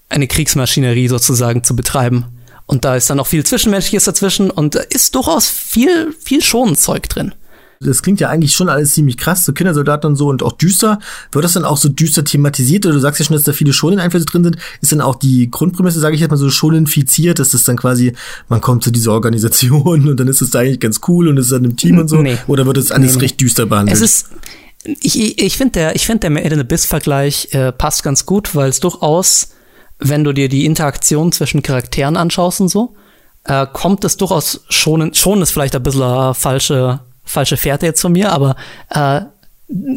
eine 0.10 0.28
Kriegsmaschinerie 0.28 1.08
sozusagen 1.08 1.64
zu 1.64 1.76
betreiben. 1.76 2.26
Und 2.66 2.86
da 2.86 2.96
ist 2.96 3.10
dann 3.10 3.20
auch 3.20 3.28
viel 3.28 3.44
Zwischenmenschliches 3.46 4.04
dazwischen 4.04 4.52
und 4.52 4.76
ist 4.76 5.16
durchaus 5.16 5.50
viel, 5.50 6.14
viel 6.20 6.42
Schonenzeug 6.42 7.10
drin. 7.10 7.34
Das 7.82 8.04
klingt 8.04 8.20
ja 8.20 8.28
eigentlich 8.28 8.54
schon 8.54 8.68
alles 8.68 8.94
ziemlich 8.94 9.18
krass, 9.18 9.46
so 9.46 9.54
Kindersoldaten 9.54 10.10
und 10.10 10.18
so 10.18 10.28
und 10.28 10.44
auch 10.44 10.52
düster. 10.52 11.00
Wird 11.32 11.46
das 11.46 11.54
dann 11.54 11.64
auch 11.64 11.78
so 11.78 11.88
düster 11.88 12.26
thematisiert? 12.26 12.86
Oder 12.86 12.96
du 12.96 13.00
sagst 13.00 13.20
ja 13.20 13.26
schon, 13.26 13.36
dass 13.36 13.44
da 13.44 13.54
viele 13.54 13.72
Schonen-Einflüsse 13.72 14.26
drin 14.26 14.44
sind. 14.44 14.58
Ist 14.82 14.92
dann 14.92 15.00
auch 15.00 15.16
die 15.16 15.50
Grundprämisse, 15.50 16.02
sage 16.02 16.14
ich 16.14 16.22
jetzt 16.22 16.30
mal, 16.30 16.36
so 16.36 16.50
schonenfiziert, 16.50 17.40
dass 17.40 17.52
das 17.52 17.64
dann 17.64 17.78
quasi, 17.78 18.14
man 18.50 18.60
kommt 18.60 18.84
zu 18.84 18.92
dieser 18.92 19.14
Organisation 19.14 19.82
und 20.10 20.20
dann 20.20 20.28
ist 20.28 20.42
es 20.42 20.50
da 20.50 20.60
eigentlich 20.60 20.82
ganz 20.82 21.00
cool 21.08 21.30
und 21.30 21.38
ist 21.38 21.54
dann 21.54 21.64
im 21.64 21.78
Team 21.78 21.98
und 22.00 22.10
so? 22.10 22.18
Nee. 22.18 22.38
Oder 22.48 22.66
wird 22.66 22.76
das 22.76 22.92
alles 22.92 23.16
nee, 23.16 23.22
recht 23.22 23.40
düster 23.40 23.66
behandelt? 23.66 23.96
Es 23.96 24.02
ist, 24.02 24.28
ich, 24.84 25.40
ich 25.40 25.58
finde 25.58 25.72
der, 25.74 25.96
ich 25.96 26.06
finde 26.06 26.22
der 26.22 26.30
Made 26.30 26.54
in 26.54 26.60
Abyss-Vergleich 26.60 27.50
äh, 27.52 27.72
passt 27.72 28.04
ganz 28.04 28.26
gut, 28.26 28.56
weil 28.56 28.70
es 28.70 28.80
durchaus 28.80 29.50
wenn 30.00 30.24
du 30.24 30.34
dir 30.34 30.50
die 30.50 30.66
Interaktion 30.66 31.32
zwischen 31.32 31.62
Charakteren 31.62 32.18
anschaust 32.18 32.62
und 32.62 32.70
so, 32.70 32.96
äh, 33.44 33.68
kommt 33.72 34.04
es 34.06 34.18
durchaus 34.18 34.64
schon, 34.70 35.14
schon 35.14 35.42
ist 35.42 35.52
vielleicht 35.52 35.76
ein 35.76 35.84
bisschen 35.84 36.04
eine 36.04 36.34
falsche, 36.34 37.02
falsche 37.24 37.58
Fährte 37.58 37.86
jetzt 37.86 38.02
von 38.02 38.14
mir, 38.14 38.32
aber 38.32 38.56
äh, 38.90 39.22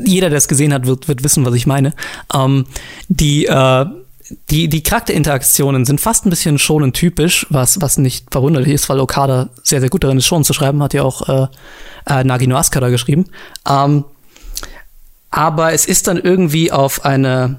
jeder, 0.04 0.28
der 0.28 0.38
es 0.38 0.48
gesehen 0.48 0.74
hat, 0.74 0.86
wird, 0.86 1.08
wird 1.08 1.24
wissen, 1.24 1.46
was 1.46 1.54
ich 1.54 1.66
meine. 1.66 1.94
Ähm, 2.34 2.66
die, 3.08 3.46
äh, 3.46 3.86
die, 4.50 4.68
die 4.68 4.82
Charakterinteraktionen 4.82 5.84
sind 5.84 6.00
fast 6.00 6.26
ein 6.26 6.30
bisschen 6.30 6.58
schonen 6.58 6.92
typisch, 6.92 7.46
was, 7.48 7.80
was 7.80 7.96
nicht 7.96 8.26
verwunderlich 8.30 8.72
ist, 8.72 8.88
weil 8.88 9.00
Okada 9.00 9.48
sehr, 9.62 9.80
sehr 9.80 9.88
gut 9.88 10.04
darin 10.04 10.18
ist, 10.18 10.26
schon 10.26 10.44
zu 10.44 10.52
schreiben, 10.52 10.82
hat 10.82 10.94
ja 10.94 11.04
auch 11.04 11.28
äh, 11.28 11.46
äh, 12.06 12.24
Nagino 12.24 12.56
Asukara 12.56 12.90
geschrieben. 12.90 13.26
Ähm, 13.68 14.04
aber 15.32 15.72
es 15.72 15.86
ist 15.86 16.06
dann 16.06 16.18
irgendwie 16.18 16.70
auf 16.70 17.04
eine 17.04 17.58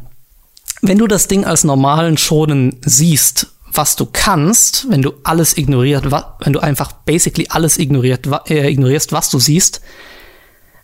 wenn 0.83 0.97
du 0.97 1.07
das 1.07 1.27
Ding 1.29 1.45
als 1.45 1.63
normalen 1.63 2.17
Schonen 2.17 2.75
siehst, 2.85 3.47
was 3.71 3.95
du 3.95 4.05
kannst, 4.05 4.91
wenn 4.91 5.01
du 5.01 5.13
alles 5.23 5.57
ignoriert, 5.57 6.11
wenn 6.11 6.53
du 6.53 6.59
einfach 6.59 6.91
basically 6.91 7.47
alles 7.49 7.77
ignoriert, 7.77 8.27
äh, 8.49 8.69
ignorierst, 8.69 9.13
was 9.13 9.29
du 9.29 9.39
siehst, 9.39 9.81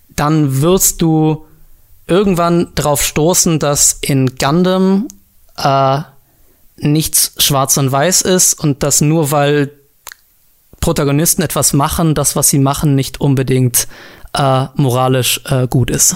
dann 0.08 0.62
wirst 0.62 1.02
du 1.02 1.46
irgendwann 2.08 2.70
darauf 2.76 3.04
stoßen, 3.04 3.60
dass 3.60 3.98
in 4.02 4.38
Gundam 4.38 5.10
äh, 5.58 6.00
nichts 6.78 7.34
schwarz 7.38 7.76
und 7.78 7.92
weiß 7.92 8.22
ist 8.22 8.54
und 8.54 8.82
dass 8.84 9.02
nur 9.02 9.32
weil 9.32 9.72
Protagonisten 10.80 11.42
etwas 11.42 11.74
machen, 11.74 12.16
das, 12.16 12.38
was 12.38 12.48
sie 12.48 12.60
machen, 12.60 12.96
nicht 12.96 13.20
unbedingt 13.20 13.90
äh, 14.34 14.66
moralisch 14.76 15.42
äh, 15.46 15.68
gut 15.68 15.90
ist. 15.92 16.16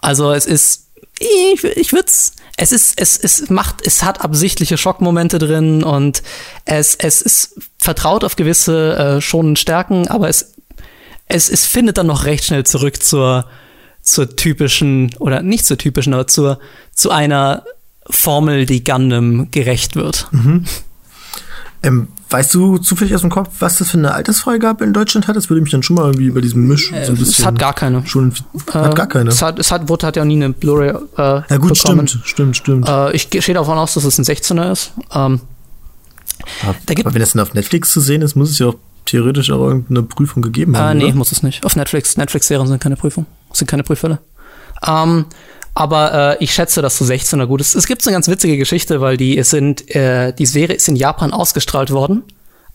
Also 0.00 0.32
es 0.32 0.46
ist 0.46 0.90
ich, 1.20 1.64
ich 1.64 1.92
würde 1.92 2.08
es, 2.08 2.32
es 2.56 2.72
ist, 2.72 3.00
es, 3.00 3.18
es 3.18 3.50
macht, 3.50 3.86
es 3.86 4.02
hat 4.02 4.22
absichtliche 4.22 4.78
Schockmomente 4.78 5.38
drin 5.38 5.82
und 5.82 6.22
es, 6.64 6.94
es 6.94 7.20
ist 7.20 7.60
vertraut 7.78 8.24
auf 8.24 8.36
gewisse 8.36 8.96
äh, 8.96 9.20
schonen 9.20 9.56
Stärken, 9.56 10.08
aber 10.08 10.28
es, 10.28 10.54
es, 11.26 11.48
es 11.50 11.66
findet 11.66 11.98
dann 11.98 12.06
noch 12.06 12.24
recht 12.24 12.44
schnell 12.44 12.64
zurück 12.64 13.02
zur, 13.02 13.46
zur 14.02 14.34
typischen, 14.34 15.14
oder 15.18 15.42
nicht 15.42 15.66
zur 15.66 15.78
typischen, 15.78 16.14
aber 16.14 16.26
zur, 16.26 16.58
zu 16.94 17.10
einer 17.10 17.64
Formel, 18.08 18.66
die 18.66 18.82
Gundam 18.82 19.50
gerecht 19.50 19.94
wird. 19.94 20.26
Mhm. 20.32 20.64
Ähm, 21.82 22.08
weißt 22.30 22.54
du 22.54 22.78
zufällig 22.78 23.14
aus 23.14 23.20
dem 23.22 23.30
Kopf, 23.30 23.48
was 23.58 23.78
das 23.78 23.90
für 23.90 23.98
eine 23.98 24.14
Altersfreigabe 24.14 24.84
in 24.84 24.92
Deutschland 24.92 25.28
hat? 25.28 25.36
Das 25.36 25.50
würde 25.50 25.60
mich 25.62 25.70
dann 25.70 25.82
schon 25.82 25.96
mal 25.96 26.06
irgendwie 26.06 26.30
bei 26.30 26.40
diesem 26.40 26.66
Misch 26.66 26.92
äh, 26.92 27.04
so 27.04 27.12
ein 27.12 27.18
bisschen. 27.18 27.42
Es 27.42 27.46
hat 27.46 27.58
gar 27.58 27.74
keine. 27.74 28.06
Schon, 28.06 28.32
äh, 28.68 28.72
hat 28.72 28.94
gar 28.94 29.08
keine. 29.08 29.30
Es 29.30 29.42
hat, 29.42 29.58
es 29.58 29.70
hat, 29.72 29.88
wurde, 29.88 30.06
hat 30.06 30.16
ja 30.16 30.24
nie 30.24 30.36
eine 30.36 30.50
Blu-ray. 30.50 30.90
Äh, 30.90 30.94
ja, 31.16 31.56
gut, 31.58 31.74
bekommen. 31.74 32.08
stimmt, 32.08 32.26
stimmt, 32.26 32.56
stimmt. 32.56 32.88
Äh, 32.88 33.12
ich 33.12 33.30
gehe 33.30 33.42
davon 33.54 33.78
aus, 33.78 33.94
dass 33.94 34.04
es 34.04 34.18
ein 34.18 34.24
16er 34.24 34.72
ist. 34.72 34.92
Ähm, 35.12 35.40
aber, 36.62 36.74
da 36.86 36.94
gibt, 36.94 37.06
aber 37.06 37.14
wenn 37.14 37.20
das 37.20 37.32
dann 37.32 37.42
auf 37.42 37.54
Netflix 37.54 37.92
zu 37.92 38.00
sehen 38.00 38.22
ist, 38.22 38.34
muss 38.36 38.50
es 38.50 38.58
ja 38.58 38.68
auch 38.68 38.76
theoretisch 39.06 39.50
auch 39.50 39.66
irgendeine 39.66 40.02
Prüfung 40.02 40.42
gegeben 40.42 40.76
haben. 40.76 40.96
Äh, 40.98 41.02
nee, 41.02 41.04
oder? 41.06 41.16
muss 41.16 41.32
es 41.32 41.42
nicht. 41.42 41.64
Auf 41.64 41.76
Netflix, 41.76 42.16
Netflix-Serien 42.16 42.66
sind 42.66 42.80
keine 42.80 42.96
Prüfung. 42.96 43.26
Sind 43.52 43.68
keine 43.68 43.82
Prüffälle. 43.82 44.18
Ähm, 44.86 45.26
aber 45.74 46.36
äh, 46.40 46.44
ich 46.44 46.52
schätze, 46.52 46.82
dass 46.82 46.98
so 46.98 47.04
16er 47.04 47.46
gut 47.46 47.60
ist. 47.60 47.74
Es 47.74 47.86
gibt 47.86 48.06
eine 48.06 48.12
ganz 48.12 48.28
witzige 48.28 48.56
Geschichte, 48.56 49.00
weil 49.00 49.16
die 49.16 49.42
sind, 49.42 49.88
äh, 49.94 50.32
die 50.32 50.46
Serie 50.46 50.76
ist 50.76 50.88
in 50.88 50.96
Japan 50.96 51.32
ausgestrahlt 51.32 51.90
worden. 51.90 52.24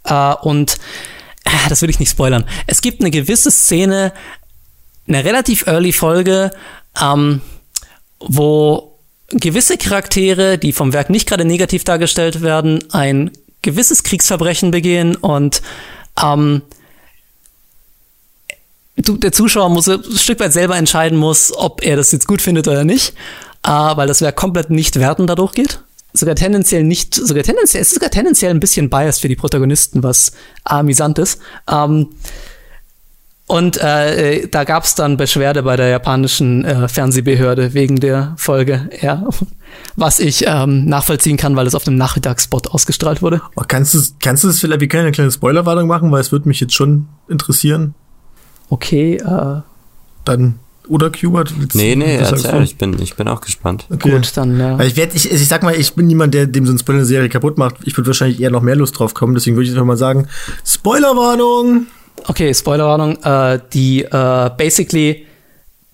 Äh, 0.04 0.34
und 0.42 0.78
äh, 1.44 1.70
das 1.70 1.82
will 1.82 1.90
ich 1.90 2.00
nicht 2.00 2.12
spoilern. 2.12 2.46
Es 2.68 2.82
gibt 2.82 3.02
eine 3.02 3.12
gewisse 3.12 3.52
Szene, 3.52 4.14
eine 5.08 5.24
relativ 5.26 5.68
early 5.68 5.92
Folge, 5.92 6.52
ähm, 7.02 7.42
wo 8.20 9.00
gewisse 9.30 9.78
Charaktere, 9.78 10.58
die 10.58 10.74
vom 10.74 10.94
Werk 10.94 11.10
nicht 11.10 11.28
gerade 11.28 11.46
negativ 11.46 11.84
dargestellt 11.84 12.42
werden, 12.42 12.84
ein 12.92 13.32
gewisses 13.62 14.04
Kriegsverbrechen 14.04 14.72
begehen 14.72 15.16
und 15.16 15.62
ähm, 16.24 16.62
du, 16.62 16.85
der 18.98 19.32
Zuschauer 19.32 19.70
muss 19.70 19.88
ein 19.88 20.04
Stück 20.16 20.40
weit 20.40 20.54
selber 20.54 20.78
entscheiden 20.78 21.18
muss, 21.18 21.54
ob 21.56 21.84
er 21.84 21.96
das 21.98 22.12
jetzt 22.12 22.28
gut 22.28 22.42
findet 22.42 22.68
oder 22.68 22.84
nicht, 22.84 23.14
äh, 23.66 23.70
weil 23.70 24.08
das 24.08 24.22
Werk 24.22 24.36
komplett 24.36 24.70
nicht 24.70 25.00
wertend 25.00 25.30
dadurch 25.30 25.54
geht. 25.54 25.82
Sogar 26.14 26.36
tendenziell 26.36 26.84
nicht, 26.84 27.14
sogar 27.14 27.44
tendenziell, 27.44 27.82
es 27.82 27.90
ist 27.90 27.96
sogar 27.96 28.10
tendenziell 28.10 28.52
ein 28.52 28.62
bisschen 28.62 28.90
biased 28.90 29.20
für 29.20 29.28
die 29.28 29.36
Protagonisten, 29.36 30.02
was 30.02 30.32
amüsant 30.64 31.20
ist. 31.20 31.42
Ähm, 31.70 32.08
und 33.48 33.78
äh, 33.78 34.48
da 34.48 34.64
gab 34.64 34.86
es 34.86 34.96
dann 34.96 35.18
Beschwerde 35.18 35.62
bei 35.62 35.76
der 35.76 35.90
japanischen 35.90 36.66
äh, 36.66 36.88
Fernsehbehörde 36.88 37.76
wegen 37.76 37.98
der 37.98 38.34
Folge, 38.38 38.90
ja, 39.02 39.28
was 39.96 40.20
ich 40.20 40.46
ähm, 40.48 40.86
nachvollziehen 40.86 41.38
kann, 41.38 41.56
weil 41.56 41.68
es 41.68 41.76
auf 41.76 41.84
dem 41.84 41.96
Nachmittagsspot 41.96 42.70
ausgestrahlt 42.70 43.22
wurde. 43.22 43.42
Oh, 43.56 43.64
kannst 43.68 43.94
du 43.94 44.00
kannst 44.20 44.44
du 44.44 44.48
das 44.48 44.60
vielleicht 44.60 44.82
wie 44.82 44.88
keine 44.88 45.12
kleine 45.12 45.32
Spoilerwarnung 45.32 45.88
machen, 45.88 46.12
weil 46.12 46.22
es 46.22 46.32
würde 46.32 46.48
mich 46.48 46.60
jetzt 46.60 46.74
schon 46.74 47.08
interessieren. 47.28 47.94
Okay, 48.70 49.16
äh. 49.18 49.62
Dann, 50.26 50.60
oder 50.88 51.10
Qbert? 51.10 51.54
Nee, 51.74 51.96
nee, 51.96 52.16
erzähl, 52.16 52.64
ich 52.64 52.78
bin, 52.78 53.00
ich 53.02 53.16
bin 53.16 53.28
auch 53.28 53.42
gespannt. 53.42 53.86
Okay. 53.92 54.12
Gut, 54.12 54.32
dann, 54.36 54.60
ja. 54.60 54.80
Ich 54.80 54.96
werde, 54.96 55.16
ich, 55.16 55.32
ich 55.32 55.48
sag 55.48 55.64
mal, 55.64 55.76
ich 55.76 55.94
bin 55.94 56.08
niemand, 56.08 56.34
der 56.34 56.48
dem 56.48 56.66
so 56.66 56.72
eine 56.72 56.80
Spoiler-Serie 56.80 57.30
kaputt 57.30 57.58
macht. 57.58 57.76
Ich 57.86 57.96
würde 57.98 58.08
wahrscheinlich 58.08 58.42
eher 58.42 58.52
noch 58.52 58.62
mehr 58.62 58.76
Lust 58.76 58.98
drauf 58.98 59.14
kommen, 59.14 59.36
deswegen 59.36 59.56
würde 59.56 59.66
ich 59.66 59.72
einfach 59.72 59.86
mal 59.86 59.98
sagen, 59.98 60.28
Spoilerwarnung! 60.66 61.88
Okay, 62.28 62.54
Spoilerwarnung. 62.54 63.22
Äh, 63.24 63.60
die, 63.74 64.04
äh, 64.04 64.50
basically, 64.58 65.26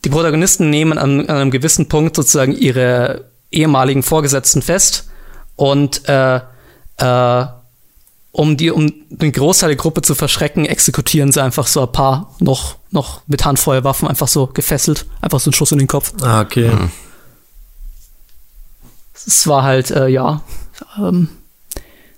die 0.04 0.10
Protagonisten 0.10 0.70
nehmen 0.70 0.98
an, 0.98 1.22
an 1.22 1.36
einem 1.36 1.52
gewissen 1.52 1.88
Punkt 1.88 2.16
sozusagen 2.16 2.54
ihre 2.54 3.26
ehemaligen 3.52 4.04
Vorgesetzten 4.04 4.62
fest 4.62 5.10
und 5.56 6.08
äh, 6.08 6.38
äh, 6.98 7.46
um 8.32 8.56
die, 8.56 8.72
um 8.72 8.92
den 9.10 9.32
Großteil 9.32 9.70
der 9.70 9.78
Gruppe 9.78 10.02
zu 10.02 10.16
verschrecken, 10.16 10.66
exekutieren 10.66 11.32
sie 11.32 11.44
einfach 11.44 11.68
so 11.68 11.82
ein 11.82 11.92
paar 11.92 12.34
noch, 12.40 12.78
noch 12.90 13.22
mit 13.28 13.44
Handfeuerwaffen 13.44 14.08
einfach 14.08 14.28
so 14.28 14.48
gefesselt. 14.48 15.06
Einfach 15.20 15.40
so 15.40 15.50
ein 15.50 15.54
Schuss 15.54 15.72
in 15.72 15.80
den 15.80 15.88
Kopf. 15.88 16.14
Ah, 16.22 16.42
okay. 16.42 16.70
Mhm. 16.70 16.92
Es 19.14 19.46
war 19.48 19.64
halt, 19.64 19.92
äh, 19.92 20.08
ja, 20.08 20.42
ähm, 20.98 21.30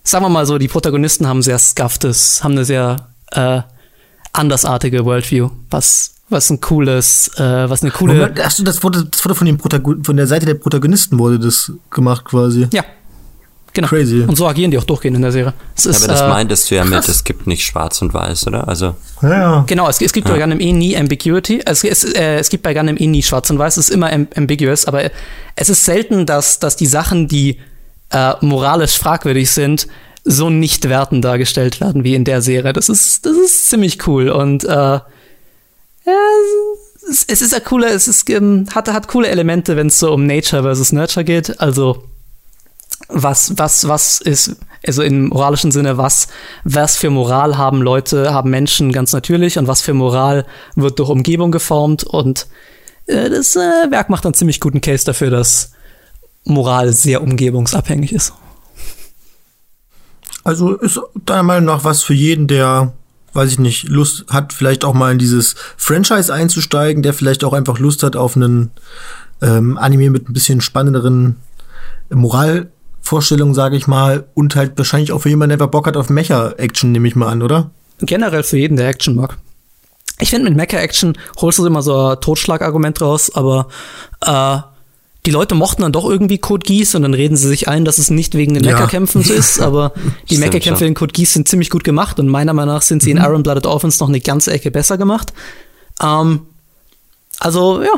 sagen 0.04 0.24
wir 0.24 0.30
mal 0.30 0.46
so, 0.46 0.58
die 0.58 0.68
Protagonisten 0.68 1.28
haben 1.28 1.42
sehr 1.42 1.60
scufftes, 1.60 2.44
haben 2.44 2.54
eine 2.54 2.66
sehr 2.66 3.08
äh, 3.32 3.62
andersartige 4.32 5.04
Worldview, 5.06 5.50
was, 5.70 6.14
was 6.30 6.50
ein 6.50 6.62
cooles, 6.62 7.30
äh, 7.38 7.70
was 7.70 7.82
eine 7.82 7.92
coole. 7.92 8.14
Moment, 8.14 8.44
hast 8.44 8.60
du 8.60 8.64
das 8.64 8.84
wurde, 8.84 9.06
das 9.06 9.26
wurde 9.26 9.36
von 9.36 9.46
dem 9.46 9.58
Protagon 9.58 10.04
von 10.04 10.16
der 10.16 10.28
Seite 10.28 10.46
der 10.46 10.56
Protagonisten 10.56 11.20
wurde 11.20 11.40
das 11.40 11.72
gemacht 11.90 12.26
quasi. 12.26 12.68
Ja, 12.72 12.84
Genau. 13.74 13.88
Crazy. 13.88 14.22
Und 14.22 14.36
so 14.36 14.48
agieren 14.48 14.70
die 14.70 14.78
auch 14.78 14.84
durchgehend 14.84 15.16
in 15.16 15.24
der 15.24 15.32
Serie. 15.32 15.54
Es 15.76 15.86
Ja, 15.86 15.92
ist, 15.92 16.04
aber 16.04 16.14
das 16.14 16.22
äh, 16.22 16.28
meintest 16.28 16.70
du 16.70 16.76
ja 16.76 16.86
mit, 16.86 17.10
es 17.10 17.24
gibt 17.24 17.48
nicht 17.48 17.66
schwarz 17.66 18.02
und 18.04 18.14
weiß, 18.14 18.46
oder? 18.48 18.68
Also, 18.68 18.96
Ja, 19.24 19.30
ja. 19.30 19.64
Genau, 19.66 19.90
es, 19.90 20.00
es 20.00 20.14
gibt 20.14 20.28
bei 20.28 20.38
Gundam 20.38 20.60
eh 20.60 20.72
nie 20.72 20.96
Ambiguity. 20.96 21.62
Es, 21.66 21.84
es, 21.84 22.04
äh, 22.04 22.36
es 22.38 22.50
gibt 22.50 22.62
bei 22.64 22.74
Gundam 22.76 22.98
eh 22.98 23.08
nie 23.08 23.24
schwarz 23.24 23.50
und 23.50 23.58
weiß. 23.58 23.78
Es 23.78 23.90
ist 23.90 23.96
immer 23.96 24.12
am, 24.14 24.28
ambiguous, 24.36 24.86
aber 24.86 25.10
es 25.56 25.70
ist 25.70 25.84
selten, 25.86 26.26
dass, 26.28 26.60
dass 26.60 26.76
die 26.76 26.86
Sachen, 26.86 27.28
die 27.28 27.58
äh, 28.12 28.34
moralisch 28.42 28.98
fragwürdig 28.98 29.50
sind, 29.50 29.88
so 30.24 30.50
nicht 30.52 30.88
wertend 30.88 31.26
dargestellt 31.26 31.82
werden 31.82 32.04
wie 32.04 32.14
in 32.16 32.26
der 32.26 32.42
Serie. 32.44 32.74
Das 32.74 32.90
ist, 32.90 33.26
das 33.26 33.36
ist 33.36 33.70
ziemlich 33.70 34.08
cool 34.08 34.30
und 34.30 34.64
äh, 34.64 34.68
ja, 34.68 35.02
es, 37.10 37.26
es 37.28 37.42
ist 37.42 37.54
ein 37.54 37.64
cooler, 37.64 37.92
es 37.92 38.08
ist, 38.08 38.30
ähm, 38.30 38.66
hat, 38.74 38.88
hat 38.88 39.08
coole 39.08 39.28
Elemente, 39.30 39.76
wenn 39.76 39.88
es 39.88 40.00
so 40.00 40.14
um 40.14 40.26
Nature 40.26 40.62
versus 40.62 40.92
Nurture 40.92 41.26
geht. 41.26 41.60
Also 41.60 42.04
was, 43.14 43.54
was, 43.58 43.88
was 43.88 44.20
ist, 44.22 44.56
also 44.86 45.04
im 45.04 45.28
moralischen 45.28 45.72
Sinne, 45.72 45.98
was, 45.98 46.28
was 46.64 46.98
für 46.98 47.10
Moral 47.10 47.58
haben 47.58 47.82
Leute, 47.82 48.34
haben 48.34 48.50
Menschen 48.50 48.92
ganz 48.92 49.14
natürlich 49.14 49.58
und 49.58 49.68
was 49.68 49.82
für 49.82 49.94
Moral 49.94 50.46
wird 50.76 51.00
durch 51.00 51.10
Umgebung 51.10 51.52
geformt 51.52 52.04
und 52.04 52.48
äh, 53.06 53.30
das 53.30 53.56
äh, 53.56 53.92
Werk 53.92 54.10
macht 54.10 54.26
einen 54.26 54.34
ziemlich 54.34 54.60
guten 54.60 54.82
Case 54.82 55.06
dafür, 55.06 55.30
dass 55.30 55.72
Moral 56.44 56.92
sehr 56.92 57.22
umgebungsabhängig 57.22 58.12
ist. 58.12 58.34
Also 60.44 60.76
ist 60.76 61.00
deiner 61.26 61.44
Meinung 61.44 61.66
nach 61.66 61.86
was 61.86 62.04
für 62.04 62.14
jeden, 62.14 62.48
der, 62.48 62.94
weiß 63.32 63.52
ich 63.52 63.60
nicht, 63.60 63.88
Lust 63.88 64.26
hat, 64.30 64.52
vielleicht 64.52 64.84
auch 64.84 64.94
mal 64.94 65.12
in 65.14 65.20
dieses 65.20 65.56
Franchise 65.78 66.34
einzusteigen, 66.34 67.02
der 67.02 67.14
vielleicht 67.14 67.46
auch 67.46 67.54
einfach 67.54 67.80
Lust 67.80 68.04
hat 68.04 68.18
auf 68.18 68.36
einen 68.36 68.72
ähm, 69.42 69.78
Anime 69.78 70.10
mit 70.10 70.28
ein 70.28 70.34
bisschen 70.34 70.60
spannenderen 70.60 71.38
Moralvorstellungen, 73.04 73.54
sage 73.54 73.76
ich 73.76 73.88
mal, 73.88 74.26
und 74.34 74.56
halt 74.56 74.78
wahrscheinlich 74.78 75.12
auch 75.12 75.20
für 75.20 75.30
jemanden, 75.30 75.58
der 75.58 75.68
Bock 75.68 75.88
hat 75.88 75.98
auf 75.98 76.10
Mecha-Action, 76.10 76.92
nehme 76.92 77.08
ich 77.08 77.16
mal 77.16 77.28
an, 77.28 77.42
oder? 77.42 77.72
Generell 78.00 78.44
für 78.44 78.58
jeden, 78.58 78.78
der 78.78 78.88
Action 78.88 79.16
mag. 79.16 79.38
Ich 80.20 80.30
finde, 80.30 80.50
mit 80.50 80.56
Mecha-Action 80.58 81.18
holst 81.38 81.60
du 81.60 81.66
immer 81.66 81.82
so 81.82 81.96
ein 82.12 82.22
Totschlagargument 82.22 83.02
raus, 83.02 83.32
aber 83.36 83.68
äh, 84.26 84.58
die 85.26 85.32
Leute 85.32 85.56
mochten 85.56 85.82
dann 85.84 85.92
doch 85.92 86.10
irgendwie 86.10 86.38
Code 86.38 86.66
Geass 86.66 86.96
und 86.96 87.02
dann 87.04 87.14
reden 87.14 87.36
sie 87.36 87.48
sich 87.48 87.68
ein, 87.68 87.86
dass 87.86 87.98
es 87.98 88.10
nicht 88.10 88.36
wegen 88.36 88.54
den 88.54 88.64
Ja. 88.64 88.74
Mecha-Kämpfen 88.74 89.22
so 89.22 89.34
ist, 89.34 89.60
aber 89.60 89.94
die 90.30 90.38
Mecha-Kämpfe 90.38 90.86
in 90.86 90.94
Code 90.94 91.14
Geass 91.14 91.34
sind 91.34 91.48
ziemlich 91.48 91.70
gut 91.70 91.84
gemacht 91.84 92.20
und 92.20 92.28
meiner 92.30 92.54
Meinung 92.54 92.76
nach 92.76 92.82
sind 92.82 93.02
sie 93.04 93.12
in 93.12 93.18
Mhm. 93.18 93.24
Iron 93.24 93.44
Blooded 93.44 93.66
Orphans 93.66 94.00
noch 94.00 94.10
eine 94.10 94.20
ganze 94.22 94.52
Ecke 94.52 94.72
besser 94.72 94.98
gemacht. 94.98 95.34
Ähm, 96.02 96.42
also, 97.40 97.82
ja, 97.84 97.90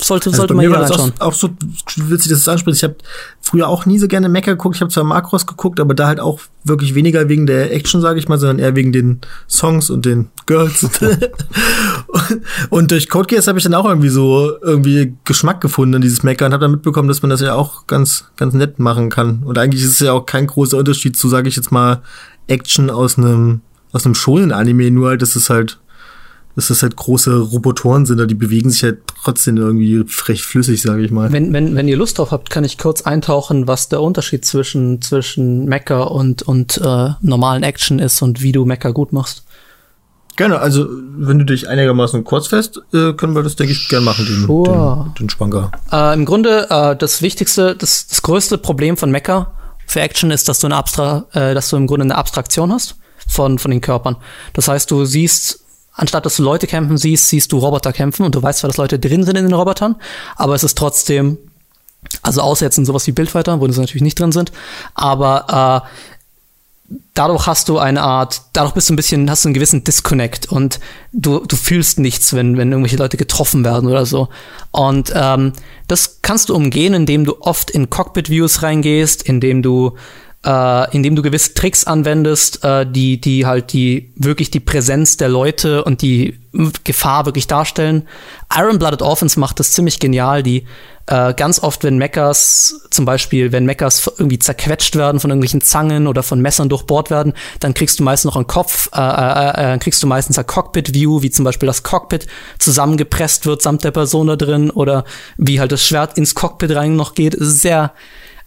sollte, 0.00 0.30
Also 0.30 0.38
sollte 0.38 0.54
man 0.54 0.70
das 0.70 0.92
anschauen. 0.92 1.12
auch, 1.18 1.28
auch 1.28 1.32
so 1.32 1.50
witzig, 1.96 2.30
dass 2.30 2.40
du 2.40 2.44
das 2.44 2.48
ansprichst. 2.48 2.82
Ich 2.82 2.84
habe 2.84 2.96
früher 3.40 3.68
auch 3.68 3.84
nie 3.84 3.98
so 3.98 4.06
gerne 4.06 4.28
Mecha 4.28 4.52
geguckt. 4.52 4.76
Ich 4.76 4.80
habe 4.80 4.92
zwar 4.92 5.02
Macross 5.02 5.46
geguckt, 5.46 5.80
aber 5.80 5.94
da 5.94 6.06
halt 6.06 6.20
auch 6.20 6.40
wirklich 6.62 6.94
weniger 6.94 7.28
wegen 7.28 7.46
der 7.46 7.74
Action, 7.74 8.00
sage 8.00 8.20
ich 8.20 8.28
mal, 8.28 8.38
sondern 8.38 8.60
eher 8.60 8.76
wegen 8.76 8.92
den 8.92 9.20
Songs 9.48 9.90
und 9.90 10.04
den 10.04 10.28
Girls. 10.46 10.88
und 12.70 12.90
durch 12.92 13.08
Code 13.08 13.26
Geass 13.26 13.48
habe 13.48 13.58
ich 13.58 13.64
dann 13.64 13.74
auch 13.74 13.86
irgendwie 13.86 14.08
so 14.08 14.52
irgendwie 14.62 15.14
Geschmack 15.24 15.60
gefunden 15.60 15.94
in 15.94 16.02
dieses 16.02 16.22
Mecha 16.22 16.46
und 16.46 16.52
habe 16.52 16.62
dann 16.62 16.70
mitbekommen, 16.70 17.08
dass 17.08 17.22
man 17.22 17.30
das 17.30 17.40
ja 17.40 17.54
auch 17.54 17.88
ganz 17.88 18.26
ganz 18.36 18.54
nett 18.54 18.78
machen 18.78 19.10
kann. 19.10 19.42
Und 19.42 19.58
eigentlich 19.58 19.82
ist 19.82 19.92
es 19.92 20.00
ja 20.00 20.12
auch 20.12 20.26
kein 20.26 20.46
großer 20.46 20.76
Unterschied 20.76 21.16
zu, 21.16 21.28
sage 21.28 21.48
ich 21.48 21.56
jetzt 21.56 21.72
mal, 21.72 22.02
Action 22.46 22.88
aus 22.90 23.18
einem 23.18 23.62
aus 23.92 24.04
einem 24.04 24.14
schonen 24.14 24.52
Anime, 24.52 24.90
nur 24.90 25.08
halt, 25.08 25.22
dass 25.22 25.34
es 25.34 25.50
halt 25.50 25.80
dass 26.58 26.66
das 26.66 26.82
halt 26.82 26.96
große 26.96 27.38
Robotoren 27.38 28.04
sind, 28.04 28.28
die 28.28 28.34
bewegen 28.34 28.68
sich 28.68 28.82
halt 28.82 28.98
trotzdem 29.22 29.56
irgendwie 29.58 30.04
recht 30.26 30.42
flüssig, 30.42 30.82
sage 30.82 31.04
ich 31.04 31.12
mal. 31.12 31.30
Wenn, 31.30 31.52
wenn, 31.52 31.76
wenn 31.76 31.86
ihr 31.86 31.96
Lust 31.96 32.18
drauf 32.18 32.32
habt, 32.32 32.50
kann 32.50 32.64
ich 32.64 32.78
kurz 32.78 33.02
eintauchen, 33.02 33.68
was 33.68 33.88
der 33.88 34.02
Unterschied 34.02 34.44
zwischen, 34.44 35.00
zwischen 35.00 35.66
Mecha 35.66 36.02
und, 36.02 36.42
und 36.42 36.78
äh, 36.78 37.10
normalen 37.20 37.62
Action 37.62 38.00
ist 38.00 38.22
und 38.22 38.42
wie 38.42 38.50
du 38.50 38.64
Mecha 38.64 38.90
gut 38.90 39.12
machst. 39.12 39.44
Gerne, 40.34 40.58
also 40.58 40.88
wenn 41.16 41.38
du 41.38 41.44
dich 41.44 41.68
einigermaßen 41.68 42.24
kurz 42.24 42.48
fest, 42.48 42.80
äh, 42.92 43.12
können 43.12 43.36
wir 43.36 43.44
das, 43.44 43.54
denke 43.54 43.74
ich, 43.74 43.88
gerne 43.88 44.04
machen, 44.04 44.26
den, 44.26 44.44
Sure. 44.44 45.04
den, 45.10 45.14
den 45.14 45.30
Schwanker. 45.30 45.70
Äh, 45.92 46.14
Im 46.14 46.24
Grunde, 46.24 46.66
äh, 46.70 46.96
das 46.96 47.22
wichtigste, 47.22 47.76
das, 47.76 48.08
das 48.08 48.20
größte 48.22 48.58
Problem 48.58 48.96
von 48.96 49.12
Mecha 49.12 49.52
für 49.86 50.00
Action 50.00 50.32
ist, 50.32 50.48
dass 50.48 50.58
du, 50.58 50.66
eine 50.66 50.74
Abstra 50.74 51.26
äh, 51.34 51.54
dass 51.54 51.70
du 51.70 51.76
im 51.76 51.86
Grunde 51.86 52.02
eine 52.02 52.16
Abstraktion 52.16 52.72
hast 52.72 52.96
von, 53.28 53.60
von 53.60 53.70
den 53.70 53.80
Körpern. 53.80 54.16
Das 54.54 54.66
heißt, 54.66 54.90
du 54.90 55.04
siehst, 55.04 55.64
anstatt 55.98 56.24
dass 56.24 56.36
du 56.36 56.42
Leute 56.42 56.66
kämpfen 56.66 56.96
siehst, 56.96 57.28
siehst 57.28 57.52
du 57.52 57.58
Roboter 57.58 57.92
kämpfen 57.92 58.24
und 58.24 58.34
du 58.34 58.42
weißt 58.42 58.60
zwar, 58.60 58.68
dass 58.68 58.78
Leute 58.78 58.98
drin 58.98 59.24
sind 59.24 59.36
in 59.36 59.44
den 59.44 59.52
Robotern, 59.52 59.96
aber 60.36 60.54
es 60.54 60.64
ist 60.64 60.78
trotzdem, 60.78 61.36
also 62.22 62.40
außer 62.40 62.64
jetzt 62.64 62.78
in 62.78 62.86
sowas 62.86 63.06
wie 63.06 63.12
Bildfighter, 63.12 63.60
wo 63.60 63.68
sie 63.68 63.80
natürlich 63.80 64.02
nicht 64.02 64.18
drin 64.18 64.32
sind, 64.32 64.52
aber 64.94 65.84
äh, 65.84 66.94
dadurch 67.14 67.46
hast 67.46 67.68
du 67.68 67.78
eine 67.78 68.02
Art, 68.02 68.42
dadurch 68.52 68.74
bist 68.74 68.88
du 68.88 68.94
ein 68.94 68.96
bisschen, 68.96 69.28
hast 69.28 69.44
du 69.44 69.48
einen 69.48 69.54
gewissen 69.54 69.84
Disconnect 69.84 70.46
und 70.46 70.78
du, 71.12 71.40
du 71.40 71.56
fühlst 71.56 71.98
nichts, 71.98 72.32
wenn, 72.32 72.56
wenn 72.56 72.70
irgendwelche 72.70 72.96
Leute 72.96 73.16
getroffen 73.16 73.64
werden 73.64 73.88
oder 73.88 74.06
so. 74.06 74.28
Und 74.70 75.12
ähm, 75.14 75.52
das 75.88 76.20
kannst 76.22 76.48
du 76.48 76.54
umgehen, 76.54 76.94
indem 76.94 77.24
du 77.24 77.40
oft 77.40 77.70
in 77.70 77.90
Cockpit-Views 77.90 78.62
reingehst, 78.62 79.22
indem 79.22 79.62
du 79.62 79.96
äh, 80.48 80.96
indem 80.96 81.14
du 81.14 81.20
gewisse 81.20 81.52
Tricks 81.52 81.84
anwendest, 81.84 82.64
äh, 82.64 82.90
die, 82.90 83.20
die 83.20 83.44
halt 83.44 83.74
die 83.74 84.12
wirklich 84.16 84.50
die 84.50 84.60
Präsenz 84.60 85.18
der 85.18 85.28
Leute 85.28 85.84
und 85.84 86.00
die 86.00 86.38
Gefahr 86.84 87.26
wirklich 87.26 87.46
darstellen. 87.46 88.08
Iron 88.56 88.78
Blooded 88.78 89.02
Orphans 89.02 89.36
macht 89.36 89.60
das 89.60 89.72
ziemlich 89.72 90.00
genial, 90.00 90.42
die 90.42 90.64
äh, 91.04 91.34
ganz 91.34 91.62
oft, 91.62 91.84
wenn 91.84 91.98
Mechas, 91.98 92.86
zum 92.90 93.04
Beispiel, 93.04 93.52
wenn 93.52 93.66
Mechas 93.66 94.10
irgendwie 94.18 94.38
zerquetscht 94.38 94.96
werden 94.96 95.20
von 95.20 95.30
irgendwelchen 95.30 95.60
Zangen 95.60 96.06
oder 96.06 96.22
von 96.22 96.40
Messern 96.40 96.70
durchbohrt 96.70 97.10
werden, 97.10 97.34
dann 97.60 97.74
kriegst 97.74 97.98
du 97.98 98.02
meist 98.02 98.24
noch 98.24 98.36
einen 98.36 98.46
Kopf, 98.46 98.88
äh, 98.94 99.00
äh, 99.00 99.74
äh, 99.74 99.78
kriegst 99.78 100.02
du 100.02 100.06
meistens 100.06 100.38
ein 100.38 100.46
Cockpit-View, 100.46 101.20
wie 101.20 101.30
zum 101.30 101.44
Beispiel 101.44 101.66
das 101.66 101.82
Cockpit 101.82 102.26
zusammengepresst 102.58 103.44
wird 103.44 103.60
samt 103.60 103.84
der 103.84 103.90
Person 103.90 104.28
da 104.28 104.36
drin 104.36 104.70
oder 104.70 105.04
wie 105.36 105.60
halt 105.60 105.72
das 105.72 105.84
Schwert 105.84 106.16
ins 106.16 106.34
Cockpit 106.34 106.74
rein 106.74 106.96
noch 106.96 107.14
geht. 107.14 107.36
Sehr, 107.38 107.92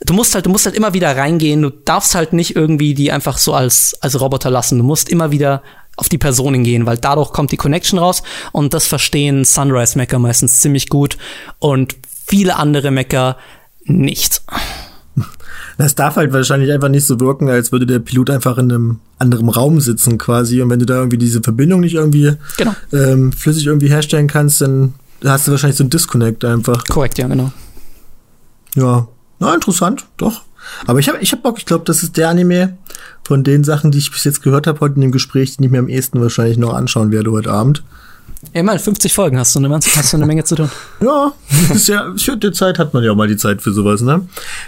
du 0.05 0.13
musst 0.13 0.33
halt, 0.35 0.45
du 0.45 0.49
musst 0.49 0.65
halt 0.65 0.75
immer 0.75 0.93
wieder 0.93 1.15
reingehen. 1.15 1.61
Du 1.61 1.69
darfst 1.69 2.15
halt 2.15 2.33
nicht 2.33 2.55
irgendwie 2.55 2.93
die 2.93 3.11
einfach 3.11 3.37
so 3.37 3.53
als, 3.53 3.95
als 4.01 4.19
Roboter 4.19 4.49
lassen. 4.49 4.77
Du 4.77 4.83
musst 4.83 5.09
immer 5.09 5.31
wieder 5.31 5.61
auf 5.97 6.09
die 6.09 6.17
Personen 6.17 6.63
gehen, 6.63 6.85
weil 6.85 6.97
dadurch 6.97 7.31
kommt 7.31 7.51
die 7.51 7.57
Connection 7.57 7.99
raus 7.99 8.23
und 8.51 8.73
das 8.73 8.87
verstehen 8.87 9.45
Sunrise 9.45 9.97
Mecha 9.97 10.17
meistens 10.19 10.61
ziemlich 10.61 10.89
gut 10.89 11.17
und 11.59 11.95
viele 12.25 12.55
andere 12.55 12.91
Mecha 12.91 13.37
nicht. 13.85 14.41
Das 15.77 15.95
darf 15.95 16.15
halt 16.17 16.31
wahrscheinlich 16.31 16.71
einfach 16.71 16.89
nicht 16.89 17.07
so 17.07 17.19
wirken, 17.19 17.49
als 17.49 17.71
würde 17.71 17.87
der 17.87 17.97
Pilot 17.99 18.29
einfach 18.29 18.59
in 18.59 18.71
einem 18.71 18.99
anderen 19.17 19.49
Raum 19.49 19.79
sitzen 19.79 20.19
quasi. 20.19 20.61
Und 20.61 20.69
wenn 20.69 20.77
du 20.79 20.85
da 20.85 20.95
irgendwie 20.95 21.17
diese 21.17 21.41
Verbindung 21.41 21.79
nicht 21.79 21.95
irgendwie 21.95 22.33
Genau. 22.57 22.75
ähm, 22.93 23.31
flüssig 23.31 23.65
irgendwie 23.65 23.89
herstellen 23.89 24.27
kannst, 24.27 24.61
dann 24.61 24.93
hast 25.23 25.47
du 25.47 25.51
wahrscheinlich 25.51 25.77
so 25.77 25.83
einen 25.83 25.89
Disconnect 25.89 26.45
einfach. 26.45 26.83
Korrekt, 26.85 27.17
ja, 27.17 27.27
genau. 27.27 27.51
Ja, 28.75 29.07
na 29.41 29.53
interessant, 29.53 30.05
doch. 30.17 30.43
Aber 30.85 30.99
ich 30.99 31.09
habe 31.09 31.17
ich 31.19 31.31
hab 31.31 31.41
Bock, 31.41 31.57
ich 31.57 31.65
glaube, 31.65 31.83
das 31.85 32.03
ist 32.03 32.15
der 32.15 32.29
Anime 32.29 32.77
von 33.23 33.43
den 33.43 33.63
Sachen, 33.63 33.91
die 33.91 33.97
ich 33.97 34.11
bis 34.11 34.23
jetzt 34.23 34.43
gehört 34.43 34.67
habe 34.67 34.79
heute 34.79 34.95
in 34.95 35.01
dem 35.01 35.11
Gespräch, 35.11 35.57
den 35.57 35.65
ich 35.65 35.71
mir 35.71 35.79
am 35.79 35.89
ehesten 35.89 36.21
wahrscheinlich 36.21 36.57
noch 36.57 36.73
anschauen 36.73 37.11
werde 37.11 37.31
heute 37.31 37.51
Abend. 37.51 37.83
Ja, 38.53 38.61
mal 38.61 38.77
50 38.77 39.13
Folgen 39.13 39.39
hast 39.39 39.55
du 39.55 39.59
eine, 39.59 39.73
hast 39.73 40.13
du 40.13 40.17
eine 40.17 40.25
Menge 40.27 40.43
zu 40.43 40.55
tun. 40.55 40.69
Ja, 41.01 41.33
ist 41.73 41.87
ja, 41.87 42.13
die 42.13 42.51
Zeit 42.51 42.77
hat 42.77 42.93
man 42.93 43.03
ja 43.03 43.11
auch 43.11 43.15
mal 43.15 43.27
die 43.27 43.37
Zeit 43.37 43.61
für 43.61 43.71
sowas, 43.71 44.01
ne? 44.01 44.27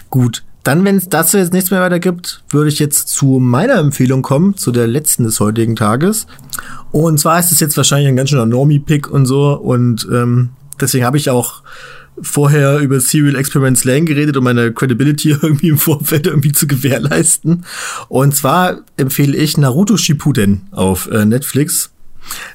Gut. 0.09 0.43
Dann, 0.63 0.85
wenn 0.85 0.95
es 0.95 1.09
dazu 1.09 1.37
jetzt 1.37 1.51
nichts 1.51 1.71
mehr 1.71 1.81
weiter 1.81 1.99
gibt, 1.99 2.41
würde 2.49 2.69
ich 2.69 2.79
jetzt 2.79 3.09
zu 3.09 3.39
meiner 3.39 3.75
Empfehlung 3.75 4.21
kommen, 4.21 4.55
zu 4.55 4.71
der 4.71 4.87
letzten 4.87 5.25
des 5.25 5.39
heutigen 5.41 5.75
Tages. 5.75 6.25
Und 6.91 7.19
zwar 7.19 7.37
ist 7.39 7.51
es 7.51 7.59
jetzt 7.59 7.75
wahrscheinlich 7.75 8.07
ein 8.07 8.15
ganz 8.15 8.29
schöner 8.29 8.45
Normie-Pick 8.45 9.09
und 9.11 9.25
so. 9.25 9.53
Und 9.53 10.07
ähm, 10.09 10.51
deswegen 10.79 11.05
habe 11.05 11.17
ich 11.17 11.29
auch 11.29 11.63
vorher 12.21 12.79
über 12.79 12.99
Serial 12.99 13.35
Experiments 13.35 13.83
Lane 13.83 14.03
geredet, 14.03 14.37
um 14.37 14.43
meine 14.43 14.71
Credibility 14.71 15.31
irgendwie 15.41 15.69
im 15.69 15.77
Vorfeld 15.77 16.27
irgendwie 16.27 16.51
zu 16.51 16.67
gewährleisten. 16.67 17.65
Und 18.09 18.35
zwar 18.35 18.81
empfehle 18.97 19.35
ich 19.37 19.57
Naruto 19.57 19.97
Shippuden 19.97 20.67
auf 20.71 21.09
äh, 21.09 21.25
Netflix. 21.25 21.89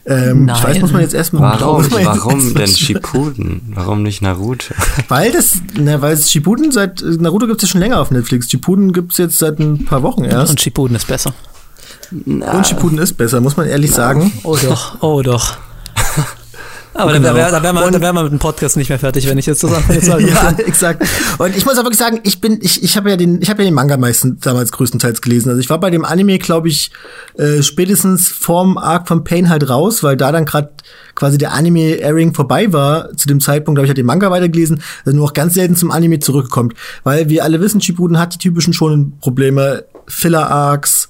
Ähm, 0.07 0.49
ich 0.49 0.63
weiß, 0.63 0.73
Nein. 0.75 0.81
muss 0.81 0.93
man 0.93 1.03
jetzt 1.03 1.15
erstmal 1.15 1.61
Warum, 1.61 1.83
jetzt 1.83 1.93
warum 1.93 2.41
erstmal 2.41 2.55
denn 2.67 2.75
Shippuden? 2.75 3.73
Warum 3.75 4.03
nicht 4.03 4.23
Naruto? 4.23 4.75
weil 5.09 5.31
das, 5.31 5.59
na, 5.79 6.01
weil 6.01 6.15
es 6.15 6.31
Shippuden 6.31 6.73
seit, 6.73 7.03
Naruto 7.03 7.47
gibt 7.47 7.63
es 7.63 7.69
ja 7.69 7.73
schon 7.73 7.81
länger 7.81 8.01
auf 8.01 8.11
Netflix. 8.11 8.51
Shippuden 8.51 8.93
gibt 8.93 9.13
es 9.13 9.19
jetzt 9.19 9.39
seit 9.39 9.59
ein 9.59 9.85
paar 9.85 10.03
Wochen 10.03 10.25
erst. 10.25 10.51
Und 10.51 10.61
Shippuden 10.61 10.97
ist 10.97 11.07
besser. 11.07 11.35
Und 12.11 12.67
Shippuden 12.67 12.99
ist 12.99 13.15
besser, 13.15 13.41
muss 13.41 13.57
man 13.57 13.67
ehrlich 13.67 13.93
sagen. 13.93 14.33
Oh 14.43 14.57
doch, 14.57 15.03
oh 15.03 15.23
doch. 15.23 15.59
Aber 16.99 17.13
Genau. 17.13 17.29
da, 17.29 17.35
wär, 17.35 17.63
wären 17.63 17.75
wir, 17.75 17.91
da 17.91 18.01
wär 18.01 18.13
wir 18.13 18.23
mit 18.25 18.33
dem 18.33 18.39
Podcast 18.39 18.77
nicht 18.77 18.89
mehr 18.89 18.99
fertig, 18.99 19.29
wenn 19.29 19.39
ich 19.39 19.47
jetzt 19.47 19.63
das 19.63 19.73
anfange 19.73 20.01
zu 20.01 20.07
sagen. 20.07 20.27
ja, 20.29 20.51
exakt. 20.67 21.07
Und 21.39 21.57
ich 21.57 21.65
muss 21.65 21.79
auch 21.79 21.85
wirklich 21.85 21.99
sagen, 21.99 22.21
ich 22.25 22.41
bin, 22.41 22.59
ich, 22.61 22.83
ich 22.83 22.97
habe 22.97 23.09
ja 23.11 23.17
den, 23.17 23.41
ich 23.41 23.49
habe 23.51 23.63
ja 23.63 23.69
den 23.69 23.75
Manga 23.75 23.97
meistens 23.97 24.41
damals 24.41 24.73
größtenteils 24.73 25.23
gelesen. 25.23 25.49
Also 25.49 25.61
ich 25.61 25.71
war 25.71 25.79
bei 25.79 25.91
dem 25.91 26.05
Anime, 26.05 26.39
glaube 26.39 26.69
ich, 26.69 26.91
äh, 27.37 27.63
spätestens 27.63 28.29
vorm 28.29 28.77
Arc 28.79 29.07
von 29.09 29.23
Pain 29.25 29.49
halt 29.49 29.69
raus, 29.71 30.03
weil 30.03 30.17
da 30.17 30.33
dann 30.33 30.45
gerade 30.45 30.71
quasi 31.15 31.39
der 31.39 31.53
Anime-Airing 31.53 32.35
vorbei 32.35 32.73
war, 32.73 33.17
zu 33.17 33.29
dem 33.29 33.41
Zeitpunkt, 33.41 33.79
habe 33.79 33.87
ich 33.87 33.91
halt 33.91 33.99
den 33.99 34.07
Manga 34.07 34.31
weitergelesen, 34.31 34.83
also 35.05 35.17
nur 35.17 35.27
noch 35.29 35.35
ganz 35.35 35.55
selten 35.55 35.77
zum 35.77 35.91
Anime 35.91 36.19
zurückkommt. 36.19 36.75
Weil 37.05 37.29
wir 37.29 37.45
alle 37.45 37.61
wissen, 37.61 37.81
Shippuden 37.81 38.19
hat 38.19 38.35
die 38.35 38.39
typischen 38.39 38.73
schon 38.73 39.13
Probleme, 39.21 39.85
Filler-Arcs 40.07 41.09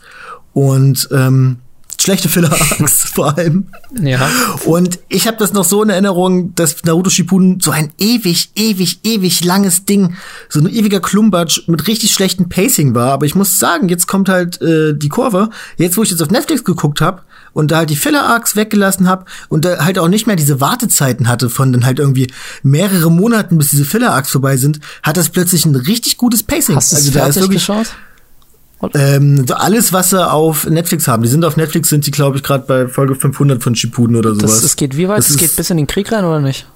und 0.53 1.09
ähm, 1.13 1.59
schlechte 2.01 2.29
Filler-Arcs 2.29 3.11
vor 3.15 3.37
allem. 3.37 3.67
Ja. 4.01 4.29
Und 4.65 4.99
ich 5.09 5.27
habe 5.27 5.37
das 5.37 5.53
noch 5.53 5.65
so 5.65 5.83
in 5.83 5.91
Erinnerung, 5.91 6.55
dass 6.55 6.85
Naruto 6.85 7.11
Shippuden 7.11 7.61
so 7.61 7.71
ein 7.71 7.93
ewig, 7.99 8.51
ewig, 8.55 9.01
ewig 9.05 9.45
langes 9.45 9.85
Ding, 9.85 10.15
so 10.49 10.61
ein 10.61 10.69
ewiger 10.69 11.01
Klumbatsch 11.01 11.67
mit 11.67 11.87
richtig 11.87 12.13
schlechtem 12.13 12.49
Pacing 12.49 12.95
war. 12.95 13.13
Aber 13.13 13.27
ich 13.27 13.35
muss 13.35 13.59
sagen, 13.59 13.89
jetzt 13.89 14.07
kommt 14.07 14.29
halt 14.29 14.61
äh, 14.63 14.95
die 14.95 15.09
Kurve. 15.09 15.51
Jetzt, 15.77 15.97
wo 15.97 16.03
ich 16.03 16.11
jetzt 16.11 16.23
auf 16.23 16.31
Netflix 16.31 16.65
geguckt 16.65 17.01
habe 17.01 17.23
und 17.53 17.71
da 17.71 17.79
halt 17.79 17.91
die 17.91 17.97
Filler-Arcs 17.97 18.55
weggelassen 18.55 19.09
habe 19.09 19.25
und 19.49 19.65
da 19.65 19.85
halt 19.85 19.99
auch 19.99 20.09
nicht 20.09 20.27
mehr 20.27 20.37
diese 20.37 20.61
Wartezeiten 20.61 21.29
hatte 21.29 21.51
von 21.51 21.73
dann 21.73 21.85
halt 21.85 21.99
irgendwie 21.99 22.31
mehrere 22.63 23.11
Monaten, 23.11 23.59
bis 23.59 23.71
diese 23.71 23.85
Filler-Arcs 23.85 24.31
vorbei 24.31 24.57
sind, 24.57 24.79
hat 25.03 25.17
das 25.17 25.31
plötzlich 25.31 25.67
ein 25.67 25.75
richtig 25.75 26.17
gutes 26.17 26.43
Pacing. 26.43 26.77
Hast 26.77 26.93
du 26.93 26.97
also 26.97 27.11
da 27.11 27.27
ist 27.27 27.37
wirklich 27.37 27.67
geschaut? 27.67 27.89
Ähm, 28.95 29.47
so 29.47 29.55
alles, 29.55 29.93
was 29.93 30.11
sie 30.11 30.31
auf 30.31 30.67
Netflix 30.69 31.09
haben. 31.09 31.23
Die 31.23 31.29
sind 31.29 31.45
auf 31.45 31.57
Netflix, 31.57 31.89
sind 31.89 32.07
die, 32.07 32.11
glaube 32.11 32.37
ich, 32.37 32.43
gerade 32.43 32.65
bei 32.67 32.89
Folge 32.89 33.15
500 33.15 33.63
von 33.63 33.75
Shippuden 33.75 34.17
oder 34.17 34.35
sowas. 34.35 34.53
Das, 34.53 34.63
es 34.63 34.77
geht 34.77 34.97
wie 34.97 35.09
weit? 35.09 35.19
Das 35.19 35.31
Es 35.31 35.37
geht 35.37 35.51
ist- 35.51 35.57
bis 35.57 35.71
in 35.71 35.77
den 35.79 35.87
Krieg 35.87 36.11
rein 36.13 36.25
oder 36.25 36.41
nicht? 36.41 36.67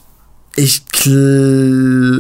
Ich, 0.55 0.83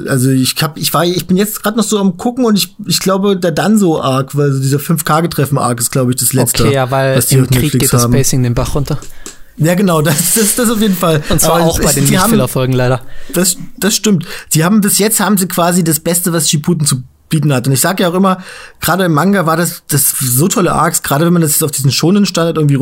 also 0.08 0.30
ich 0.30 0.54
hab, 0.62 0.78
ich 0.78 0.94
war, 0.94 1.04
ich 1.04 1.26
bin 1.26 1.36
jetzt 1.36 1.62
gerade 1.62 1.76
noch 1.76 1.84
so 1.84 1.98
am 1.98 2.16
gucken 2.16 2.44
und 2.46 2.56
ich, 2.56 2.74
ich 2.86 2.98
glaube, 3.00 3.36
der 3.36 3.50
Danzo 3.52 4.00
Arc, 4.00 4.34
weil 4.36 4.52
so 4.52 4.60
dieser 4.60 4.78
5K-Getreffen 4.78 5.58
Arc 5.58 5.80
ist, 5.80 5.90
glaube 5.90 6.12
ich, 6.12 6.16
das 6.16 6.32
letzte. 6.32 6.64
Okay, 6.64 6.74
ja, 6.74 6.90
weil 6.90 7.16
was 7.16 7.26
die 7.26 7.34
im 7.36 7.42
Krieg 7.46 7.62
Netflix 7.62 7.72
geht 7.82 7.92
das 7.92 8.02
haben. 8.04 8.12
Pacing 8.12 8.42
den 8.42 8.54
Bach 8.54 8.74
runter. 8.74 8.98
Ja, 9.58 9.74
genau, 9.74 10.00
das, 10.02 10.34
das, 10.34 10.54
das 10.56 10.70
auf 10.70 10.80
jeden 10.80 10.96
Fall. 10.96 11.22
Und 11.28 11.40
zwar 11.42 11.56
Aber 11.56 11.64
auch 11.66 11.78
bei 11.78 11.92
den 11.92 12.06
die 12.06 12.12
Nicht-Filler-Folgen 12.12 12.72
leider. 12.72 13.02
Das, 13.34 13.58
das 13.78 13.94
stimmt. 13.94 14.24
Sie 14.48 14.64
haben 14.64 14.80
bis 14.80 14.98
jetzt 14.98 15.20
haben 15.20 15.36
sie 15.36 15.46
quasi 15.46 15.84
das 15.84 16.00
Beste, 16.00 16.32
was 16.32 16.48
Shippuden 16.48 16.86
zu 16.86 17.02
bieten 17.32 17.52
hat. 17.52 17.66
Und 17.66 17.72
ich 17.72 17.80
sage 17.80 18.04
ja 18.04 18.10
auch 18.10 18.14
immer, 18.14 18.42
gerade 18.80 19.06
im 19.06 19.12
Manga 19.12 19.46
war 19.46 19.56
das, 19.56 19.82
das 19.88 20.10
so 20.10 20.46
tolle 20.46 20.72
Arcs, 20.72 21.02
gerade 21.02 21.24
wenn 21.26 21.32
man 21.32 21.42
das 21.42 21.52
jetzt 21.52 21.64
auf 21.64 21.72
diesen 21.72 21.90
schonen 21.90 22.26
Standard 22.26 22.56
irgendwie 22.56 22.76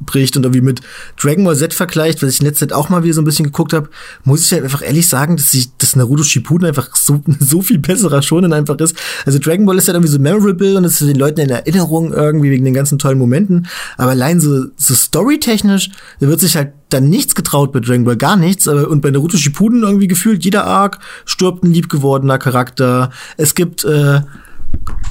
runterbricht 0.00 0.36
und 0.36 0.44
irgendwie 0.44 0.60
mit 0.60 0.80
Dragon 1.20 1.44
Ball 1.44 1.56
Z 1.56 1.74
vergleicht, 1.74 2.22
was 2.22 2.30
ich 2.34 2.40
in 2.40 2.46
letzter 2.46 2.68
Zeit 2.68 2.76
auch 2.76 2.88
mal 2.88 3.02
wieder 3.02 3.14
so 3.14 3.20
ein 3.20 3.24
bisschen 3.24 3.44
geguckt 3.44 3.72
habe, 3.72 3.88
muss 4.24 4.42
ich 4.42 4.50
ja 4.50 4.58
einfach 4.58 4.82
ehrlich 4.82 5.08
sagen, 5.08 5.36
dass 5.36 5.52
ich, 5.54 5.76
dass 5.78 5.96
Naruto 5.96 6.22
Shippuden 6.22 6.66
einfach 6.66 6.94
so, 6.96 7.22
so 7.38 7.62
viel 7.62 7.78
besserer 7.78 8.22
schonen 8.22 8.52
einfach 8.52 8.76
ist. 8.78 8.96
Also 9.26 9.38
Dragon 9.38 9.66
Ball 9.66 9.78
ist 9.78 9.88
ja 9.88 9.94
irgendwie 9.94 10.12
so 10.12 10.18
memorable 10.18 10.76
und 10.76 10.84
ist 10.84 11.00
den 11.00 11.16
Leuten 11.16 11.40
in 11.40 11.50
Erinnerung 11.50 12.12
irgendwie 12.12 12.50
wegen 12.50 12.64
den 12.64 12.74
ganzen 12.74 12.98
tollen 12.98 13.18
Momenten. 13.18 13.68
Aber 13.96 14.10
allein 14.10 14.40
so, 14.40 14.66
so 14.76 14.94
storytechnisch, 14.94 15.90
da 16.20 16.28
wird 16.28 16.40
sich 16.40 16.56
halt 16.56 16.72
dann 16.88 17.08
nichts 17.08 17.36
getraut 17.36 17.72
bei 17.72 17.80
Dragon 17.80 18.04
Ball, 18.04 18.16
gar 18.16 18.36
nichts. 18.36 18.66
Aber, 18.66 18.88
und 18.88 19.00
bei 19.00 19.10
Naruto 19.10 19.36
Shippuden 19.36 19.82
irgendwie 19.82 20.08
gefühlt, 20.08 20.44
jeder 20.44 20.64
Arc 20.64 20.98
stirbt 21.24 21.62
ein 21.62 21.72
liebgewordener 21.72 22.38
Charakter. 22.38 23.10
Es 23.36 23.54
gibt 23.54 23.84
äh, 23.84 24.22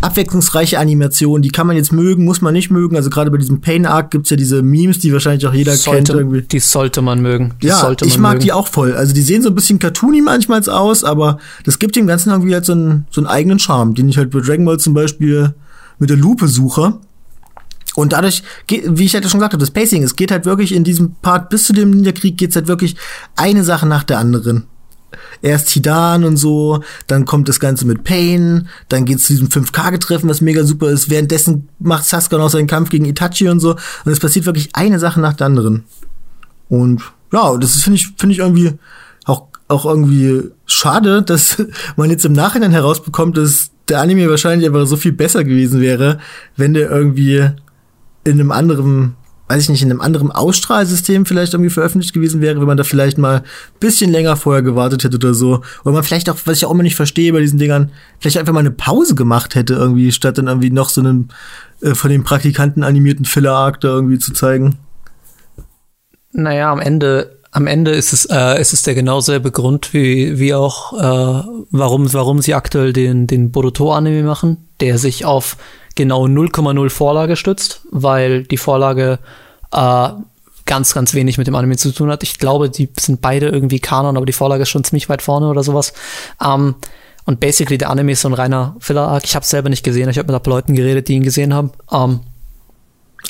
abwechslungsreiche 0.01 0.79
Animationen, 0.79 1.41
die 1.41 1.49
kann 1.49 1.67
man 1.67 1.75
jetzt 1.75 1.91
mögen, 1.91 2.23
muss 2.23 2.41
man 2.41 2.53
nicht 2.53 2.71
mögen. 2.71 2.95
Also 2.95 3.09
gerade 3.09 3.31
bei 3.31 3.37
diesem 3.37 3.61
Pain 3.61 3.85
Arc 3.85 4.11
gibt's 4.11 4.29
ja 4.29 4.37
diese 4.37 4.61
Memes, 4.61 4.99
die 4.99 5.11
wahrscheinlich 5.11 5.45
auch 5.45 5.53
jeder 5.53 5.71
kennt 5.73 6.07
Sollte, 6.07 6.13
irgendwie. 6.13 6.41
die 6.41 6.59
sollte 6.59 7.01
man 7.01 7.21
mögen. 7.21 7.53
Die 7.61 7.67
Ja, 7.67 7.83
man 7.83 7.95
ich 8.03 8.17
mag 8.17 8.33
mögen. 8.33 8.43
die 8.45 8.53
auch 8.53 8.67
voll. 8.67 8.93
Also 8.93 9.13
die 9.13 9.21
sehen 9.21 9.41
so 9.41 9.49
ein 9.49 9.55
bisschen 9.55 9.79
cartoony 9.79 10.21
manchmal 10.21 10.67
aus, 10.69 11.03
aber 11.03 11.37
das 11.65 11.79
gibt 11.79 11.95
dem 11.95 12.07
Ganzen 12.07 12.29
irgendwie 12.29 12.53
halt 12.53 12.65
so 12.65 12.73
einen, 12.73 13.07
so 13.11 13.21
einen 13.21 13.27
eigenen 13.27 13.59
Charme, 13.59 13.93
den 13.93 14.09
ich 14.09 14.17
halt 14.17 14.31
bei 14.31 14.39
Dragon 14.39 14.65
Ball 14.65 14.79
zum 14.79 14.93
Beispiel 14.93 15.53
mit 15.99 16.09
der 16.09 16.17
Lupe 16.17 16.47
suche. 16.47 16.97
Und 17.95 18.13
dadurch, 18.13 18.43
wie 18.69 19.03
ich 19.03 19.13
halt 19.13 19.23
schon 19.29 19.39
gesagt 19.39 19.53
habe, 19.53 19.59
das 19.61 19.71
Pacing, 19.71 20.03
es 20.03 20.15
geht 20.15 20.31
halt 20.31 20.45
wirklich 20.45 20.73
in 20.73 20.83
diesem 20.85 21.15
Part 21.21 21.49
bis 21.49 21.65
zu 21.65 21.73
dem 21.73 21.91
Ninja-Krieg 21.91 22.37
geht's 22.37 22.55
halt 22.55 22.67
wirklich 22.67 22.95
eine 23.35 23.63
Sache 23.65 23.85
nach 23.85 24.03
der 24.03 24.19
anderen. 24.19 24.65
Erst 25.41 25.69
Hidan 25.69 26.23
und 26.23 26.37
so, 26.37 26.83
dann 27.07 27.25
kommt 27.25 27.49
das 27.49 27.59
Ganze 27.59 27.85
mit 27.85 28.03
Pain, 28.03 28.67
dann 28.89 29.05
geht's 29.05 29.23
zu 29.23 29.33
diesem 29.33 29.49
5K-Getreffen, 29.49 30.29
was 30.29 30.41
mega 30.41 30.63
super 30.63 30.89
ist. 30.89 31.09
Währenddessen 31.09 31.69
macht 31.79 32.05
Sasuke 32.05 32.37
noch 32.37 32.49
seinen 32.49 32.67
Kampf 32.67 32.89
gegen 32.89 33.05
Itachi 33.05 33.49
und 33.49 33.59
so. 33.59 33.71
Und 33.71 34.11
es 34.11 34.19
passiert 34.19 34.45
wirklich 34.45 34.69
eine 34.73 34.99
Sache 34.99 35.19
nach 35.19 35.33
der 35.33 35.47
anderen. 35.47 35.83
Und 36.69 37.01
ja, 37.33 37.57
das 37.57 37.81
finde 37.81 37.97
ich, 37.97 38.09
finde 38.17 38.33
ich 38.33 38.39
irgendwie 38.39 38.73
auch, 39.25 39.47
auch 39.67 39.85
irgendwie 39.85 40.49
schade, 40.65 41.21
dass 41.21 41.63
man 41.95 42.09
jetzt 42.09 42.25
im 42.25 42.33
Nachhinein 42.33 42.71
herausbekommt, 42.71 43.37
dass 43.37 43.71
der 43.87 44.01
Anime 44.01 44.29
wahrscheinlich 44.29 44.67
einfach 44.67 44.85
so 44.85 44.97
viel 44.97 45.11
besser 45.11 45.43
gewesen 45.43 45.81
wäre, 45.81 46.19
wenn 46.55 46.73
der 46.73 46.89
irgendwie 46.91 47.49
in 48.23 48.33
einem 48.39 48.51
anderen, 48.51 49.15
weiß 49.49 49.63
ich 49.63 49.69
nicht, 49.69 49.81
in 49.81 49.89
einem 49.89 50.01
anderen 50.01 50.31
Ausstrahlsystem 50.31 51.25
vielleicht 51.25 51.53
irgendwie 51.53 51.71
veröffentlicht 51.71 52.13
gewesen 52.13 52.39
wäre, 52.39 52.59
wenn 52.59 52.67
man 52.67 52.77
da 52.77 52.83
vielleicht 52.83 53.17
mal 53.17 53.37
ein 53.37 53.43
bisschen 53.79 54.11
länger 54.11 54.37
vorher 54.37 54.61
gewartet 54.61 55.03
hätte 55.03 55.17
oder 55.17 55.33
so. 55.33 55.63
Oder 55.83 55.93
man 55.93 56.03
vielleicht 56.03 56.29
auch, 56.29 56.37
was 56.45 56.57
ich 56.57 56.65
auch 56.65 56.71
immer 56.71 56.83
nicht 56.83 56.95
verstehe 56.95 57.33
bei 57.33 57.39
diesen 57.39 57.57
Dingern, 57.57 57.91
vielleicht 58.19 58.37
einfach 58.37 58.53
mal 58.53 58.59
eine 58.59 58.69
Pause 58.69 59.15
gemacht 59.15 59.55
hätte 59.55 59.73
irgendwie, 59.73 60.11
statt 60.11 60.37
dann 60.37 60.47
irgendwie 60.47 60.69
noch 60.69 60.89
so 60.89 61.01
einen 61.01 61.29
äh, 61.81 61.95
von 61.95 62.11
den 62.11 62.23
Praktikanten 62.23 62.83
animierten 62.83 63.25
Filler-Arc 63.25 63.81
da 63.81 63.87
irgendwie 63.87 64.19
zu 64.19 64.33
zeigen. 64.33 64.77
Naja, 66.31 66.71
am 66.71 66.79
Ende, 66.79 67.39
am 67.49 67.65
Ende 67.65 67.89
ist 67.91 68.13
es, 68.13 68.25
äh, 68.25 68.61
ist 68.61 68.73
es 68.73 68.83
der 68.83 68.93
genau 68.93 69.19
selbe 69.19 69.49
Grund, 69.49 69.95
wie, 69.95 70.37
wie 70.37 70.53
auch, 70.53 70.93
äh, 70.93 71.43
warum, 71.71 72.13
warum 72.13 72.39
sie 72.39 72.53
aktuell 72.53 72.93
den, 72.93 73.25
den 73.25 73.49
Boruto-Anime 73.49 74.21
machen, 74.21 74.57
der 74.79 74.99
sich 74.99 75.25
auf 75.25 75.57
genau 75.99 76.25
0,0 76.25 76.89
Vorlage 76.89 77.35
stützt, 77.35 77.81
weil 77.91 78.43
die 78.43 78.57
Vorlage 78.57 79.19
äh, 79.73 80.09
ganz, 80.65 80.93
ganz 80.93 81.13
wenig 81.13 81.37
mit 81.37 81.45
dem 81.47 81.55
Anime 81.55 81.75
zu 81.75 81.91
tun 81.91 82.09
hat. 82.09 82.23
Ich 82.23 82.39
glaube, 82.39 82.69
die 82.69 82.87
sind 82.97 83.19
beide 83.21 83.49
irgendwie 83.49 83.79
Kanon, 83.81 84.15
aber 84.15 84.25
die 84.25 84.33
Vorlage 84.33 84.63
ist 84.63 84.69
schon 84.69 84.83
ziemlich 84.85 85.09
weit 85.09 85.21
vorne 85.21 85.47
oder 85.47 85.61
sowas. 85.63 85.93
Ähm, 86.43 86.75
und 87.25 87.39
basically 87.39 87.77
der 87.77 87.89
Anime 87.89 88.13
ist 88.13 88.21
so 88.21 88.29
ein 88.29 88.33
reiner 88.33 88.75
Filler-Arc. 88.79 89.25
Ich 89.25 89.35
habe 89.35 89.43
es 89.43 89.49
selber 89.49 89.69
nicht 89.69 89.83
gesehen. 89.83 90.09
Ich 90.09 90.17
habe 90.17 90.31
mit 90.31 90.39
ein 90.39 90.43
paar 90.43 90.53
Leuten 90.53 90.73
geredet, 90.75 91.07
die 91.09 91.15
ihn 91.15 91.23
gesehen 91.23 91.53
haben. 91.53 91.71
Ähm, 91.91 92.21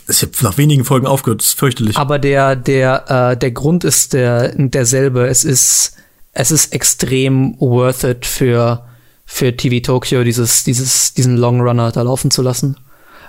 Ich 0.07 0.21
habe 0.21 0.31
nach 0.41 0.57
wenigen 0.57 0.85
Folgen 0.85 1.07
aufgehört, 1.07 1.41
das 1.41 1.47
ist 1.49 1.59
fürchterlich. 1.59 1.97
aber 1.97 2.19
der, 2.19 2.55
der, 2.55 3.31
äh, 3.31 3.37
der 3.37 3.51
Grund 3.51 3.83
ist 3.83 4.13
der, 4.13 4.53
derselbe. 4.55 5.27
Es 5.27 5.43
ist, 5.43 5.95
es 6.33 6.51
ist 6.51 6.73
extrem 6.73 7.55
worth 7.59 8.03
it 8.03 8.25
für, 8.25 8.85
für 9.31 9.55
TV 9.55 9.79
Tokyo, 9.79 10.23
dieses, 10.23 10.63
dieses, 10.63 11.13
diesen 11.13 11.37
Longrunner 11.37 11.91
da 11.91 12.01
laufen 12.01 12.31
zu 12.31 12.41
lassen. 12.41 12.75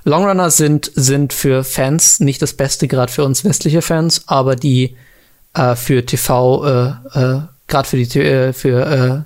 Longrunner 0.05 0.51
sind, 0.51 0.91
sind 0.95 1.35
für 1.35 1.63
Fans 1.63 2.21
nicht 2.21 2.41
das 2.41 2.55
Beste, 2.55 2.89
gerade 2.89 3.13
für 3.13 3.23
uns 3.23 3.45
westliche 3.45 3.83
Fans, 3.83 4.23
aber 4.27 4.57
die 4.57 4.97
äh, 5.53 5.77
für 5.77 6.05
TV, 6.05 6.65
äh, 6.65 6.89
äh, 7.13 7.41
gerade 7.69 7.87
für 7.87 7.97
die, 7.99 8.19
äh, 8.19 8.55
für 8.55 8.87
äh, 8.87 9.21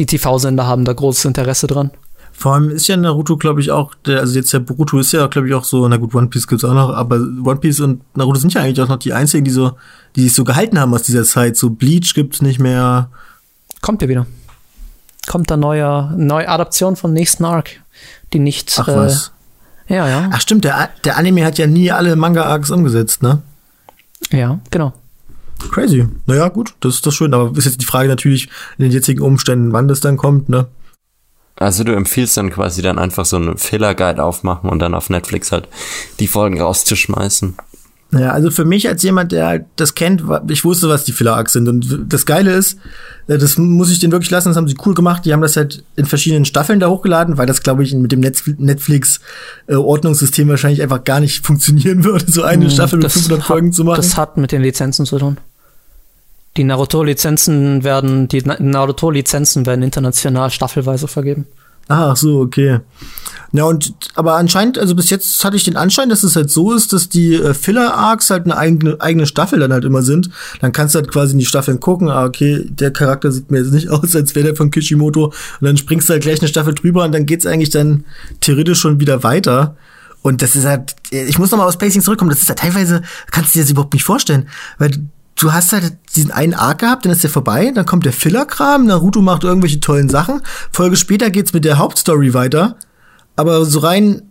die 0.00 0.06
TV-Sender 0.06 0.66
haben 0.66 0.84
da 0.84 0.92
großes 0.92 1.24
Interesse 1.24 1.68
dran. 1.68 1.92
Vor 2.32 2.54
allem 2.54 2.70
ist 2.70 2.88
ja 2.88 2.96
Naruto, 2.96 3.36
glaube 3.36 3.60
ich, 3.60 3.70
auch, 3.70 3.94
der, 4.04 4.18
also 4.18 4.34
jetzt 4.34 4.52
der 4.52 4.58
Boruto 4.58 4.98
ist 4.98 5.12
ja, 5.12 5.28
glaube 5.28 5.48
ich, 5.48 5.54
auch 5.54 5.64
so, 5.64 5.86
na 5.86 5.98
gut, 5.98 6.14
One 6.16 6.26
Piece 6.26 6.48
gibt's 6.48 6.64
auch 6.64 6.74
noch, 6.74 6.90
aber 6.90 7.16
One 7.16 7.60
Piece 7.60 7.80
und 7.80 8.02
Naruto 8.16 8.40
sind 8.40 8.52
ja 8.52 8.62
eigentlich 8.62 8.80
auch 8.80 8.88
noch 8.88 8.98
die 8.98 9.12
einzigen, 9.12 9.44
die 9.44 9.52
so, 9.52 9.72
die 10.16 10.22
sich 10.24 10.34
so 10.34 10.42
gehalten 10.42 10.80
haben 10.80 10.92
aus 10.92 11.04
dieser 11.04 11.24
Zeit. 11.24 11.56
So 11.56 11.70
Bleach 11.70 12.12
gibt's 12.14 12.42
nicht 12.42 12.58
mehr. 12.58 13.08
Kommt 13.80 14.02
ja 14.02 14.08
wieder. 14.08 14.26
Kommt 15.28 15.50
da 15.50 15.56
neuer, 15.56 16.12
neue 16.16 16.48
Adaption 16.48 16.96
vom 16.96 17.12
nächsten 17.12 17.44
Arc, 17.44 17.80
die 18.32 18.38
nicht. 18.38 18.74
Ach 18.78 18.88
äh, 18.88 18.96
was. 18.96 19.32
Ja, 19.86 20.08
ja. 20.08 20.30
Ach 20.32 20.40
stimmt, 20.40 20.64
der, 20.64 20.88
der 21.04 21.16
Anime 21.16 21.44
hat 21.44 21.58
ja 21.58 21.66
nie 21.66 21.92
alle 21.92 22.16
Manga-Arcs 22.16 22.70
umgesetzt, 22.70 23.22
ne? 23.22 23.42
Ja, 24.30 24.58
genau. 24.70 24.92
Crazy. 25.70 26.08
Naja, 26.26 26.48
gut, 26.48 26.74
das 26.80 26.96
ist 26.96 27.06
doch 27.06 27.12
schön, 27.12 27.34
aber 27.34 27.56
ist 27.56 27.66
jetzt 27.66 27.80
die 27.80 27.86
Frage 27.86 28.08
natürlich 28.08 28.48
in 28.78 28.84
den 28.84 28.92
jetzigen 28.92 29.22
Umständen, 29.22 29.72
wann 29.72 29.88
das 29.88 30.00
dann 30.00 30.16
kommt, 30.16 30.48
ne? 30.48 30.66
Also 31.56 31.84
du 31.84 31.92
empfiehlst 31.92 32.36
dann 32.36 32.50
quasi 32.50 32.82
dann 32.82 32.98
einfach 32.98 33.24
so 33.24 33.36
einen 33.36 33.58
Filler-Guide 33.58 34.22
aufmachen 34.22 34.70
und 34.70 34.78
dann 34.78 34.94
auf 34.94 35.10
Netflix 35.10 35.52
halt 35.52 35.68
die 36.20 36.28
Folgen 36.28 36.60
rauszuschmeißen. 36.60 37.56
Naja, 38.10 38.30
also 38.32 38.50
für 38.50 38.64
mich 38.64 38.88
als 38.88 39.02
jemand, 39.02 39.32
der 39.32 39.46
halt 39.46 39.66
das 39.76 39.94
kennt, 39.94 40.22
ich 40.48 40.64
wusste, 40.64 40.88
was 40.88 41.04
die 41.04 41.12
Filler-Arcs 41.12 41.52
sind. 41.52 41.68
Und 41.68 42.06
das 42.08 42.24
Geile 42.24 42.54
ist, 42.54 42.78
äh, 43.26 43.36
das 43.36 43.58
muss 43.58 43.90
ich 43.90 43.98
denen 43.98 44.12
wirklich 44.12 44.30
lassen, 44.30 44.48
das 44.48 44.56
haben 44.56 44.66
sie 44.66 44.78
cool 44.86 44.94
gemacht. 44.94 45.26
Die 45.26 45.34
haben 45.34 45.42
das 45.42 45.58
halt 45.58 45.84
in 45.94 46.06
verschiedenen 46.06 46.46
Staffeln 46.46 46.80
da 46.80 46.88
hochgeladen, 46.88 47.36
weil 47.36 47.44
das, 47.46 47.62
glaube 47.62 47.82
ich, 47.82 47.92
mit 47.92 48.10
dem 48.10 48.20
Netflix-Ordnungssystem 48.20 50.48
wahrscheinlich 50.48 50.80
einfach 50.82 51.04
gar 51.04 51.20
nicht 51.20 51.44
funktionieren 51.46 52.02
würde, 52.04 52.24
so 52.30 52.42
eine 52.44 52.70
Staffel 52.70 52.98
mit 52.98 53.10
500 53.12 53.40
hat, 53.40 53.46
Folgen 53.46 53.72
zu 53.72 53.84
machen. 53.84 53.96
Das 53.96 54.16
hat 54.16 54.36
mit 54.38 54.52
den 54.52 54.62
Lizenzen 54.62 55.04
zu 55.06 55.18
tun. 55.18 55.36
Die 56.56 56.64
Naruto-Lizenzen 56.64 57.84
werden, 57.84 58.26
die 58.28 58.40
Na- 58.42 58.56
Naruto-Lizenzen 58.58 59.66
werden 59.66 59.82
international 59.82 60.50
staffelweise 60.50 61.08
vergeben. 61.08 61.46
Ach 61.88 62.16
so, 62.16 62.40
okay. 62.40 62.80
Ja, 63.52 63.64
und 63.64 63.94
aber 64.14 64.36
anscheinend, 64.36 64.78
also 64.78 64.94
bis 64.94 65.08
jetzt 65.08 65.42
hatte 65.42 65.56
ich 65.56 65.64
den 65.64 65.76
Anschein, 65.76 66.10
dass 66.10 66.22
es 66.22 66.36
halt 66.36 66.50
so 66.50 66.74
ist, 66.74 66.92
dass 66.92 67.08
die 67.08 67.34
äh, 67.34 67.54
Filler-Arcs 67.54 68.28
halt 68.28 68.44
eine 68.44 68.58
eigene, 68.58 69.00
eigene 69.00 69.26
Staffel 69.26 69.58
dann 69.58 69.72
halt 69.72 69.86
immer 69.86 70.02
sind. 70.02 70.28
Dann 70.60 70.72
kannst 70.72 70.94
du 70.94 70.98
halt 70.98 71.10
quasi 71.10 71.32
in 71.32 71.38
die 71.38 71.46
Staffeln 71.46 71.80
gucken, 71.80 72.10
ah, 72.10 72.26
okay, 72.26 72.66
der 72.68 72.90
Charakter 72.90 73.32
sieht 73.32 73.50
mir 73.50 73.60
jetzt 73.60 73.72
nicht 73.72 73.88
aus, 73.90 74.14
als 74.14 74.34
wäre 74.34 74.48
der 74.48 74.56
von 74.56 74.70
Kishimoto. 74.70 75.26
Und 75.26 75.34
dann 75.62 75.78
springst 75.78 76.08
du 76.08 76.12
halt 76.12 76.22
gleich 76.22 76.40
eine 76.40 76.48
Staffel 76.48 76.74
drüber 76.74 77.04
und 77.04 77.12
dann 77.12 77.24
geht's 77.24 77.46
eigentlich 77.46 77.70
dann 77.70 78.04
theoretisch 78.40 78.80
schon 78.80 79.00
wieder 79.00 79.22
weiter. 79.22 79.76
Und 80.20 80.42
das 80.42 80.54
ist 80.54 80.66
halt, 80.66 80.94
ich 81.10 81.38
muss 81.38 81.50
nochmal 81.50 81.68
aufs 81.68 81.78
Pacing 81.78 82.02
zurückkommen, 82.02 82.30
das 82.30 82.42
ist 82.42 82.48
halt 82.50 82.58
teilweise, 82.58 83.02
kannst 83.30 83.54
du 83.54 83.58
dir 83.58 83.64
das 83.64 83.70
überhaupt 83.70 83.94
nicht 83.94 84.04
vorstellen. 84.04 84.48
Weil 84.76 84.90
du 85.38 85.52
hast 85.52 85.72
halt 85.72 85.96
diesen 86.16 86.30
einen 86.30 86.54
Arc 86.54 86.80
gehabt, 86.80 87.04
dann 87.04 87.12
ist 87.12 87.22
der 87.22 87.30
vorbei, 87.30 87.70
dann 87.74 87.86
kommt 87.86 88.04
der 88.04 88.12
Filler-Kram, 88.12 88.86
Naruto 88.86 89.22
macht 89.22 89.44
irgendwelche 89.44 89.80
tollen 89.80 90.08
Sachen. 90.08 90.42
Folge 90.72 90.96
später 90.96 91.30
geht's 91.30 91.52
mit 91.52 91.64
der 91.64 91.78
Hauptstory 91.78 92.34
weiter. 92.34 92.76
Aber 93.36 93.64
so 93.64 93.78
rein, 93.78 94.22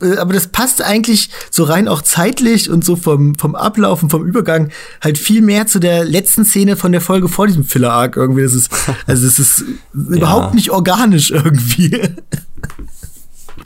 äh, 0.00 0.16
aber 0.16 0.32
das 0.32 0.48
passt 0.48 0.82
eigentlich 0.82 1.30
so 1.50 1.64
rein 1.64 1.88
auch 1.88 2.00
zeitlich 2.02 2.70
und 2.70 2.84
so 2.84 2.96
vom, 2.96 3.34
vom 3.34 3.54
Ablauf 3.54 4.02
und 4.02 4.10
vom 4.10 4.26
Übergang 4.26 4.70
halt 5.02 5.18
viel 5.18 5.42
mehr 5.42 5.66
zu 5.66 5.78
der 5.78 6.04
letzten 6.04 6.44
Szene 6.44 6.76
von 6.76 6.92
der 6.92 7.02
Folge 7.02 7.28
vor 7.28 7.46
diesem 7.46 7.64
Filler-Arc 7.64 8.16
irgendwie. 8.16 8.42
Das 8.42 8.54
ist, 8.54 8.70
also 9.06 9.26
es 9.26 9.38
ist 9.38 9.64
überhaupt 9.92 10.54
nicht 10.54 10.70
organisch 10.70 11.30
irgendwie. 11.30 12.00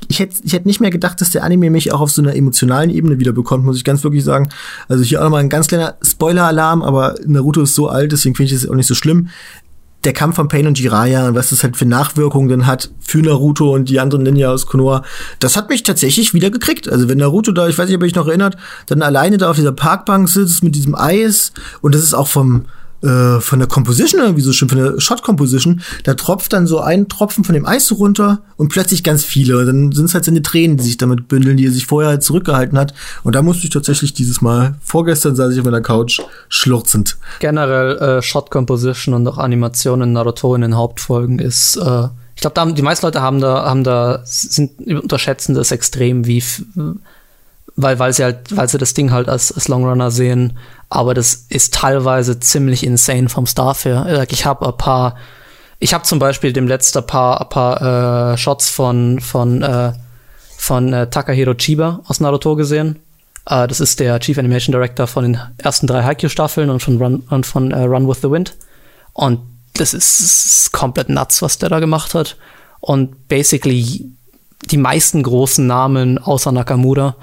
Ich 0.09 0.19
hätte 0.21 0.37
ich 0.43 0.53
hätte 0.53 0.67
nicht 0.67 0.81
mehr 0.81 0.91
gedacht, 0.91 1.21
dass 1.21 1.31
der 1.31 1.45
Anime 1.45 1.71
mich 1.71 1.93
auch 1.93 2.01
auf 2.01 2.11
so 2.11 2.23
einer 2.23 2.35
emotionalen 2.35 2.91
Ebene 2.91 3.19
wieder 3.19 3.33
bekommt, 3.33 3.65
muss 3.65 3.77
ich 3.77 3.85
ganz 3.85 4.05
wirklich 4.05 4.25
sagen. 4.25 4.49
Also 4.89 5.05
hier 5.05 5.21
auch 5.21 5.25
nochmal 5.25 5.41
ein 5.41 5.49
ganz 5.49 5.69
kleiner 5.69 5.97
Spoiler-Alarm, 6.03 6.83
aber 6.83 7.15
Naruto 7.27 7.63
ist 7.63 7.75
so 7.75 7.89
alt, 7.89 8.13
deswegen 8.13 8.35
finde 8.35 8.53
ich 8.53 8.61
das 8.61 8.69
auch 8.69 8.75
nicht 8.75 8.87
so 8.87 8.95
schlimm. 8.95 9.29
Der 10.05 10.13
Kampf 10.13 10.37
von 10.37 10.49
Pain 10.49 10.67
und 10.67 10.79
Jiraiya 10.79 11.29
und 11.29 11.35
was 11.35 11.49
das 11.51 11.63
halt 11.63 11.79
für 11.79 11.87
Nachwirkungen 11.87 12.49
dann 12.51 12.67
hat 12.67 12.91
für 13.01 13.19
Naruto 13.19 13.75
und 13.75 13.89
die 13.89 14.01
anderen 14.01 14.23
Ninja 14.23 14.51
aus 14.51 14.67
Konoha, 14.67 15.03
das 15.39 15.57
hat 15.57 15.71
mich 15.71 15.83
tatsächlich 15.83 16.35
wieder 16.35 16.51
gekriegt. 16.51 16.89
Also 16.89 17.09
wenn 17.09 17.19
Naruto 17.19 17.53
da, 17.53 17.69
ich 17.69 17.79
weiß 17.79 17.87
nicht, 17.89 17.97
ob 17.97 18.03
ihr 18.03 18.07
euch 18.07 18.15
noch 18.15 18.29
erinnert, 18.29 18.57
dann 18.87 19.01
alleine 19.01 19.39
da 19.39 19.51
auf 19.51 19.57
dieser 19.57 19.73
Parkbank 19.73 20.29
sitzt 20.29 20.63
mit 20.63 20.75
diesem 20.75 20.95
Eis 20.95 21.53
und 21.81 21.95
das 21.95 22.03
ist 22.03 22.13
auch 22.13 22.29
vom, 22.29 22.67
äh, 23.05 23.41
von 23.41 23.59
der 23.59 23.69
Composition 23.69 24.21
irgendwie 24.21 24.43
so 24.43 24.53
schön, 24.53 24.69
von 24.69 24.79
der 24.79 25.01
Shot 25.01 25.23
Composition, 25.23 25.83
da 26.05 26.15
tropft 26.15 26.53
dann 26.53 26.67
so 26.67 26.81
ein 26.81 27.09
Tropfen 27.09 27.45
von 27.45 27.55
dem 27.55 27.67
Eis 27.67 27.93
runter 27.93 28.41
und 28.57 28.69
plötzlich 28.69 29.05
ganz 29.05 29.25
viele. 29.25 29.65
Dann 29.65 29.93
sind 29.93 30.07
es 30.07 30.15
halt 30.15 30.25
seine 30.25 30.43
Tränen, 30.43 30.77
die 30.77 30.85
sich 30.85 30.97
damit 30.97 31.29
bündeln, 31.29 31.57
die 31.57 31.67
er 31.67 31.73
sich 31.73 31.87
vorher 31.87 32.11
halt 32.11 32.23
zurückgehalten 32.23 32.79
hat. 32.79 32.95
Und 33.23 33.35
da 33.35 33.43
musste 33.43 33.65
ich 33.65 33.71
tatsächlich 33.71 34.15
dieses 34.15 34.41
Mal, 34.41 34.77
vorgestern 34.83 35.37
saß 35.37 35.53
ich 35.53 35.59
auf 35.61 35.65
meiner 35.65 35.81
Couch, 35.81 36.21
schlurzend. 36.49 37.17
Generell 37.41 37.99
äh, 37.99 38.23
Shot 38.23 38.51
Composition 38.51 39.15
und 39.15 39.27
auch 39.29 39.39
Animationen 39.39 40.09
in 40.09 40.13
Naruto 40.15 40.55
in 40.55 40.63
den 40.63 40.77
Hauptfolgen 40.77 41.39
ist, 41.39 41.77
äh, 41.77 42.09
ich 42.37 42.41
glaube, 42.41 42.73
die 42.73 42.83
meisten 42.83 43.07
Leute 43.07 43.23
haben 43.23 43.41
da, 43.41 43.65
haben 43.65 43.85
da, 43.85 44.23
sind 44.25 44.73
unterschätzen 44.81 45.55
das 45.55 45.71
extrem, 45.71 46.27
wie 46.27 46.43
weil, 47.77 47.99
weil 47.99 48.13
sie 48.13 48.25
halt, 48.25 48.57
weil 48.57 48.69
sie 48.69 48.79
das 48.79 48.95
Ding 48.95 49.11
halt 49.11 49.29
als, 49.29 49.53
als 49.53 49.69
Longrunner 49.69 50.11
sehen. 50.11 50.59
Aber 50.89 51.15
das 51.15 51.47
ist 51.49 51.75
teilweise 51.75 52.39
ziemlich 52.39 52.85
insane 52.85 53.29
vom 53.29 53.47
Staff 53.47 53.85
her. 53.85 54.27
Ich 54.31 54.47
habe 54.47 54.67
ein 54.67 54.77
paar, 54.77 55.17
ich 55.79 55.93
habe 55.93 56.05
zum 56.05 56.19
Beispiel 56.19 56.53
dem 56.53 56.69
letzten 56.69 57.05
paar, 57.07 57.41
ein 57.41 57.49
paar 57.49 58.33
äh, 58.33 58.39
Shots 58.39 58.69
von, 58.69 59.21
von, 59.21 59.63
äh, 59.63 59.93
von 60.57 60.93
äh, 60.93 61.11
Takahiro 61.11 61.55
Chiba 61.55 62.01
aus 62.07 62.21
Naruto 62.21 62.55
gesehen. 62.55 63.01
Äh, 63.47 63.67
das 63.67 63.81
ist 63.81 63.99
der 63.99 64.21
Chief 64.21 64.39
Animation 64.39 64.73
Director 64.73 65.07
von 65.07 65.25
den 65.25 65.41
ersten 65.59 65.87
drei 65.87 66.03
Haikyuu-Staffeln 66.03 66.71
und 66.71 66.81
von 66.81 66.99
Run, 66.99 67.23
und 67.29 67.45
von 67.45 67.73
äh, 67.73 67.83
Run 67.83 68.09
with 68.09 68.19
the 68.23 68.31
Wind. 68.31 68.55
Und 69.13 69.41
das 69.75 69.95
ist, 69.95 70.21
das 70.21 70.45
ist 70.45 70.73
komplett 70.73 71.09
nuts, 71.09 71.43
was 71.43 71.59
der 71.59 71.71
da 71.71 71.81
gemacht 71.81 72.15
hat. 72.15 72.37
Und 72.81 73.29
basically 73.29 74.13
die 74.71 74.77
meisten 74.77 75.23
großen 75.23 75.67
Namen 75.67 76.19
außer 76.19 76.53
Nakamura 76.53 77.17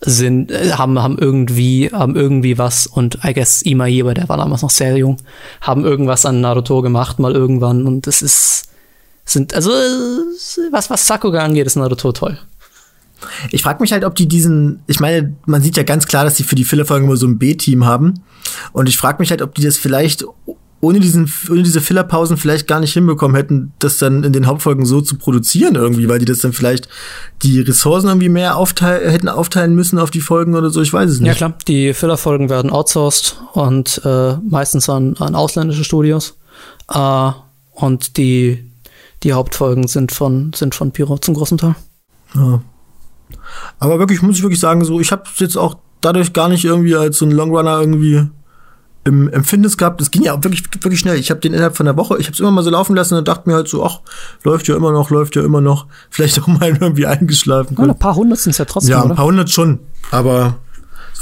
sind, 0.00 0.50
äh, 0.50 0.72
haben, 0.72 0.98
haben 1.00 1.18
irgendwie, 1.18 1.90
haben 1.92 2.16
irgendwie 2.16 2.58
was 2.58 2.86
und 2.86 3.18
I 3.24 3.34
guess 3.34 3.62
Imai, 3.62 4.00
aber 4.00 4.14
der 4.14 4.28
war 4.28 4.36
damals 4.36 4.62
noch 4.62 4.70
sehr 4.70 4.96
jung, 4.96 5.16
haben 5.60 5.84
irgendwas 5.84 6.24
an 6.24 6.40
Naruto 6.40 6.82
gemacht, 6.82 7.18
mal 7.18 7.34
irgendwann 7.34 7.86
und 7.86 8.06
es 8.06 8.22
ist, 8.22 8.68
sind, 9.24 9.54
also, 9.54 9.70
was, 10.70 10.88
was 10.88 11.06
Sakuga 11.06 11.44
angeht, 11.44 11.66
ist 11.66 11.76
Naruto 11.76 12.12
toll. 12.12 12.38
Ich 13.50 13.62
frage 13.62 13.80
mich 13.80 13.92
halt, 13.92 14.04
ob 14.04 14.14
die 14.14 14.28
diesen, 14.28 14.80
ich 14.86 15.00
meine, 15.00 15.34
man 15.44 15.60
sieht 15.60 15.76
ja 15.76 15.82
ganz 15.82 16.06
klar, 16.06 16.24
dass 16.24 16.34
die 16.34 16.44
für 16.44 16.54
die 16.54 16.64
Filler-Folgen 16.64 17.06
immer 17.06 17.16
so 17.16 17.26
ein 17.26 17.38
B-Team 17.38 17.84
haben. 17.84 18.22
Und 18.72 18.88
ich 18.88 18.96
frage 18.96 19.18
mich 19.18 19.30
halt, 19.30 19.42
ob 19.42 19.54
die 19.56 19.62
das 19.62 19.76
vielleicht 19.76 20.24
ohne, 20.80 21.00
diesen, 21.00 21.30
ohne 21.50 21.62
diese 21.62 21.80
Fillerpausen 21.80 22.36
vielleicht 22.36 22.68
gar 22.68 22.78
nicht 22.78 22.92
hinbekommen 22.92 23.36
hätten, 23.36 23.72
das 23.80 23.98
dann 23.98 24.22
in 24.22 24.32
den 24.32 24.46
Hauptfolgen 24.46 24.86
so 24.86 25.00
zu 25.00 25.16
produzieren 25.16 25.74
irgendwie, 25.74 26.08
weil 26.08 26.20
die 26.20 26.24
das 26.24 26.38
dann 26.38 26.52
vielleicht 26.52 26.88
die 27.42 27.60
Ressourcen 27.60 28.08
irgendwie 28.08 28.28
mehr 28.28 28.56
aufteil 28.56 29.10
hätten 29.10 29.28
aufteilen 29.28 29.74
müssen 29.74 29.98
auf 29.98 30.10
die 30.10 30.20
Folgen 30.20 30.54
oder 30.54 30.70
so, 30.70 30.80
ich 30.80 30.92
weiß 30.92 31.10
es 31.10 31.20
nicht. 31.20 31.28
Ja 31.28 31.34
klar, 31.34 31.54
die 31.66 31.94
Fillerfolgen 31.94 32.48
werden 32.48 32.70
outsourced 32.70 33.40
und 33.54 34.00
äh, 34.04 34.34
meistens 34.48 34.88
an, 34.88 35.16
an 35.18 35.34
ausländische 35.34 35.82
Studios. 35.82 36.38
Äh, 36.92 37.30
und 37.72 38.16
die, 38.16 38.70
die 39.22 39.32
Hauptfolgen 39.32 39.88
sind 39.88 40.12
von, 40.12 40.52
sind 40.54 40.74
von 40.74 40.92
Pyro 40.92 41.18
zum 41.18 41.34
großen 41.34 41.58
Teil. 41.58 41.74
Ja. 42.34 42.62
Aber 43.78 43.98
wirklich, 43.98 44.22
muss 44.22 44.36
ich 44.36 44.42
wirklich 44.42 44.60
sagen, 44.60 44.84
so, 44.84 45.00
ich 45.00 45.10
habe 45.12 45.24
jetzt 45.36 45.56
auch 45.56 45.76
dadurch 46.00 46.32
gar 46.32 46.48
nicht 46.48 46.64
irgendwie 46.64 46.94
als 46.94 47.18
so 47.18 47.24
ein 47.24 47.30
Longrunner 47.32 47.80
irgendwie 47.80 48.28
im 49.04 49.28
Empfindes 49.28 49.76
gehabt. 49.76 50.00
Es 50.00 50.10
ging 50.10 50.22
ja 50.22 50.34
auch 50.34 50.44
wirklich, 50.44 50.64
wirklich 50.82 51.00
schnell. 51.00 51.16
Ich 51.16 51.30
habe 51.30 51.40
den 51.40 51.54
innerhalb 51.54 51.76
von 51.76 51.86
der 51.86 51.96
Woche, 51.96 52.18
ich 52.18 52.26
habe 52.26 52.34
es 52.34 52.40
immer 52.40 52.50
mal 52.50 52.62
so 52.62 52.70
laufen 52.70 52.94
lassen 52.94 53.14
und 53.16 53.26
dachte 53.26 53.48
mir 53.48 53.54
halt 53.54 53.68
so, 53.68 53.84
ach, 53.84 54.00
läuft 54.44 54.68
ja 54.68 54.76
immer 54.76 54.92
noch, 54.92 55.10
läuft 55.10 55.36
ja 55.36 55.44
immer 55.44 55.60
noch. 55.60 55.86
Vielleicht 56.10 56.40
auch 56.40 56.46
mal 56.46 56.68
irgendwie 56.68 57.06
eingeschlafen. 57.06 57.76
Ja, 57.78 57.84
ein 57.84 57.98
paar 57.98 58.14
hundert 58.14 58.38
sind 58.38 58.50
es 58.50 58.58
ja 58.58 58.64
trotzdem. 58.64 58.92
Ja, 58.92 59.02
ein 59.02 59.14
paar 59.14 59.26
hundert 59.26 59.50
schon. 59.50 59.80
Aber 60.10 60.56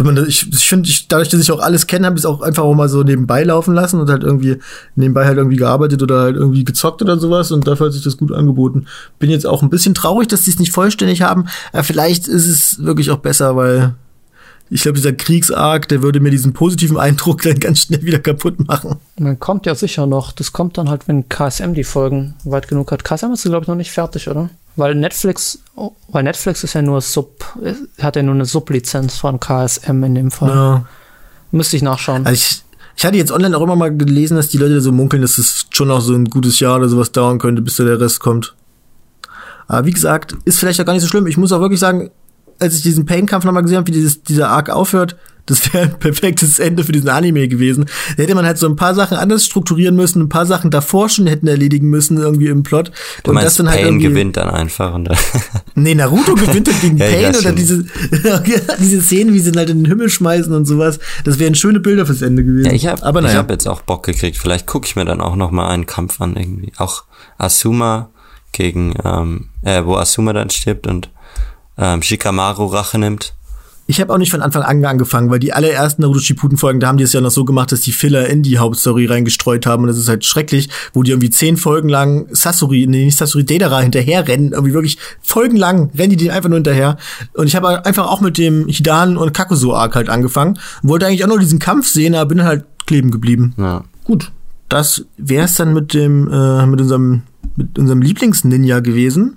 man 0.05 0.15
das, 0.15 0.29
ich, 0.29 0.53
ich 0.53 0.69
finde, 0.69 0.89
ich, 0.89 1.09
dadurch, 1.09 1.29
dass 1.29 1.41
ich 1.41 1.51
auch 1.51 1.61
alles 1.61 1.87
kenne, 1.87 2.07
habe 2.07 2.17
ich 2.17 2.23
es 2.23 2.27
auch 2.27 2.43
einfach 2.43 2.63
auch 2.63 2.75
mal 2.75 2.89
so 2.89 3.03
nebenbei 3.03 3.43
laufen 3.45 3.75
lassen 3.75 4.01
und 4.01 4.11
halt 4.11 4.23
irgendwie 4.23 4.59
nebenbei 4.95 5.25
halt 5.25 5.39
irgendwie 5.39 5.57
gearbeitet 5.57 6.03
oder 6.03 6.21
halt 6.21 6.37
irgendwie 6.37 6.65
gezockt 6.65 7.01
oder 7.03 7.19
sowas 7.19 7.51
und 7.51 7.67
dafür 7.67 7.87
hat 7.87 7.93
sich 7.95 8.03
das 8.03 8.17
gut 8.17 8.33
angeboten. 8.33 8.87
Bin 9.19 9.31
jetzt 9.31 9.47
auch 9.47 9.63
ein 9.63 9.71
bisschen 9.71 9.95
traurig, 9.95 10.29
dass 10.29 10.43
die 10.43 10.51
es 10.51 10.59
nicht 10.59 10.73
vollständig 10.73 11.23
haben, 11.23 11.47
aber 11.73 11.85
vielleicht 11.85 12.29
ist 12.29 12.47
es 12.47 12.85
wirklich 12.85 13.11
auch 13.11 13.19
besser, 13.19 13.57
weil 13.57 13.95
ich 14.69 14.83
glaube, 14.83 14.97
dieser 14.97 15.13
Kriegsarg, 15.13 15.89
der 15.89 16.03
würde 16.03 16.21
mir 16.21 16.31
diesen 16.31 16.53
positiven 16.53 16.99
Eindruck 16.99 17.43
dann 17.45 17.61
ganz 17.61 17.81
schnell 17.83 18.03
wieder 18.03 18.19
kaputt 18.19 18.67
machen. 18.67 18.97
Man 19.19 19.39
kommt 19.39 19.67
ja 19.67 19.75
sicher 19.75 20.07
noch. 20.07 20.33
Das 20.33 20.53
kommt 20.53 20.79
dann 20.79 20.89
halt, 20.89 21.09
wenn 21.09 21.29
KSM 21.29 21.75
die 21.75 21.85
Folgen 21.85 22.35
weit 22.45 22.69
genug 22.69 22.91
hat. 22.93 23.05
KSM 23.05 23.33
ist, 23.33 23.45
glaube 23.45 23.63
ich, 23.63 23.69
noch 23.69 23.77
nicht 23.77 23.93
fertig, 23.93 24.29
oder? 24.29 24.51
Weil 24.75 24.95
Netflix, 24.95 25.61
oh, 25.75 25.93
weil 26.09 26.23
Netflix 26.23 26.63
ist 26.63 26.75
ja 26.75 26.83
nur 26.83 27.01
Sub, 27.01 27.45
hat 27.99 28.17
ja 28.17 28.23
nur 28.23 28.35
eine 28.35 28.45
Sublizenz 28.45 29.17
von 29.17 29.41
KSM 29.41 30.05
in 30.05 30.15
dem 30.15 30.31
Fall. 30.31 30.51
Ja. 30.51 30.85
Müsste 31.51 31.77
ich 31.77 31.83
nachschauen. 31.83 32.27
Also 32.27 32.35
ich, 32.35 32.63
ich 32.97 33.05
hatte 33.07 33.17
jetzt 33.17 33.33
online 33.33 33.57
auch 33.57 33.63
immer 33.63 33.77
mal 33.77 33.97
gelesen, 33.97 34.37
dass 34.37 34.49
die 34.49 34.59
Leute 34.59 34.81
so 34.83 34.93
munkeln, 34.93 35.23
dass 35.23 35.39
es 35.39 35.67
schon 35.71 35.89
noch 35.89 36.01
so 36.01 36.13
ein 36.13 36.27
gutes 36.27 36.61
Jahr 36.61 36.77
oder 36.77 36.89
sowas 36.89 37.13
dauern 37.13 37.39
könnte, 37.39 37.63
bis 37.63 37.77
da 37.77 37.85
der 37.85 38.01
Rest 38.01 38.21
kommt. 38.21 38.55
Aber 39.67 39.87
wie 39.87 39.93
gesagt, 39.93 40.37
ist 40.45 40.59
vielleicht 40.59 40.81
auch 40.81 40.85
gar 40.85 40.93
nicht 40.93 41.03
so 41.03 41.09
schlimm. 41.09 41.27
Ich 41.27 41.39
muss 41.39 41.53
auch 41.53 41.61
wirklich 41.61 41.81
sagen, 41.81 42.11
als 42.59 42.77
ich 42.77 42.83
diesen 42.83 43.07
Pain-Kampf 43.07 43.45
nochmal 43.45 43.63
gesehen 43.63 43.79
habe, 43.79 43.89
wie 43.89 43.93
dieses, 43.93 44.23
dieser 44.23 44.51
Arc 44.51 44.71
aufhört, 44.71 45.17
das 45.47 45.73
wäre 45.73 45.85
ein 45.85 45.99
perfektes 45.99 46.59
Ende 46.59 46.83
für 46.83 46.91
diesen 46.91 47.09
Anime 47.09 47.47
gewesen. 47.47 47.87
Da 48.17 48.25
hätte 48.25 48.35
man 48.35 48.45
halt 48.45 48.59
so 48.59 48.67
ein 48.67 48.75
paar 48.75 48.97
Sachen 48.97 49.17
anders 49.17 49.47
strukturieren 49.47 49.95
müssen, 49.95 50.21
ein 50.21 50.29
paar 50.29 50.45
Sachen 50.45 50.73
davor 50.73 51.09
schon 51.09 51.29
hätten 51.29 51.47
erledigen 51.47 51.89
müssen, 51.89 52.19
irgendwie 52.19 52.49
im 52.49 52.65
Plot. 52.65 52.91
Du 53.23 53.31
und 53.31 53.37
meinst, 53.37 53.47
das 53.47 53.57
dann 53.57 53.71
halt 53.71 53.83
Pain 53.83 54.01
gewinnt 54.01 54.37
dann 54.37 54.51
einfach. 54.51 54.93
Und 54.93 55.09
nee, 55.77 55.95
Naruto 55.95 56.35
gewinnt 56.35 56.67
dann 56.67 56.81
gegen 56.81 56.97
ja, 56.99 57.07
Pain 57.07 57.37
oder 57.37 57.53
diese, 57.53 57.85
diese 58.81 59.03
Szenen, 59.03 59.35
wie 59.35 59.39
sie 59.39 59.51
ihn 59.51 59.57
halt 59.57 59.71
in 59.71 59.85
den 59.85 59.87
Himmel 59.87 60.11
schmeißen 60.11 60.53
und 60.53 60.65
sowas. 60.65 60.99
Das 61.25 61.39
wären 61.39 61.55
schöne 61.55 61.79
Bilder 61.79 62.07
fürs 62.07 62.23
Ende 62.23 62.45
gewesen. 62.45 62.67
Ja, 62.67 62.73
ich 62.73 62.89
habe 62.89 63.01
naja. 63.01 63.31
Ich 63.31 63.37
hab 63.37 63.51
jetzt 63.51 63.69
auch 63.69 63.83
Bock 63.83 64.03
gekriegt. 64.03 64.37
Vielleicht 64.37 64.67
gucke 64.67 64.87
ich 64.87 64.97
mir 64.97 65.05
dann 65.05 65.21
auch 65.21 65.37
noch 65.37 65.53
mal 65.53 65.69
einen 65.69 65.87
Kampf 65.87 66.21
an 66.21 66.35
irgendwie. 66.35 66.73
Auch 66.77 67.05
Asuma 67.39 68.11
gegen, 68.51 68.95
ähm, 69.05 69.49
äh, 69.63 69.85
wo 69.85 69.95
Asuma 69.95 70.33
dann 70.33 70.51
stirbt 70.51 70.89
und 70.89 71.11
ähm, 71.79 72.03
Shikamaru 72.03 72.67
Rache 72.67 72.99
nimmt. 72.99 73.35
Ich 73.89 74.01
habe 74.01 74.13
auch 74.13 74.19
nicht 74.19 74.33
von 74.33 74.43
Anfang 74.43 74.63
an 74.63 74.85
angefangen, 74.85 75.31
weil 75.31 75.39
die 75.39 75.53
allerersten 75.53 76.03
Naruto 76.03 76.19
Shippuden 76.19 76.59
Folgen, 76.59 76.81
da 76.81 76.89
haben 76.89 76.99
die 76.99 77.05
es 77.05 77.13
ja 77.13 77.21
noch 77.21 77.31
so 77.31 77.45
gemacht, 77.45 77.71
dass 77.71 77.83
die 77.83 77.93
Filler 77.93 78.27
in 78.27 78.43
die 78.43 78.59
Hauptstory 78.59 79.07
reingestreut 79.07 79.65
haben 79.65 79.85
und 79.85 79.89
das 79.89 79.97
ist 79.97 80.09
halt 80.09 80.25
schrecklich, 80.25 80.69
wo 80.93 81.05
die 81.05 81.13
irgendwie 81.13 81.31
zehn 81.31 81.57
Folgen 81.57 81.89
lang 81.89 82.27
Sasori, 82.33 82.87
nee, 82.89 83.05
nicht 83.05 83.17
Sasori, 83.17 83.45
Deidara 83.45 83.81
hinterher 83.81 84.27
rennen, 84.27 84.53
irgendwie 84.53 84.75
wirklich 84.75 84.99
folgenlang 85.23 85.91
rennen 85.97 86.11
die 86.11 86.17
den 86.17 86.31
einfach 86.33 86.49
nur 86.49 86.57
hinterher 86.57 86.97
und 87.35 87.47
ich 87.47 87.55
habe 87.55 87.87
einfach 87.87 88.09
auch 88.09 88.21
mit 88.21 88.39
dem 88.39 88.67
Hidan 88.67 89.17
und 89.17 89.33
Kakuso 89.33 89.73
Arc 89.73 89.95
halt 89.95 90.09
angefangen 90.09 90.59
wollte 90.83 91.07
eigentlich 91.07 91.23
auch 91.23 91.29
nur 91.29 91.39
diesen 91.39 91.61
Kampf 91.61 91.87
sehen, 91.87 92.17
aber 92.17 92.27
bin 92.27 92.43
halt 92.43 92.65
kleben 92.87 93.13
geblieben. 93.13 93.55
Ja. 93.57 93.85
Gut, 94.03 94.33
das 94.69 95.05
wär's 95.17 95.55
dann 95.55 95.73
mit 95.73 95.95
dem 95.95 96.29
äh, 96.33 96.67
mit 96.67 96.81
unserem 96.81 97.23
mit 97.55 97.79
unserem 97.79 98.03
Lieblings-Ninja 98.03 98.81
gewesen 98.81 99.37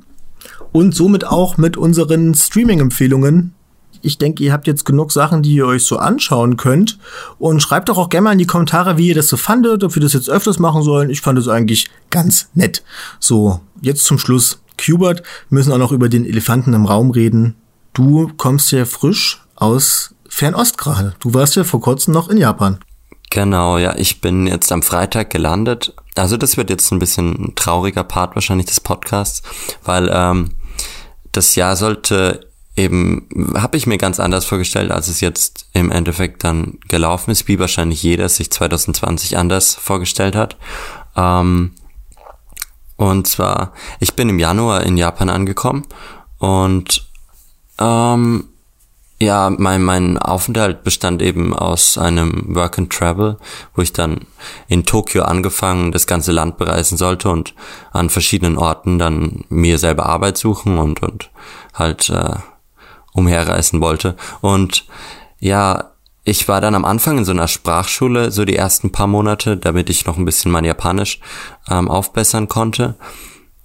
und 0.72 0.96
somit 0.96 1.26
auch 1.26 1.58
mit 1.58 1.78
unseren 1.78 2.34
Streaming-Empfehlungen. 2.34 3.54
Ich 4.02 4.18
denke, 4.18 4.44
ihr 4.44 4.54
habt 4.54 4.68
jetzt 4.68 4.86
genug 4.86 5.12
Sachen, 5.12 5.42
die 5.42 5.54
ihr 5.56 5.66
euch 5.66 5.84
so 5.84 5.98
anschauen 5.98 6.56
könnt. 6.56 7.00
Und 7.38 7.62
schreibt 7.62 7.90
doch 7.90 7.98
auch 7.98 8.10
gerne 8.10 8.26
mal 8.26 8.32
in 8.32 8.38
die 8.38 8.46
Kommentare, 8.46 8.98
wie 8.98 9.10
ihr 9.10 9.16
das 9.16 9.28
so 9.28 9.36
fandet, 9.36 9.84
ob 9.84 9.96
wir 9.96 10.02
das 10.02 10.14
jetzt 10.14 10.30
öfters 10.30 10.58
machen 10.60 10.84
sollen. 10.84 11.10
Ich 11.10 11.22
fand 11.22 11.38
es 11.38 11.48
eigentlich 11.48 11.90
ganz 12.10 12.50
nett. 12.54 12.84
So, 13.20 13.60
jetzt 13.82 14.06
zum 14.06 14.18
Schluss. 14.18 14.62
Qbert, 14.78 15.24
müssen 15.50 15.74
auch 15.74 15.78
noch 15.78 15.92
über 15.92 16.08
den 16.08 16.26
Elefanten 16.26 16.74
im 16.74 16.86
Raum 16.86 17.12
reden. 17.12 17.56
Du 17.94 18.32
kommst 18.38 18.72
ja 18.72 18.86
frisch 18.86 19.44
aus 19.56 20.16
Fernost 20.30 20.78
gerade. 20.78 21.16
Du 21.20 21.34
warst 21.34 21.58
ja 21.58 21.66
vor 21.66 21.82
kurzem 21.82 22.14
noch 22.14 22.30
in 22.30 22.38
Japan. 22.38 22.80
Genau, 23.30 23.78
ja, 23.78 23.96
ich 23.96 24.22
bin 24.22 24.48
jetzt 24.48 24.72
am 24.72 24.82
Freitag 24.82 25.30
gelandet. 25.30 25.94
Also 26.16 26.38
das 26.38 26.58
wird 26.58 26.70
jetzt 26.70 26.92
ein 26.92 27.00
bisschen 27.00 27.32
ein 27.34 27.56
trauriger 27.56 28.04
Part 28.04 28.36
wahrscheinlich 28.36 28.66
des 28.66 28.80
Podcasts, 28.80 29.44
weil 29.84 30.10
ähm, 30.12 30.52
das 31.40 31.56
Jahr 31.56 31.78
sollte 31.78 32.50
eben 32.76 33.30
habe 33.56 33.78
ich 33.78 33.88
mir 33.88 33.98
ganz 33.98 34.20
anders 34.20 34.44
vorgestellt, 34.44 34.92
als 34.92 35.08
es 35.08 35.22
jetzt 35.22 35.68
im 35.74 35.90
Endeffekt 35.90 36.44
dann 36.44 36.80
gelaufen 36.90 37.32
ist, 37.32 37.48
wie 37.48 37.60
wahrscheinlich 37.60 38.04
jeder 38.04 38.28
sich 38.28 38.52
2020 38.52 39.38
anders 39.38 39.76
vorgestellt 39.76 40.36
hat. 40.36 40.58
Ähm, 41.16 41.72
und 42.98 43.26
zwar, 43.26 43.74
ich 44.02 44.16
bin 44.16 44.28
im 44.28 44.38
Januar 44.38 44.84
in 44.84 44.98
Japan 44.98 45.30
angekommen 45.30 45.86
und 46.40 47.08
ähm, 47.80 48.49
ja, 49.22 49.50
mein, 49.50 49.84
mein 49.84 50.18
Aufenthalt 50.18 50.84
bestand 50.84 51.22
eben 51.22 51.54
aus 51.54 51.98
einem 51.98 52.56
Work 52.56 52.78
and 52.80 52.92
Travel, 52.92 53.38
wo 53.76 53.82
ich 53.82 53.92
dann 53.92 54.22
in 54.70 54.86
Tokio 54.86 55.24
angefangen, 55.24 55.92
das 55.92 56.08
ganze 56.08 56.32
Land 56.32 56.58
bereisen 56.58 56.98
sollte 56.98 57.30
und 57.30 57.54
an 57.92 58.10
verschiedenen 58.10 58.58
Orten 58.58 58.98
dann 58.98 59.44
mir 59.50 59.78
selber 59.78 60.06
Arbeit 60.06 60.38
suchen 60.38 60.78
und, 60.78 61.04
und 61.04 61.32
halt 61.74 62.10
äh, 62.10 62.36
umherreisen 63.14 63.82
wollte. 63.82 64.16
Und 64.40 64.86
ja, 65.40 65.92
ich 66.24 66.48
war 66.48 66.62
dann 66.62 66.76
am 66.76 66.86
Anfang 66.86 67.18
in 67.18 67.26
so 67.26 67.32
einer 67.32 67.48
Sprachschule, 67.48 68.32
so 68.32 68.46
die 68.46 68.56
ersten 68.56 68.92
paar 68.92 69.08
Monate, 69.08 69.58
damit 69.58 69.90
ich 69.90 70.06
noch 70.06 70.18
ein 70.18 70.26
bisschen 70.26 70.52
mein 70.52 70.66
Japanisch 70.66 71.20
ähm, 71.70 71.90
aufbessern 71.90 72.48
konnte. 72.48 72.96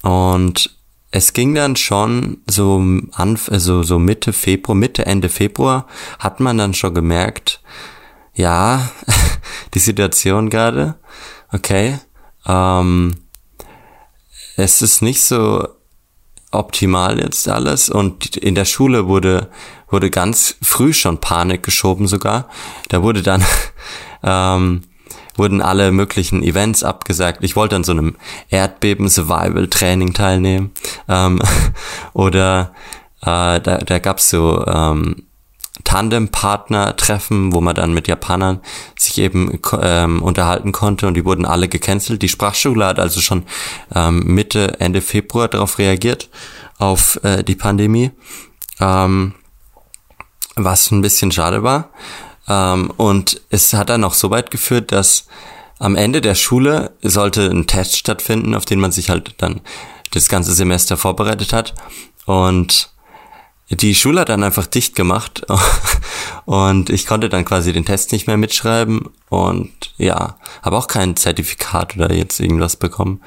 Und 0.03 0.77
es 1.17 1.33
ging 1.33 1.55
dann 1.55 1.77
schon 1.77 2.39
so 2.51 2.79
an, 3.13 3.39
also 3.49 3.85
so 3.85 4.01
Mitte 4.01 4.33
Februar, 4.33 4.75
Mitte, 4.75 5.07
Ende 5.07 5.29
Februar 5.29 5.87
hat 6.19 6.41
man 6.41 6.59
dann 6.59 6.75
schon 6.75 6.93
gemerkt, 6.93 7.63
ja, 8.35 8.91
die 9.75 9.79
Situation 9.79 10.51
gerade, 10.51 10.97
okay, 11.53 12.01
ähm, 12.47 13.15
es 14.57 14.83
ist 14.83 15.03
nicht 15.03 15.21
so 15.21 15.69
optimal 16.51 17.21
jetzt 17.21 17.49
alles 17.49 17.91
und 17.91 18.37
in 18.37 18.57
der 18.57 18.65
Schule 18.65 19.07
wurde 19.07 19.51
wurde 19.89 20.11
ganz 20.11 20.57
früh 20.63 20.93
schon 20.93 21.21
Panik 21.21 21.63
geschoben 21.63 22.09
sogar. 22.09 22.49
Da 22.89 23.05
wurde 23.05 23.23
dann 23.23 23.45
ähm, 24.25 24.83
wurden 25.37 25.63
alle 25.63 25.93
möglichen 25.93 26.43
Events 26.43 26.83
abgesagt. 26.83 27.43
Ich 27.43 27.57
wollte 27.57 27.77
an 27.77 27.85
so 27.85 27.93
einem 27.93 28.17
Erdbeben-Survival-Training 28.51 30.15
teilnehmen. 30.15 30.73
Ähm, 31.09 31.41
oder 32.13 32.75
äh, 33.23 33.61
da, 33.61 33.79
da 33.79 33.99
gab's 33.99 34.31
so 34.31 34.65
ähm, 34.67 35.25
Tandem-Partner-Treffen, 35.83 37.53
wo 37.53 37.61
man 37.61 37.75
dann 37.75 37.93
mit 37.93 38.09
Japanern 38.09 38.61
sich 38.99 39.19
eben 39.19 39.61
ähm, 39.81 40.23
unterhalten 40.23 40.73
konnte 40.73 41.07
und 41.07 41.15
die 41.15 41.25
wurden 41.25 41.45
alle 41.45 41.69
gecancelt. 41.69 42.23
Die 42.23 42.29
Sprachschule 42.29 42.87
hat 42.87 42.99
also 42.99 43.21
schon 43.21 43.45
ähm, 43.95 44.23
Mitte, 44.25 44.81
Ende 44.81 45.01
Februar 45.01 45.49
darauf 45.49 45.79
reagiert, 45.79 46.31
auf 46.79 47.19
äh, 47.25 47.43
die 47.43 47.57
Pandemie, 47.57 48.13
ähm, 48.81 49.35
was 50.57 50.91
ein 50.91 51.03
bisschen 51.03 51.33
schade 51.33 51.63
war. 51.63 51.91
Ähm, 52.49 52.91
und 52.97 53.41
es 53.51 53.73
hat 53.73 53.91
dann 53.91 54.05
auch 54.05 54.15
so 54.15 54.31
weit 54.31 54.51
geführt, 54.51 54.93
dass 54.93 55.27
am 55.79 55.97
Ende 55.97 56.21
der 56.21 56.35
Schule 56.35 56.93
sollte 57.03 57.51
ein 57.51 57.67
Test 57.67 57.97
stattfinden, 57.97 58.55
auf 58.55 58.65
den 58.65 58.81
man 58.81 58.93
sich 58.93 59.11
halt 59.11 59.35
dann 59.39 59.61
das 60.13 60.29
ganze 60.29 60.55
Semester 60.55 60.97
vorbereitet 60.97 61.53
hat. 61.53 61.75
Und 62.27 62.91
die 63.71 63.95
Schule 63.95 64.21
hat 64.21 64.29
dann 64.29 64.45
einfach 64.45 64.67
dicht 64.67 64.95
gemacht 64.95 65.47
und 66.45 66.91
ich 66.91 67.07
konnte 67.07 67.29
dann 67.29 67.45
quasi 67.45 67.73
den 67.73 67.85
Test 67.85 68.13
nicht 68.13 68.27
mehr 68.27 68.37
mitschreiben 68.37 69.09
und 69.31 69.73
ja, 69.97 70.37
habe 70.63 70.77
auch 70.77 70.87
kein 70.87 71.17
Zertifikat 71.17 71.97
oder 71.97 72.13
jetzt 72.13 72.41
irgendwas 72.41 72.77
bekommen. 72.77 73.23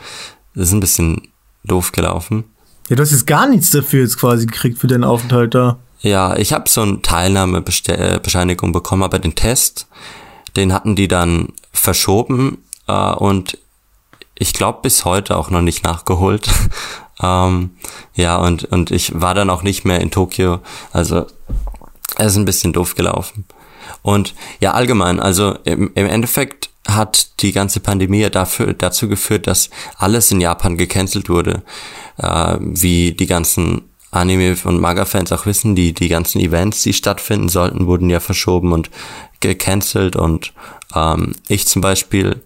Das 0.54 0.68
ist 0.68 0.74
ein 0.74 0.80
bisschen 0.80 1.30
doof 1.64 1.92
gelaufen. 1.92 2.46
Ja, 2.88 2.96
du 2.96 3.02
hast 3.02 3.12
jetzt 3.12 3.28
gar 3.28 3.48
nichts 3.48 3.72
dafür 3.72 4.02
jetzt 4.02 4.18
quasi 4.18 4.46
gekriegt 4.46 4.80
für 4.80 4.88
deinen 4.88 5.04
Aufenthalt 5.04 5.54
da. 5.56 5.80
Ja, 6.08 6.38
ich 6.38 6.54
habe 6.54 6.70
so 6.70 6.82
eine 6.82 7.02
Teilnahmebescheinigung 7.02 8.72
bekommen, 8.72 9.04
aber 9.04 9.20
den 9.20 9.36
Test, 9.36 9.88
den 10.56 10.72
hatten 10.72 10.96
die 10.96 11.10
dann 11.10 11.50
verschoben 11.74 12.64
äh, 12.88 13.12
und 13.12 13.58
ich 14.36 14.54
glaube 14.54 14.80
bis 14.84 15.04
heute 15.04 15.36
auch 15.36 15.50
noch 15.50 15.62
nicht 15.62 15.84
nachgeholt. 15.84 16.48
ähm, 17.22 17.72
ja, 18.16 18.38
und, 18.38 18.64
und 18.64 18.92
ich 18.92 19.20
war 19.20 19.34
dann 19.34 19.50
auch 19.50 19.64
nicht 19.64 19.84
mehr 19.84 20.00
in 20.00 20.10
Tokio. 20.10 20.60
Also 20.94 21.26
es 22.16 22.28
ist 22.28 22.38
ein 22.38 22.46
bisschen 22.46 22.72
doof 22.72 22.96
gelaufen. 22.96 23.44
Und 24.02 24.34
ja, 24.62 24.72
allgemein, 24.72 25.20
also 25.20 25.58
im, 25.66 25.92
im 25.94 26.08
Endeffekt 26.08 26.70
hat 26.88 27.42
die 27.42 27.52
ganze 27.52 27.82
Pandemie 27.82 28.30
dafür, 28.30 28.74
dazu 28.74 29.10
geführt, 29.10 29.46
dass 29.46 29.70
alles 29.98 30.32
in 30.32 30.40
Japan 30.40 30.78
gecancelt 30.78 31.28
wurde, 31.28 31.64
äh, 32.18 32.56
wie 32.62 33.12
die 33.12 33.28
ganzen 33.28 33.90
Anime- 34.18 34.58
und 34.64 34.80
Manga-Fans 34.80 35.32
auch 35.32 35.46
wissen, 35.46 35.76
die, 35.76 35.94
die 35.94 36.10
ganzen 36.10 36.40
Events, 36.40 36.84
die 36.84 36.94
stattfinden 36.94 37.50
sollten, 37.50 37.88
wurden 37.88 38.10
ja 38.10 38.20
verschoben 38.20 38.72
und 38.72 38.90
gecancelt 39.40 40.16
und 40.16 40.54
ähm, 40.96 41.36
ich 41.48 41.68
zum 41.68 41.82
Beispiel 41.82 42.42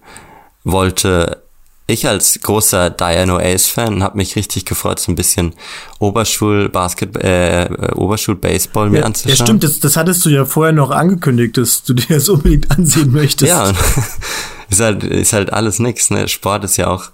wollte, 0.64 1.44
ich 1.88 2.08
als 2.08 2.40
großer 2.42 2.90
Diano 2.90 3.38
Ace-Fan 3.38 4.04
habe 4.04 4.18
mich 4.18 4.36
richtig 4.36 4.66
gefreut, 4.66 5.00
so 5.00 5.12
ein 5.12 5.16
bisschen 5.16 5.54
Oberschul-Basket, 6.00 7.18
äh, 7.18 7.70
Oberschul-Baseball 7.96 8.90
mir 8.90 9.00
ja, 9.00 9.06
anzuschauen. 9.06 9.38
Ja, 9.38 9.46
stimmt, 9.46 9.64
das, 9.64 9.80
das 9.80 9.98
hattest 9.98 10.26
du 10.26 10.30
ja 10.30 10.46
vorher 10.46 10.74
noch 10.74 10.92
angekündigt, 10.92 11.58
dass 11.58 11.84
du 11.84 11.94
dir 11.94 12.16
das 12.16 12.30
unbedingt 12.30 12.72
ansehen 12.72 13.12
möchtest. 13.14 13.50
Ja, 13.50 13.72
ist 14.70 14.80
halt, 14.80 15.04
ist 15.04 15.34
halt 15.34 15.54
alles 15.54 15.80
nix, 15.80 16.10
ne? 16.10 16.28
Sport 16.28 16.64
ist 16.64 16.78
ja 16.78 16.88
auch, 16.88 17.12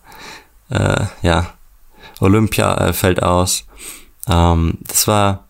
äh, 0.69 1.05
ja, 1.21 1.53
Olympia 2.19 2.75
äh, 2.87 2.93
fällt 2.93 3.21
aus. 3.21 3.66
Ähm, 4.27 4.77
das 4.87 5.07
war, 5.07 5.47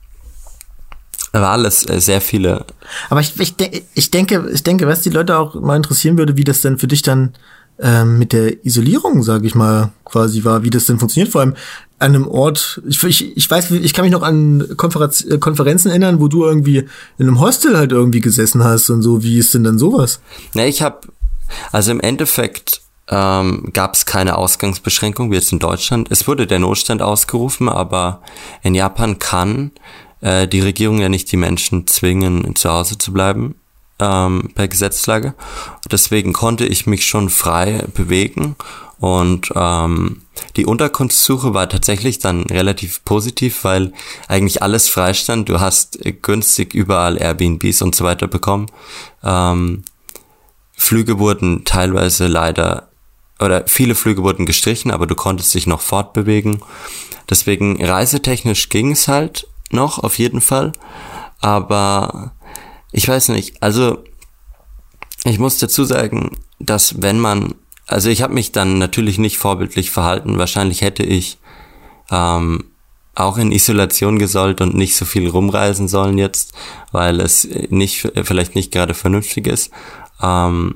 war 1.32 1.52
alles 1.52 1.88
äh, 1.90 2.00
sehr 2.00 2.22
viele. 2.22 2.66
Aber 3.10 3.22
ich, 3.22 3.40
ich, 3.40 3.56
de 3.56 3.84
ich 3.94 4.12
denke, 4.12 4.50
ich 4.54 4.64
denke, 4.64 4.88
was 4.88 5.02
die 5.02 5.10
Leute 5.10 5.38
auch 5.38 5.56
mal 5.56 5.76
interessieren 5.76 6.18
würde, 6.18 6.38
wie 6.38 6.44
das 6.44 6.62
denn 6.62 6.78
für 6.78 6.88
dich 6.88 7.02
dann 7.02 7.34
ähm, 7.80 8.18
mit 8.18 8.34
der 8.34 8.66
Isolierung, 8.66 9.24
sage 9.24 9.46
ich 9.46 9.56
mal, 9.56 9.92
quasi 10.06 10.44
war, 10.44 10.64
wie 10.64 10.70
das 10.70 10.86
denn 10.86 11.00
funktioniert. 11.00 11.32
Vor 11.32 11.42
allem 11.42 11.56
an 12.00 12.16
einem 12.16 12.28
Ort, 12.28 12.82
ich, 12.88 13.04
ich, 13.04 13.38
ich 13.38 13.50
weiß, 13.50 13.72
ich 13.72 13.94
kann 13.94 14.06
mich 14.06 14.12
noch 14.12 14.24
an 14.24 14.66
Konferenz, 14.78 15.24
äh, 15.26 15.38
Konferenzen 15.38 15.90
erinnern, 15.90 16.20
wo 16.20 16.28
du 16.28 16.46
irgendwie 16.46 16.88
in 17.18 17.28
einem 17.28 17.40
Hostel 17.40 17.78
halt 17.78 17.92
irgendwie 17.92 18.22
gesessen 18.22 18.64
hast 18.64 18.90
und 18.90 19.02
so. 19.02 19.24
Wie 19.24 19.38
ist 19.38 19.54
denn 19.54 19.64
dann 19.64 19.78
sowas? 19.78 20.20
Ne, 20.54 20.68
ich 20.68 20.82
habe, 20.82 21.02
also 21.72 21.92
im 21.92 22.00
Endeffekt 22.00 22.82
ähm, 23.10 23.70
gab 23.74 23.96
es 23.96 24.06
keine 24.06 24.38
Ausgangsbeschränkung 24.38 25.32
wie 25.32 25.36
jetzt 25.36 25.52
in 25.52 25.60
Deutschland. 25.60 26.12
Es 26.12 26.28
wurde 26.28 26.48
der 26.48 26.60
Notstand 26.60 27.02
ausgerufen, 27.02 27.70
aber 27.70 28.22
in 28.64 28.76
Japan 28.76 29.20
kann 29.20 29.72
äh, 30.22 30.48
die 30.48 30.62
Regierung 30.62 31.00
ja 31.00 31.10
nicht 31.10 31.32
die 31.32 31.38
Menschen 31.38 31.88
zwingen, 31.88 32.56
zu 32.56 32.70
Hause 32.70 32.98
zu 32.98 33.14
bleiben 33.14 33.56
ähm, 34.00 34.50
per 34.54 34.68
Gesetzlage. 34.68 35.34
Deswegen 35.92 36.34
konnte 36.34 36.66
ich 36.66 36.86
mich 36.86 37.06
schon 37.06 37.30
frei 37.30 37.86
bewegen 37.94 38.56
und 39.00 39.52
ähm, 39.56 40.24
die 40.56 40.66
Unterkunftssuche 40.66 41.54
war 41.54 41.70
tatsächlich 41.70 42.20
dann 42.20 42.44
relativ 42.44 43.04
positiv, 43.06 43.64
weil 43.64 43.94
eigentlich 44.28 44.62
alles 44.62 44.90
freistand. 44.90 45.50
Du 45.50 45.60
hast 45.60 46.00
günstig 46.22 46.74
überall 46.74 47.18
Airbnbs 47.18 47.82
und 47.82 47.96
so 47.96 48.04
weiter 48.04 48.28
bekommen. 48.28 48.68
Ähm, 49.24 49.84
Flüge 50.74 51.20
wurden 51.20 51.64
teilweise 51.66 52.28
leider 52.28 52.88
oder 53.40 53.68
viele 53.68 53.96
Flüge 53.96 54.24
wurden 54.24 54.46
gestrichen, 54.46 54.92
aber 54.92 55.08
du 55.08 55.16
konntest 55.16 55.54
dich 55.54 55.68
noch 55.68 55.82
fortbewegen. 55.82 56.62
Deswegen 57.30 57.84
reisetechnisch 57.84 58.70
ging 58.70 58.92
es 58.92 59.08
halt 59.08 59.48
noch 59.70 60.00
auf 60.00 60.18
jeden 60.18 60.42
Fall. 60.42 60.72
Aber 61.40 62.32
ich 62.92 63.08
weiß 63.08 63.30
nicht, 63.30 63.62
also 63.62 64.04
ich 65.24 65.40
muss 65.40 65.60
dazu 65.60 65.84
sagen, 65.84 66.38
dass 66.60 67.02
wenn 67.02 67.20
man, 67.20 67.56
also 67.86 68.10
ich 68.10 68.22
habe 68.22 68.34
mich 68.34 68.52
dann 68.52 68.78
natürlich 68.78 69.18
nicht 69.18 69.38
vorbildlich 69.38 69.92
verhalten. 69.92 70.38
Wahrscheinlich 70.38 70.82
hätte 70.82 71.04
ich 71.04 71.38
ähm, 72.10 72.66
auch 73.14 73.38
in 73.38 73.52
Isolation 73.52 74.20
gesollt 74.20 74.62
und 74.62 74.76
nicht 74.76 74.96
so 74.96 75.06
viel 75.06 75.28
rumreisen 75.30 75.88
sollen 75.88 76.18
jetzt, 76.18 76.54
weil 76.92 77.20
es 77.20 77.48
nicht 77.70 78.08
vielleicht 78.24 78.56
nicht 78.56 78.72
gerade 78.72 78.94
vernünftig 78.94 79.48
ist. 79.48 79.72
Ähm, 80.22 80.76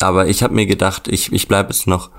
aber 0.00 0.28
ich 0.28 0.42
habe 0.42 0.54
mir 0.54 0.66
gedacht, 0.66 1.08
ich, 1.08 1.32
ich 1.32 1.48
bleibe 1.48 1.70
jetzt 1.72 1.86
noch 1.86 2.10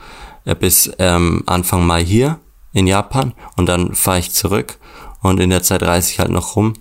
äh, 0.46 0.56
bis 0.56 0.92
ähm, 1.00 1.44
Anfang 1.46 1.86
Mai 1.86 2.04
hier 2.04 2.40
in 2.74 2.88
Japan 2.88 3.34
und 3.56 3.68
dann 3.68 3.96
fahre 3.96 4.20
ich 4.20 4.32
zurück 4.32 4.78
und 5.22 5.40
in 5.40 5.50
der 5.50 5.64
Zeit 5.64 5.84
reise 5.84 6.12
ich 6.12 6.20
halt 6.20 6.32
noch 6.32 6.56
rum. 6.56 6.74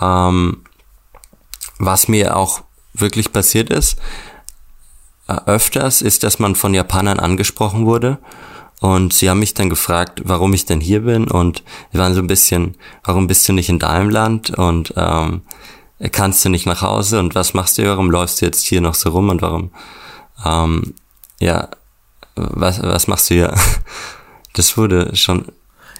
Ähm, 0.00 0.62
was 1.78 2.08
mir 2.08 2.36
auch 2.36 2.62
wirklich 2.92 3.32
passiert 3.32 3.70
ist, 3.70 3.98
äh, 5.28 5.36
öfters 5.46 6.02
ist, 6.02 6.22
dass 6.24 6.38
man 6.38 6.54
von 6.54 6.74
Japanern 6.74 7.20
angesprochen 7.20 7.86
wurde 7.86 8.18
und 8.80 9.12
sie 9.12 9.28
haben 9.28 9.40
mich 9.40 9.54
dann 9.54 9.70
gefragt, 9.70 10.22
warum 10.24 10.54
ich 10.54 10.64
denn 10.64 10.80
hier 10.80 11.00
bin 11.02 11.30
und 11.30 11.62
wir 11.92 12.00
waren 12.00 12.14
so 12.14 12.20
ein 12.20 12.26
bisschen, 12.26 12.76
warum 13.04 13.26
bist 13.26 13.48
du 13.48 13.52
nicht 13.52 13.68
in 13.68 13.78
deinem 13.78 14.10
Land 14.10 14.50
und 14.50 14.94
ähm, 14.96 15.42
kannst 16.12 16.44
du 16.44 16.48
nicht 16.48 16.66
nach 16.66 16.80
Hause 16.80 17.18
und 17.18 17.34
was 17.34 17.52
machst 17.52 17.76
du, 17.76 17.86
warum 17.86 18.10
läufst 18.10 18.40
du 18.40 18.46
jetzt 18.46 18.64
hier 18.64 18.80
noch 18.80 18.94
so 18.94 19.10
rum 19.10 19.28
und 19.28 19.42
warum 19.42 19.70
ähm, 20.44 20.94
ja, 21.40 21.68
was, 22.36 22.82
was 22.82 23.06
machst 23.06 23.30
du 23.30 23.34
hier? 23.34 23.54
Das 24.54 24.76
wurde 24.76 25.14
schon. 25.14 25.44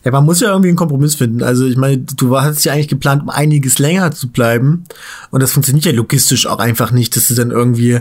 Ja, 0.04 0.10
man 0.10 0.24
muss 0.24 0.40
ja 0.40 0.48
irgendwie 0.48 0.70
einen 0.70 0.76
Kompromiss 0.76 1.14
finden. 1.14 1.40
Also 1.44 1.66
ich 1.66 1.76
meine, 1.76 1.98
du 1.98 2.36
hast 2.36 2.64
ja 2.64 2.72
eigentlich 2.72 2.88
geplant, 2.88 3.22
um 3.22 3.30
einiges 3.30 3.78
länger 3.78 4.10
zu 4.10 4.28
bleiben. 4.28 4.86
Und 5.30 5.40
das 5.40 5.52
funktioniert 5.52 5.84
ja 5.84 5.92
logistisch 5.92 6.48
auch 6.48 6.58
einfach 6.58 6.90
nicht, 6.90 7.14
dass 7.14 7.28
du 7.28 7.34
dann 7.34 7.52
irgendwie, 7.52 8.00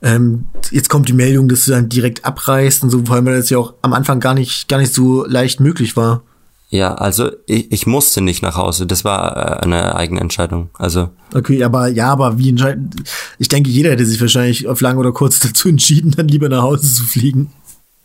ähm, 0.00 0.44
jetzt 0.70 0.88
kommt 0.88 1.08
die 1.08 1.14
Meldung, 1.14 1.48
dass 1.48 1.64
du 1.64 1.72
dann 1.72 1.88
direkt 1.88 2.24
abreist 2.24 2.84
und 2.84 2.90
so, 2.90 3.04
vor 3.04 3.16
allem 3.16 3.26
weil 3.26 3.38
das 3.38 3.50
ja 3.50 3.58
auch 3.58 3.74
am 3.82 3.92
Anfang 3.92 4.20
gar 4.20 4.34
nicht, 4.34 4.68
gar 4.68 4.78
nicht 4.78 4.94
so 4.94 5.24
leicht 5.26 5.58
möglich 5.58 5.96
war. 5.96 6.22
Ja, 6.70 6.94
also 6.94 7.30
ich, 7.46 7.72
ich 7.72 7.86
musste 7.86 8.20
nicht 8.20 8.42
nach 8.42 8.56
Hause. 8.56 8.86
Das 8.86 9.04
war 9.04 9.36
äh, 9.36 9.64
eine 9.64 9.94
eigene 9.94 10.20
Entscheidung. 10.20 10.68
Also. 10.74 11.08
Okay, 11.34 11.64
aber 11.64 11.88
ja, 11.88 12.12
aber 12.12 12.38
wie 12.38 12.50
entscheiden? 12.50 12.90
Ich 13.38 13.48
denke, 13.48 13.70
jeder 13.70 13.90
hätte 13.90 14.04
sich 14.04 14.20
wahrscheinlich 14.20 14.68
auf 14.68 14.80
lang 14.80 14.98
oder 14.98 15.12
kurz 15.12 15.38
dazu 15.40 15.68
entschieden, 15.68 16.10
dann 16.10 16.28
lieber 16.28 16.48
nach 16.48 16.62
Hause 16.62 16.92
zu 16.92 17.04
fliegen 17.04 17.50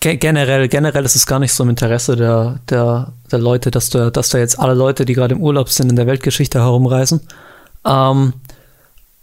generell, 0.04 0.68
generell 0.68 1.06
ist 1.06 1.16
es 1.16 1.26
gar 1.26 1.40
nicht 1.40 1.54
so 1.54 1.64
im 1.64 1.70
Interesse 1.70 2.16
der, 2.16 2.60
der, 2.70 3.14
der 3.32 3.40
Leute, 3.40 3.72
dass 3.72 3.90
du, 3.90 4.12
dass 4.12 4.30
da 4.30 4.38
jetzt 4.38 4.60
alle 4.60 4.74
Leute, 4.74 5.06
die 5.06 5.14
gerade 5.14 5.36
im 5.36 5.42
Urlaub 5.42 5.70
sind, 5.70 5.90
in 5.90 5.96
der 5.96 6.08
Weltgeschichte 6.08 6.60
herumreisen. 6.60 7.22
Ähm, 7.86 8.34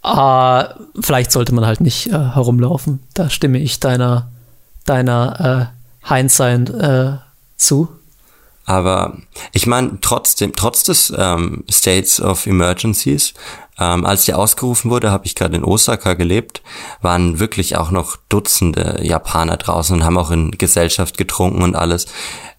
äh, 0.03 0.63
vielleicht 0.99 1.31
sollte 1.31 1.53
man 1.53 1.65
halt 1.65 1.81
nicht 1.81 2.07
äh, 2.07 2.11
herumlaufen. 2.11 2.99
Da 3.13 3.29
stimme 3.29 3.59
ich 3.59 3.79
deiner, 3.79 4.31
deiner 4.85 5.71
äh, 6.03 6.13
Hindsight 6.13 6.69
äh, 6.71 7.11
zu. 7.57 7.89
Aber 8.65 9.17
ich 9.53 9.67
meine, 9.67 9.97
trotzdem, 10.01 10.53
trotz 10.55 10.83
des 10.83 11.13
ähm, 11.17 11.63
States 11.69 12.21
of 12.21 12.45
Emergencies, 12.45 13.33
ähm, 13.79 14.05
als 14.05 14.25
die 14.25 14.33
ausgerufen 14.33 14.91
wurde, 14.91 15.11
habe 15.11 15.25
ich 15.25 15.35
gerade 15.35 15.55
in 15.55 15.63
Osaka 15.63 16.13
gelebt, 16.13 16.61
waren 17.01 17.39
wirklich 17.39 17.77
auch 17.77 17.89
noch 17.89 18.17
Dutzende 18.29 18.99
Japaner 19.01 19.57
draußen 19.57 19.95
und 19.95 20.05
haben 20.05 20.17
auch 20.17 20.31
in 20.31 20.51
Gesellschaft 20.51 21.17
getrunken 21.17 21.63
und 21.63 21.75
alles. 21.75 22.05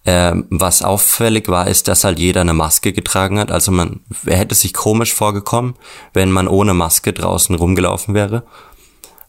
Ähm, 0.05 0.47
was 0.49 0.81
auffällig 0.81 1.47
war, 1.47 1.67
ist, 1.67 1.87
dass 1.87 2.03
halt 2.03 2.19
jeder 2.19 2.41
eine 2.41 2.53
Maske 2.53 2.91
getragen 2.91 3.39
hat. 3.39 3.51
Also 3.51 3.71
man 3.71 4.01
hätte 4.25 4.53
sich 4.53 4.73
komisch 4.73 5.13
vorgekommen, 5.13 5.75
wenn 6.13 6.29
man 6.29 6.49
ohne 6.49 6.73
Maske 6.73 7.13
draußen 7.13 7.55
rumgelaufen 7.55 8.13
wäre. 8.13 8.43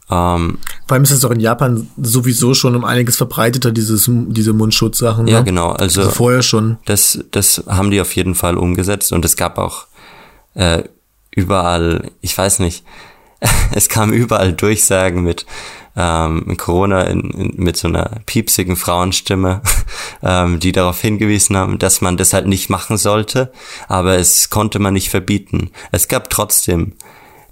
Ähm, 0.09 0.59
Vor 0.87 0.95
allem 0.95 1.03
ist 1.03 1.11
es 1.11 1.25
auch 1.25 1.31
in 1.31 1.39
Japan 1.39 1.89
sowieso 1.97 2.53
schon 2.53 2.75
um 2.75 2.85
einiges 2.85 3.17
verbreiteter, 3.17 3.71
dieses, 3.71 4.09
diese 4.09 4.53
Mundschutzsachen. 4.53 5.27
Ja, 5.27 5.39
ne? 5.39 5.45
genau. 5.45 5.71
Also, 5.71 6.01
also, 6.01 6.11
vorher 6.11 6.43
schon. 6.43 6.77
Das, 6.85 7.19
das 7.31 7.63
haben 7.67 7.91
die 7.91 8.01
auf 8.01 8.15
jeden 8.15 8.35
Fall 8.35 8.57
umgesetzt 8.57 9.11
und 9.11 9.25
es 9.25 9.35
gab 9.35 9.57
auch 9.57 9.87
äh, 10.53 10.83
überall, 11.31 12.11
ich 12.21 12.37
weiß 12.37 12.59
nicht, 12.59 12.83
es 13.73 13.89
kam 13.89 14.13
überall 14.13 14.53
Durchsagen 14.53 15.23
mit 15.23 15.45
ähm, 15.95 16.55
Corona 16.57 17.03
in, 17.03 17.31
in, 17.31 17.53
mit 17.55 17.77
so 17.77 17.87
einer 17.87 18.19
piepsigen 18.25 18.75
Frauenstimme, 18.75 19.61
ähm, 20.23 20.59
die 20.59 20.71
darauf 20.71 21.01
hingewiesen 21.01 21.55
haben, 21.55 21.79
dass 21.79 22.01
man 22.01 22.17
das 22.17 22.33
halt 22.33 22.47
nicht 22.47 22.69
machen 22.69 22.97
sollte, 22.97 23.51
aber 23.87 24.17
es 24.17 24.49
konnte 24.49 24.79
man 24.79 24.93
nicht 24.93 25.09
verbieten. 25.09 25.71
Es 25.91 26.07
gab 26.07 26.29
trotzdem 26.29 26.93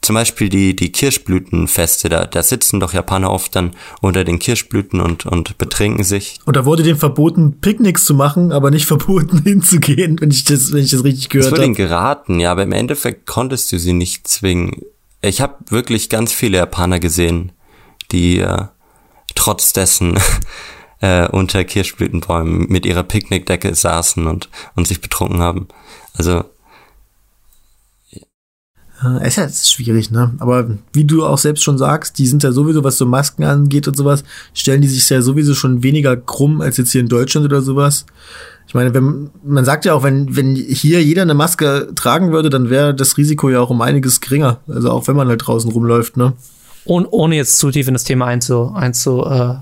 zum 0.03 0.15
Beispiel 0.15 0.49
die, 0.49 0.75
die 0.75 0.91
Kirschblütenfeste, 0.91 2.09
da, 2.09 2.25
da 2.25 2.43
sitzen 2.43 2.79
doch 2.79 2.93
Japaner 2.93 3.31
oft 3.31 3.55
dann 3.55 3.71
unter 4.01 4.25
den 4.25 4.37
Kirschblüten 4.37 4.99
und, 4.99 5.25
und 5.25 5.57
betrinken 5.57 6.03
sich. 6.03 6.39
Und 6.45 6.57
da 6.57 6.65
wurde 6.65 6.83
denen 6.83 6.99
verboten, 6.99 7.61
Picknicks 7.61 8.03
zu 8.03 8.13
machen, 8.13 8.51
aber 8.51 8.69
nicht 8.69 8.85
verboten 8.87 9.43
hinzugehen, 9.43 10.19
wenn 10.19 10.29
ich 10.29 10.43
das, 10.43 10.73
wenn 10.73 10.83
ich 10.83 10.91
das 10.91 11.03
richtig 11.03 11.29
gehört 11.29 11.47
habe. 11.47 11.55
Es 11.55 11.59
wurde 11.59 11.65
ihnen 11.65 11.75
geraten, 11.75 12.39
ja, 12.39 12.51
aber 12.51 12.63
im 12.63 12.73
Endeffekt 12.73 13.25
konntest 13.25 13.71
du 13.71 13.79
sie 13.79 13.93
nicht 13.93 14.27
zwingen. 14.27 14.81
Ich 15.21 15.39
habe 15.39 15.55
wirklich 15.69 16.09
ganz 16.09 16.33
viele 16.33 16.57
Japaner 16.57 16.99
gesehen, 16.99 17.53
die 18.11 18.39
äh, 18.39 18.65
trotz 19.35 19.71
dessen 19.71 20.19
äh, 20.99 21.29
unter 21.29 21.63
Kirschblütenbäumen 21.63 22.67
mit 22.67 22.85
ihrer 22.85 23.03
Picknickdecke 23.03 23.73
saßen 23.73 24.27
und, 24.27 24.49
und 24.75 24.85
sich 24.85 24.99
betrunken 24.99 25.39
haben. 25.39 25.69
Also 26.13 26.43
es 29.21 29.37
ist 29.37 29.37
ja 29.37 29.49
schwierig, 29.49 30.11
ne? 30.11 30.33
Aber 30.39 30.77
wie 30.93 31.05
du 31.05 31.25
auch 31.25 31.37
selbst 31.37 31.63
schon 31.63 31.77
sagst, 31.77 32.17
die 32.17 32.27
sind 32.27 32.43
ja 32.43 32.51
sowieso, 32.51 32.83
was 32.83 32.97
so 32.97 33.05
Masken 33.05 33.43
angeht 33.43 33.87
und 33.87 33.97
sowas, 33.97 34.23
stellen 34.53 34.81
die 34.81 34.87
sich 34.87 35.09
ja 35.09 35.21
sowieso 35.21 35.55
schon 35.55 35.83
weniger 35.83 36.15
krumm 36.15 36.61
als 36.61 36.77
jetzt 36.77 36.91
hier 36.91 37.01
in 37.01 37.09
Deutschland 37.09 37.45
oder 37.45 37.61
sowas. 37.61 38.05
Ich 38.67 38.73
meine, 38.73 38.93
wenn, 38.93 39.29
man 39.43 39.65
sagt 39.65 39.85
ja 39.85 39.93
auch, 39.93 40.03
wenn, 40.03 40.35
wenn 40.35 40.55
hier 40.55 41.03
jeder 41.03 41.23
eine 41.23 41.33
Maske 41.33 41.89
tragen 41.95 42.31
würde, 42.31 42.49
dann 42.49 42.69
wäre 42.69 42.95
das 42.95 43.17
Risiko 43.17 43.49
ja 43.49 43.59
auch 43.59 43.69
um 43.69 43.81
einiges 43.81 44.21
geringer. 44.21 44.59
Also 44.67 44.91
auch 44.91 45.07
wenn 45.07 45.15
man 45.15 45.27
halt 45.27 45.45
draußen 45.45 45.71
rumläuft, 45.71 46.17
ne? 46.17 46.33
Und 46.85 47.05
ohne 47.11 47.35
jetzt 47.35 47.59
zu 47.59 47.71
tief 47.71 47.87
in 47.87 47.93
das 47.93 48.03
Thema 48.03 48.25
einzu, 48.25 48.71
einzu, 48.73 49.23
äh, 49.25 49.55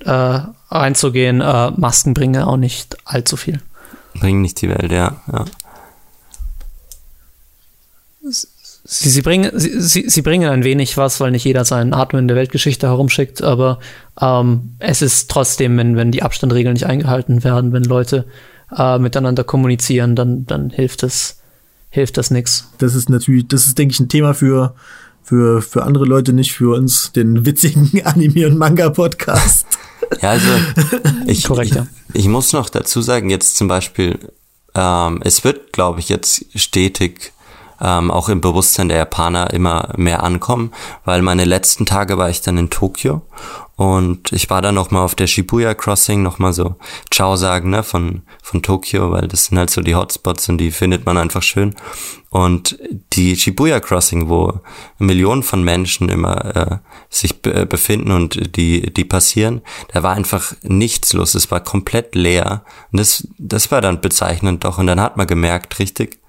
äh, 0.00 0.40
einzugehen, 0.68 1.40
äh, 1.40 1.70
Masken 1.72 2.14
bringen 2.14 2.42
auch 2.42 2.56
nicht 2.56 2.96
allzu 3.04 3.36
viel. 3.36 3.60
Bringen 4.14 4.42
nicht 4.42 4.60
die 4.62 4.68
Welt, 4.68 4.92
ja. 4.92 5.16
ja. 5.30 5.44
Sie, 8.86 9.08
sie, 9.08 9.22
bringen, 9.22 9.50
sie, 9.54 9.80
sie, 9.80 10.10
sie 10.10 10.20
bringen 10.20 10.50
ein 10.50 10.62
wenig 10.62 10.98
was, 10.98 11.18
weil 11.18 11.30
nicht 11.30 11.44
jeder 11.44 11.64
seinen 11.64 11.94
Atmen 11.94 12.22
in 12.22 12.28
der 12.28 12.36
Weltgeschichte 12.36 12.86
herumschickt, 12.86 13.40
aber 13.42 13.78
ähm, 14.20 14.76
es 14.78 15.00
ist 15.00 15.30
trotzdem, 15.30 15.78
wenn, 15.78 15.96
wenn 15.96 16.10
die 16.10 16.22
Abstandregeln 16.22 16.74
nicht 16.74 16.84
eingehalten 16.84 17.44
werden, 17.44 17.72
wenn 17.72 17.84
Leute 17.84 18.26
äh, 18.76 18.98
miteinander 18.98 19.42
kommunizieren, 19.42 20.16
dann, 20.16 20.44
dann 20.44 20.68
hilft 20.68 21.02
das, 21.02 21.40
hilft 21.88 22.18
das 22.18 22.30
nichts. 22.30 22.70
Das 22.76 22.94
ist 22.94 23.08
natürlich, 23.08 23.48
das 23.48 23.66
ist, 23.66 23.78
denke 23.78 23.92
ich, 23.92 24.00
ein 24.00 24.10
Thema 24.10 24.34
für, 24.34 24.74
für, 25.22 25.62
für 25.62 25.84
andere 25.84 26.04
Leute, 26.04 26.34
nicht 26.34 26.52
für 26.52 26.76
uns, 26.76 27.10
den 27.12 27.46
witzigen 27.46 27.90
Anime- 28.04 28.46
und 28.46 28.58
Manga-Podcast. 28.58 29.66
Ja, 30.20 30.32
also 30.32 30.46
ich, 31.26 31.44
Korrekt, 31.44 31.74
ja. 31.74 31.86
ich, 32.12 32.20
ich 32.20 32.28
muss 32.28 32.52
noch 32.52 32.68
dazu 32.68 33.00
sagen, 33.00 33.30
jetzt 33.30 33.56
zum 33.56 33.68
Beispiel, 33.68 34.18
ähm, 34.74 35.22
es 35.24 35.44
wird, 35.44 35.72
glaube 35.72 35.98
ich, 35.98 36.10
jetzt 36.10 36.44
stetig 36.54 37.32
ähm, 37.84 38.10
auch 38.10 38.28
im 38.30 38.40
Bewusstsein 38.40 38.88
der 38.88 38.98
Japaner 38.98 39.52
immer 39.52 39.90
mehr 39.96 40.22
ankommen, 40.22 40.72
weil 41.04 41.20
meine 41.20 41.44
letzten 41.44 41.84
Tage 41.84 42.16
war 42.16 42.30
ich 42.30 42.40
dann 42.40 42.56
in 42.56 42.70
Tokio 42.70 43.22
und 43.76 44.32
ich 44.32 44.48
war 44.50 44.62
dann 44.62 44.76
nochmal 44.76 45.02
auf 45.04 45.16
der 45.16 45.26
Shibuya 45.26 45.74
Crossing 45.74 46.22
nochmal 46.22 46.52
so 46.52 46.76
Ciao 47.12 47.34
sagen, 47.34 47.70
ne, 47.70 47.82
von, 47.82 48.22
von 48.40 48.62
Tokio, 48.62 49.10
weil 49.10 49.26
das 49.26 49.46
sind 49.46 49.58
halt 49.58 49.70
so 49.70 49.80
die 49.80 49.96
Hotspots 49.96 50.48
und 50.48 50.58
die 50.58 50.70
findet 50.70 51.04
man 51.06 51.18
einfach 51.18 51.42
schön. 51.42 51.74
Und 52.30 52.78
die 53.12 53.34
Shibuya 53.34 53.80
Crossing, 53.80 54.28
wo 54.28 54.60
Millionen 54.98 55.42
von 55.42 55.62
Menschen 55.62 56.08
immer 56.08 56.56
äh, 56.56 56.78
sich 57.10 57.42
be 57.42 57.66
befinden 57.66 58.12
und 58.12 58.56
die, 58.56 58.94
die 58.94 59.04
passieren, 59.04 59.60
da 59.92 60.04
war 60.04 60.14
einfach 60.14 60.54
nichts 60.62 61.12
los. 61.12 61.34
Es 61.34 61.50
war 61.50 61.60
komplett 61.60 62.14
leer. 62.14 62.64
Und 62.92 63.00
das, 63.00 63.26
das 63.38 63.72
war 63.72 63.80
dann 63.80 64.00
bezeichnend 64.00 64.64
doch. 64.64 64.78
Und 64.78 64.86
dann 64.86 65.00
hat 65.00 65.16
man 65.16 65.26
gemerkt, 65.26 65.80
richtig, 65.80 66.20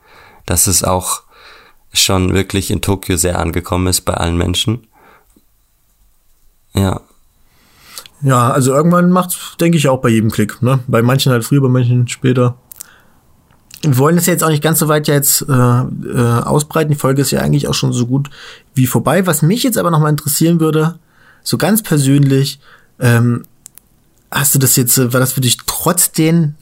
dass 0.47 0.65
es 0.65 0.83
auch 0.83 1.24
schon 2.01 2.33
wirklich 2.33 2.71
in 2.71 2.81
Tokio 2.81 3.17
sehr 3.17 3.39
angekommen 3.39 3.87
ist 3.87 4.01
bei 4.01 4.13
allen 4.13 4.37
Menschen. 4.37 4.87
Ja. 6.73 7.01
Ja, 8.21 8.49
also 8.49 8.73
irgendwann 8.73 9.11
macht 9.11 9.59
denke 9.61 9.77
ich, 9.77 9.87
auch 9.87 10.01
bei 10.01 10.09
jedem 10.09 10.31
Klick. 10.31 10.61
Ne? 10.61 10.79
Bei 10.87 11.01
manchen 11.01 11.31
halt 11.31 11.43
früher, 11.43 11.61
bei 11.61 11.69
manchen 11.69 12.07
später. 12.07 12.57
Wir 13.81 13.97
wollen 13.97 14.15
das 14.15 14.25
jetzt 14.25 14.43
auch 14.43 14.49
nicht 14.49 14.63
ganz 14.63 14.79
so 14.79 14.87
weit 14.87 15.07
jetzt 15.07 15.45
äh, 15.47 15.53
äh, 15.53 16.41
ausbreiten. 16.41 16.91
Die 16.91 16.97
Folge 16.97 17.21
ist 17.21 17.31
ja 17.31 17.41
eigentlich 17.41 17.67
auch 17.67 17.73
schon 17.73 17.93
so 17.93 18.07
gut 18.07 18.29
wie 18.73 18.87
vorbei. 18.87 19.27
Was 19.27 19.41
mich 19.41 19.63
jetzt 19.63 19.77
aber 19.77 19.91
noch 19.91 19.99
mal 19.99 20.09
interessieren 20.09 20.59
würde, 20.59 20.97
so 21.43 21.57
ganz 21.57 21.83
persönlich, 21.83 22.59
ähm, 22.99 23.43
hast 24.31 24.55
du 24.55 24.59
das 24.59 24.75
jetzt, 24.75 24.97
war 25.13 25.19
das 25.19 25.33
für 25.33 25.41
dich 25.41 25.57
trotzdem 25.67 26.55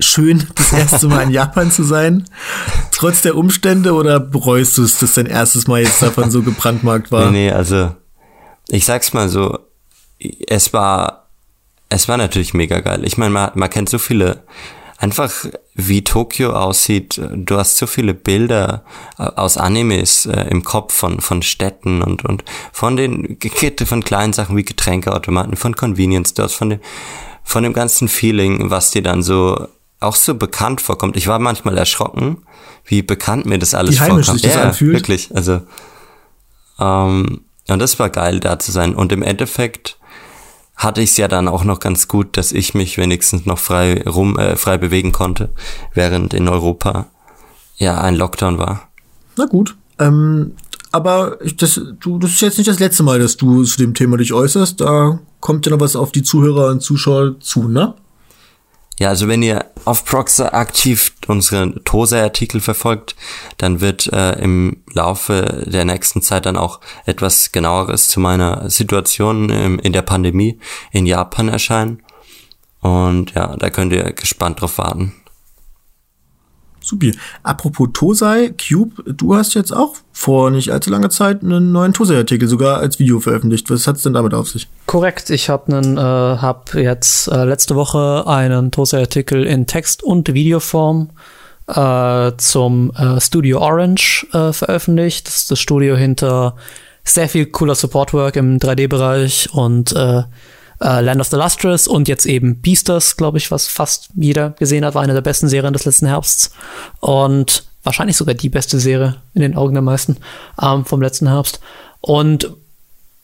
schön, 0.00 0.46
das 0.54 0.72
erste 0.72 1.08
Mal 1.08 1.22
in 1.22 1.30
Japan 1.30 1.70
zu 1.70 1.84
sein? 1.84 2.24
Trotz 2.90 3.22
der 3.22 3.36
Umstände 3.36 3.92
oder 3.92 4.20
bereust 4.20 4.76
du 4.78 4.82
es, 4.82 4.98
dass 4.98 5.14
dein 5.14 5.26
erstes 5.26 5.66
Mal 5.66 5.82
jetzt 5.82 6.02
davon 6.02 6.30
so 6.30 6.42
gebrandmarkt 6.42 7.12
war? 7.12 7.30
Nee, 7.30 7.46
nee, 7.46 7.52
also 7.52 7.94
ich 8.68 8.84
sag's 8.84 9.12
mal 9.12 9.28
so, 9.28 9.58
es 10.46 10.72
war, 10.72 11.28
es 11.88 12.08
war 12.08 12.16
natürlich 12.16 12.54
mega 12.54 12.80
geil. 12.80 13.04
Ich 13.04 13.18
meine, 13.18 13.30
man, 13.30 13.50
man 13.54 13.70
kennt 13.70 13.88
so 13.88 13.98
viele, 13.98 14.44
einfach 14.98 15.46
wie 15.74 16.04
Tokio 16.04 16.52
aussieht. 16.52 17.20
Du 17.34 17.56
hast 17.56 17.76
so 17.78 17.86
viele 17.86 18.14
Bilder 18.14 18.84
äh, 19.18 19.22
aus 19.22 19.56
Animes 19.56 20.26
äh, 20.26 20.42
im 20.50 20.62
Kopf 20.62 20.94
von, 20.94 21.20
von 21.20 21.42
Städten 21.42 22.02
und, 22.02 22.24
und 22.24 22.44
von 22.72 22.96
den, 22.96 23.38
von 23.84 24.04
kleinen 24.04 24.32
Sachen 24.32 24.56
wie 24.56 24.64
Getränkeautomaten, 24.64 25.56
von 25.56 25.74
Convenience 25.74 26.30
Stores, 26.30 26.52
von 26.52 26.70
dem, 26.70 26.80
von 27.42 27.62
dem 27.62 27.72
ganzen 27.72 28.08
Feeling, 28.08 28.70
was 28.70 28.90
dir 28.90 29.02
dann 29.02 29.22
so 29.22 29.66
auch 30.00 30.16
so 30.16 30.34
bekannt 30.34 30.80
vorkommt. 30.80 31.16
Ich 31.16 31.28
war 31.28 31.38
manchmal 31.38 31.76
erschrocken, 31.76 32.38
wie 32.84 33.02
bekannt 33.02 33.46
mir 33.46 33.58
das 33.58 33.74
alles 33.74 33.96
wie 33.96 33.98
vorkommt. 33.98 34.24
Sich 34.24 34.42
das 34.42 34.54
ja, 34.54 34.62
anfühlt. 34.62 34.94
wirklich. 34.94 35.30
Also 35.34 35.60
ähm, 36.78 37.42
und 37.68 37.78
das 37.78 37.98
war 37.98 38.10
geil, 38.10 38.40
da 38.40 38.58
zu 38.58 38.72
sein. 38.72 38.94
Und 38.94 39.12
im 39.12 39.22
Endeffekt 39.22 39.98
hatte 40.74 41.02
ich 41.02 41.10
es 41.10 41.16
ja 41.18 41.28
dann 41.28 41.46
auch 41.46 41.62
noch 41.62 41.78
ganz 41.78 42.08
gut, 42.08 42.36
dass 42.36 42.52
ich 42.52 42.74
mich 42.74 42.96
wenigstens 42.96 43.44
noch 43.46 43.58
frei 43.58 44.02
rum 44.02 44.38
äh, 44.38 44.56
frei 44.56 44.78
bewegen 44.78 45.12
konnte, 45.12 45.50
während 45.94 46.32
in 46.34 46.48
Europa 46.48 47.06
ja 47.76 48.00
ein 48.00 48.16
Lockdown 48.16 48.58
war. 48.58 48.88
Na 49.36 49.44
gut. 49.44 49.76
Ähm, 49.98 50.54
aber 50.90 51.38
das, 51.58 51.80
du, 52.00 52.18
das 52.18 52.32
ist 52.32 52.40
jetzt 52.40 52.58
nicht 52.58 52.68
das 52.68 52.80
letzte 52.80 53.02
Mal, 53.02 53.20
dass 53.20 53.36
du 53.36 53.62
zu 53.62 53.78
dem 53.78 53.94
Thema 53.94 54.16
dich 54.16 54.32
äußerst. 54.32 54.80
Da 54.80 55.20
kommt 55.40 55.66
ja 55.66 55.72
noch 55.72 55.80
was 55.80 55.94
auf 55.96 56.12
die 56.12 56.22
Zuhörer 56.22 56.70
und 56.70 56.80
Zuschauer 56.80 57.38
zu, 57.40 57.68
ne? 57.68 57.94
Ja, 59.00 59.08
also 59.08 59.28
wenn 59.28 59.42
ihr 59.42 59.64
auf 59.86 60.04
Proxer 60.04 60.52
aktiv 60.52 61.14
unsere 61.26 61.82
Tose-Artikel 61.84 62.60
verfolgt, 62.60 63.16
dann 63.56 63.80
wird 63.80 64.12
äh, 64.12 64.32
im 64.32 64.82
Laufe 64.92 65.64
der 65.66 65.86
nächsten 65.86 66.20
Zeit 66.20 66.44
dann 66.44 66.58
auch 66.58 66.80
etwas 67.06 67.50
genaueres 67.50 68.08
zu 68.08 68.20
meiner 68.20 68.68
Situation 68.68 69.48
ähm, 69.48 69.78
in 69.78 69.94
der 69.94 70.02
Pandemie 70.02 70.60
in 70.92 71.06
Japan 71.06 71.48
erscheinen. 71.48 72.02
Und 72.80 73.32
ja, 73.32 73.56
da 73.56 73.70
könnt 73.70 73.94
ihr 73.94 74.12
gespannt 74.12 74.60
drauf 74.60 74.76
warten. 74.76 75.14
Supi. 76.82 77.14
Apropos 77.42 77.88
Tosei, 77.92 78.50
Cube, 78.50 79.02
du 79.06 79.34
hast 79.34 79.54
jetzt 79.54 79.72
auch 79.72 79.94
vor 80.12 80.50
nicht 80.50 80.70
allzu 80.70 80.90
langer 80.90 81.10
Zeit 81.10 81.42
einen 81.42 81.72
neuen 81.72 81.92
Tosei-Artikel 81.92 82.48
sogar 82.48 82.78
als 82.78 82.98
Video 82.98 83.20
veröffentlicht. 83.20 83.70
Was 83.70 83.86
hat 83.86 83.96
es 83.96 84.02
denn 84.02 84.14
damit 84.14 84.34
auf 84.34 84.48
sich? 84.48 84.68
Korrekt, 84.86 85.30
ich 85.30 85.48
habe 85.48 85.72
äh, 85.72 85.96
hab 85.96 86.74
jetzt 86.74 87.28
äh, 87.28 87.44
letzte 87.44 87.76
Woche 87.76 88.24
einen 88.26 88.70
Tosei-Artikel 88.70 89.44
in 89.44 89.66
Text- 89.66 90.02
und 90.02 90.32
Videoform 90.32 91.10
äh, 91.68 92.32
zum 92.36 92.90
äh, 92.92 93.20
Studio 93.20 93.60
Orange 93.60 94.26
äh, 94.32 94.52
veröffentlicht. 94.52 95.26
Das 95.26 95.36
ist 95.36 95.50
das 95.50 95.58
Studio 95.58 95.96
hinter 95.96 96.56
sehr 97.04 97.28
viel 97.28 97.46
cooler 97.46 97.74
Supportwork 97.74 98.36
im 98.36 98.58
3D-Bereich 98.58 99.48
und 99.52 99.94
äh, 100.82 101.00
Land 101.00 101.20
of 101.20 101.28
the 101.28 101.36
Lustrous 101.36 101.86
und 101.86 102.08
jetzt 102.08 102.26
eben 102.26 102.60
Beasters, 102.60 103.16
glaube 103.16 103.38
ich, 103.38 103.50
was 103.50 103.68
fast 103.68 104.10
jeder 104.14 104.50
gesehen 104.50 104.84
hat, 104.84 104.94
war 104.94 105.02
eine 105.02 105.14
der 105.14 105.20
besten 105.20 105.48
Serien 105.48 105.72
des 105.72 105.84
letzten 105.84 106.06
Herbsts. 106.06 106.52
Und 107.00 107.64
wahrscheinlich 107.82 108.16
sogar 108.16 108.34
die 108.34 108.48
beste 108.48 108.78
Serie 108.80 109.16
in 109.34 109.42
den 109.42 109.56
Augen 109.56 109.74
der 109.74 109.82
meisten 109.82 110.16
ähm, 110.60 110.84
vom 110.84 111.00
letzten 111.02 111.28
Herbst. 111.28 111.60
Und 112.00 112.50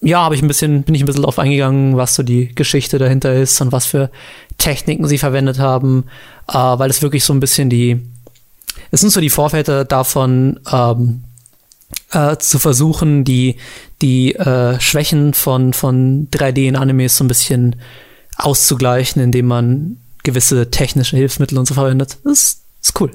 ja, 0.00 0.20
habe 0.20 0.34
ich 0.34 0.42
ein 0.42 0.48
bisschen, 0.48 0.82
bin 0.82 0.94
ich 0.94 1.02
ein 1.02 1.07
bisschen 1.07 1.22
drauf 1.22 1.38
eingegangen, 1.38 1.96
was 1.96 2.14
so 2.14 2.22
die 2.22 2.54
Geschichte 2.54 2.98
dahinter 2.98 3.34
ist 3.34 3.61
und 3.61 3.72
was 3.72 3.86
für 3.86 4.11
Techniken 4.59 5.09
sie 5.09 5.18
verwendet 5.18 5.59
haben, 5.59 6.04
äh, 6.48 6.54
weil 6.54 6.90
es 6.90 7.02
wirklich 7.02 7.24
so 7.24 7.32
ein 7.32 7.40
bisschen 7.40 7.70
die, 7.70 8.00
es 8.90 9.00
sind 9.00 9.11
so 9.11 9.20
die 9.20 9.30
Vorväter 9.30 9.84
davon, 9.84 10.61
ähm, 10.70 11.24
äh, 12.12 12.36
zu 12.36 12.59
versuchen, 12.59 13.24
die, 13.24 13.57
die 14.03 14.34
äh, 14.34 14.78
Schwächen 14.80 15.34
von, 15.34 15.72
von 15.72 16.28
3D 16.30 16.68
in 16.68 16.76
Animes 16.76 17.16
so 17.16 17.24
ein 17.24 17.28
bisschen 17.28 17.76
auszugleichen, 18.36 19.22
indem 19.22 19.47
man 19.47 19.97
gewisse 20.22 20.70
technische 20.70 21.16
Hilfsmittel 21.16 21.59
und 21.59 21.66
so 21.66 21.74
verwendet. 21.74 22.18
Das 22.24 22.32
ist, 22.32 22.62
ist 22.82 23.01
cool. 23.01 23.11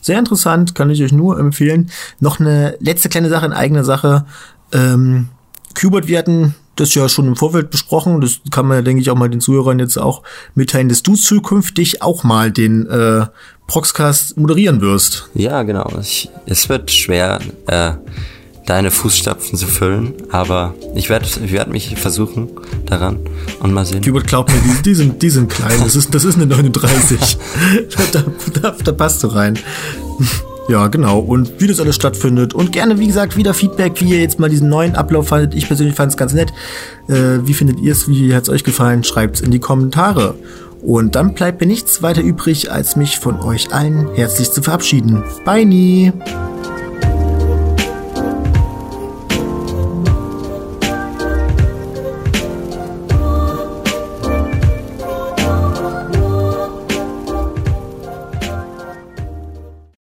Sehr 0.00 0.18
interessant, 0.18 0.74
kann 0.74 0.90
ich 0.90 1.02
euch 1.02 1.12
nur 1.12 1.38
empfehlen. 1.38 1.90
Noch 2.20 2.40
eine 2.40 2.76
letzte 2.80 3.08
kleine 3.08 3.28
Sache 3.28 3.46
in 3.46 3.52
eigener 3.52 3.84
Sache. 3.84 4.26
Ähm, 4.72 5.28
Qbert, 5.74 6.08
wir 6.08 6.18
hatten 6.18 6.54
das 6.76 6.94
ja 6.94 7.08
schon 7.08 7.26
im 7.26 7.36
Vorfeld 7.36 7.70
besprochen. 7.70 8.20
Das 8.20 8.40
kann 8.50 8.66
man, 8.66 8.84
denke 8.84 9.02
ich, 9.02 9.10
auch 9.10 9.16
mal 9.16 9.28
den 9.28 9.40
Zuhörern 9.40 9.78
jetzt 9.78 9.98
auch 9.98 10.22
mitteilen, 10.54 10.88
dass 10.88 11.02
du 11.02 11.14
zukünftig 11.14 12.02
auch 12.02 12.24
mal 12.24 12.50
den 12.50 12.86
äh, 12.88 13.26
Proxcast 13.66 14.36
moderieren 14.36 14.80
wirst. 14.80 15.28
Ja, 15.34 15.62
genau. 15.62 15.90
Ich, 16.00 16.30
es 16.46 16.68
wird 16.68 16.90
schwer, 16.90 17.40
äh, 17.66 17.92
deine 18.68 18.90
Fußstapfen 18.90 19.58
zu 19.58 19.66
füllen, 19.66 20.14
aber 20.30 20.74
ich 20.94 21.08
werde 21.08 21.26
ich 21.26 21.52
werd 21.52 21.70
mich 21.70 21.96
versuchen 21.96 22.50
daran 22.86 23.18
und 23.60 23.72
mal 23.72 23.86
sehen. 23.86 24.04
Hubert 24.06 24.26
glaubt 24.26 24.52
mir, 24.52 24.60
die, 24.60 24.82
die, 24.82 24.94
sind, 24.94 25.22
die 25.22 25.30
sind 25.30 25.48
klein. 25.48 25.80
Das 25.82 25.96
ist, 25.96 26.14
das 26.14 26.24
ist 26.24 26.36
eine 26.36 26.46
39. 26.46 27.38
da, 28.12 28.24
da, 28.60 28.76
da 28.84 28.92
passt 28.92 29.22
du 29.22 29.28
rein. 29.28 29.58
Ja, 30.68 30.88
genau. 30.88 31.18
Und 31.20 31.60
wie 31.60 31.66
das 31.66 31.80
alles 31.80 31.96
stattfindet. 31.96 32.52
Und 32.52 32.72
gerne, 32.72 32.98
wie 32.98 33.06
gesagt, 33.06 33.36
wieder 33.38 33.54
Feedback, 33.54 34.02
wie 34.02 34.10
ihr 34.10 34.20
jetzt 34.20 34.38
mal 34.38 34.50
diesen 34.50 34.68
neuen 34.68 34.96
Ablauf 34.96 35.28
fandet. 35.28 35.54
Ich 35.54 35.66
persönlich 35.66 35.94
fand 35.96 36.12
es 36.12 36.18
ganz 36.18 36.34
nett. 36.34 36.52
Äh, 37.08 37.46
wie 37.46 37.54
findet 37.54 37.80
ihr 37.80 37.92
es? 37.92 38.06
Wie 38.06 38.34
hat 38.34 38.42
es 38.42 38.48
euch 38.50 38.64
gefallen? 38.64 39.02
Schreibt 39.02 39.36
es 39.36 39.40
in 39.40 39.50
die 39.50 39.60
Kommentare. 39.60 40.34
Und 40.82 41.14
dann 41.14 41.32
bleibt 41.32 41.62
mir 41.62 41.66
nichts 41.66 42.02
weiter 42.02 42.20
übrig, 42.20 42.70
als 42.70 42.96
mich 42.96 43.18
von 43.18 43.40
euch 43.40 43.72
allen 43.72 44.14
herzlich 44.14 44.52
zu 44.52 44.60
verabschieden. 44.62 45.24
Bye 45.44 45.64
nie! 45.64 46.12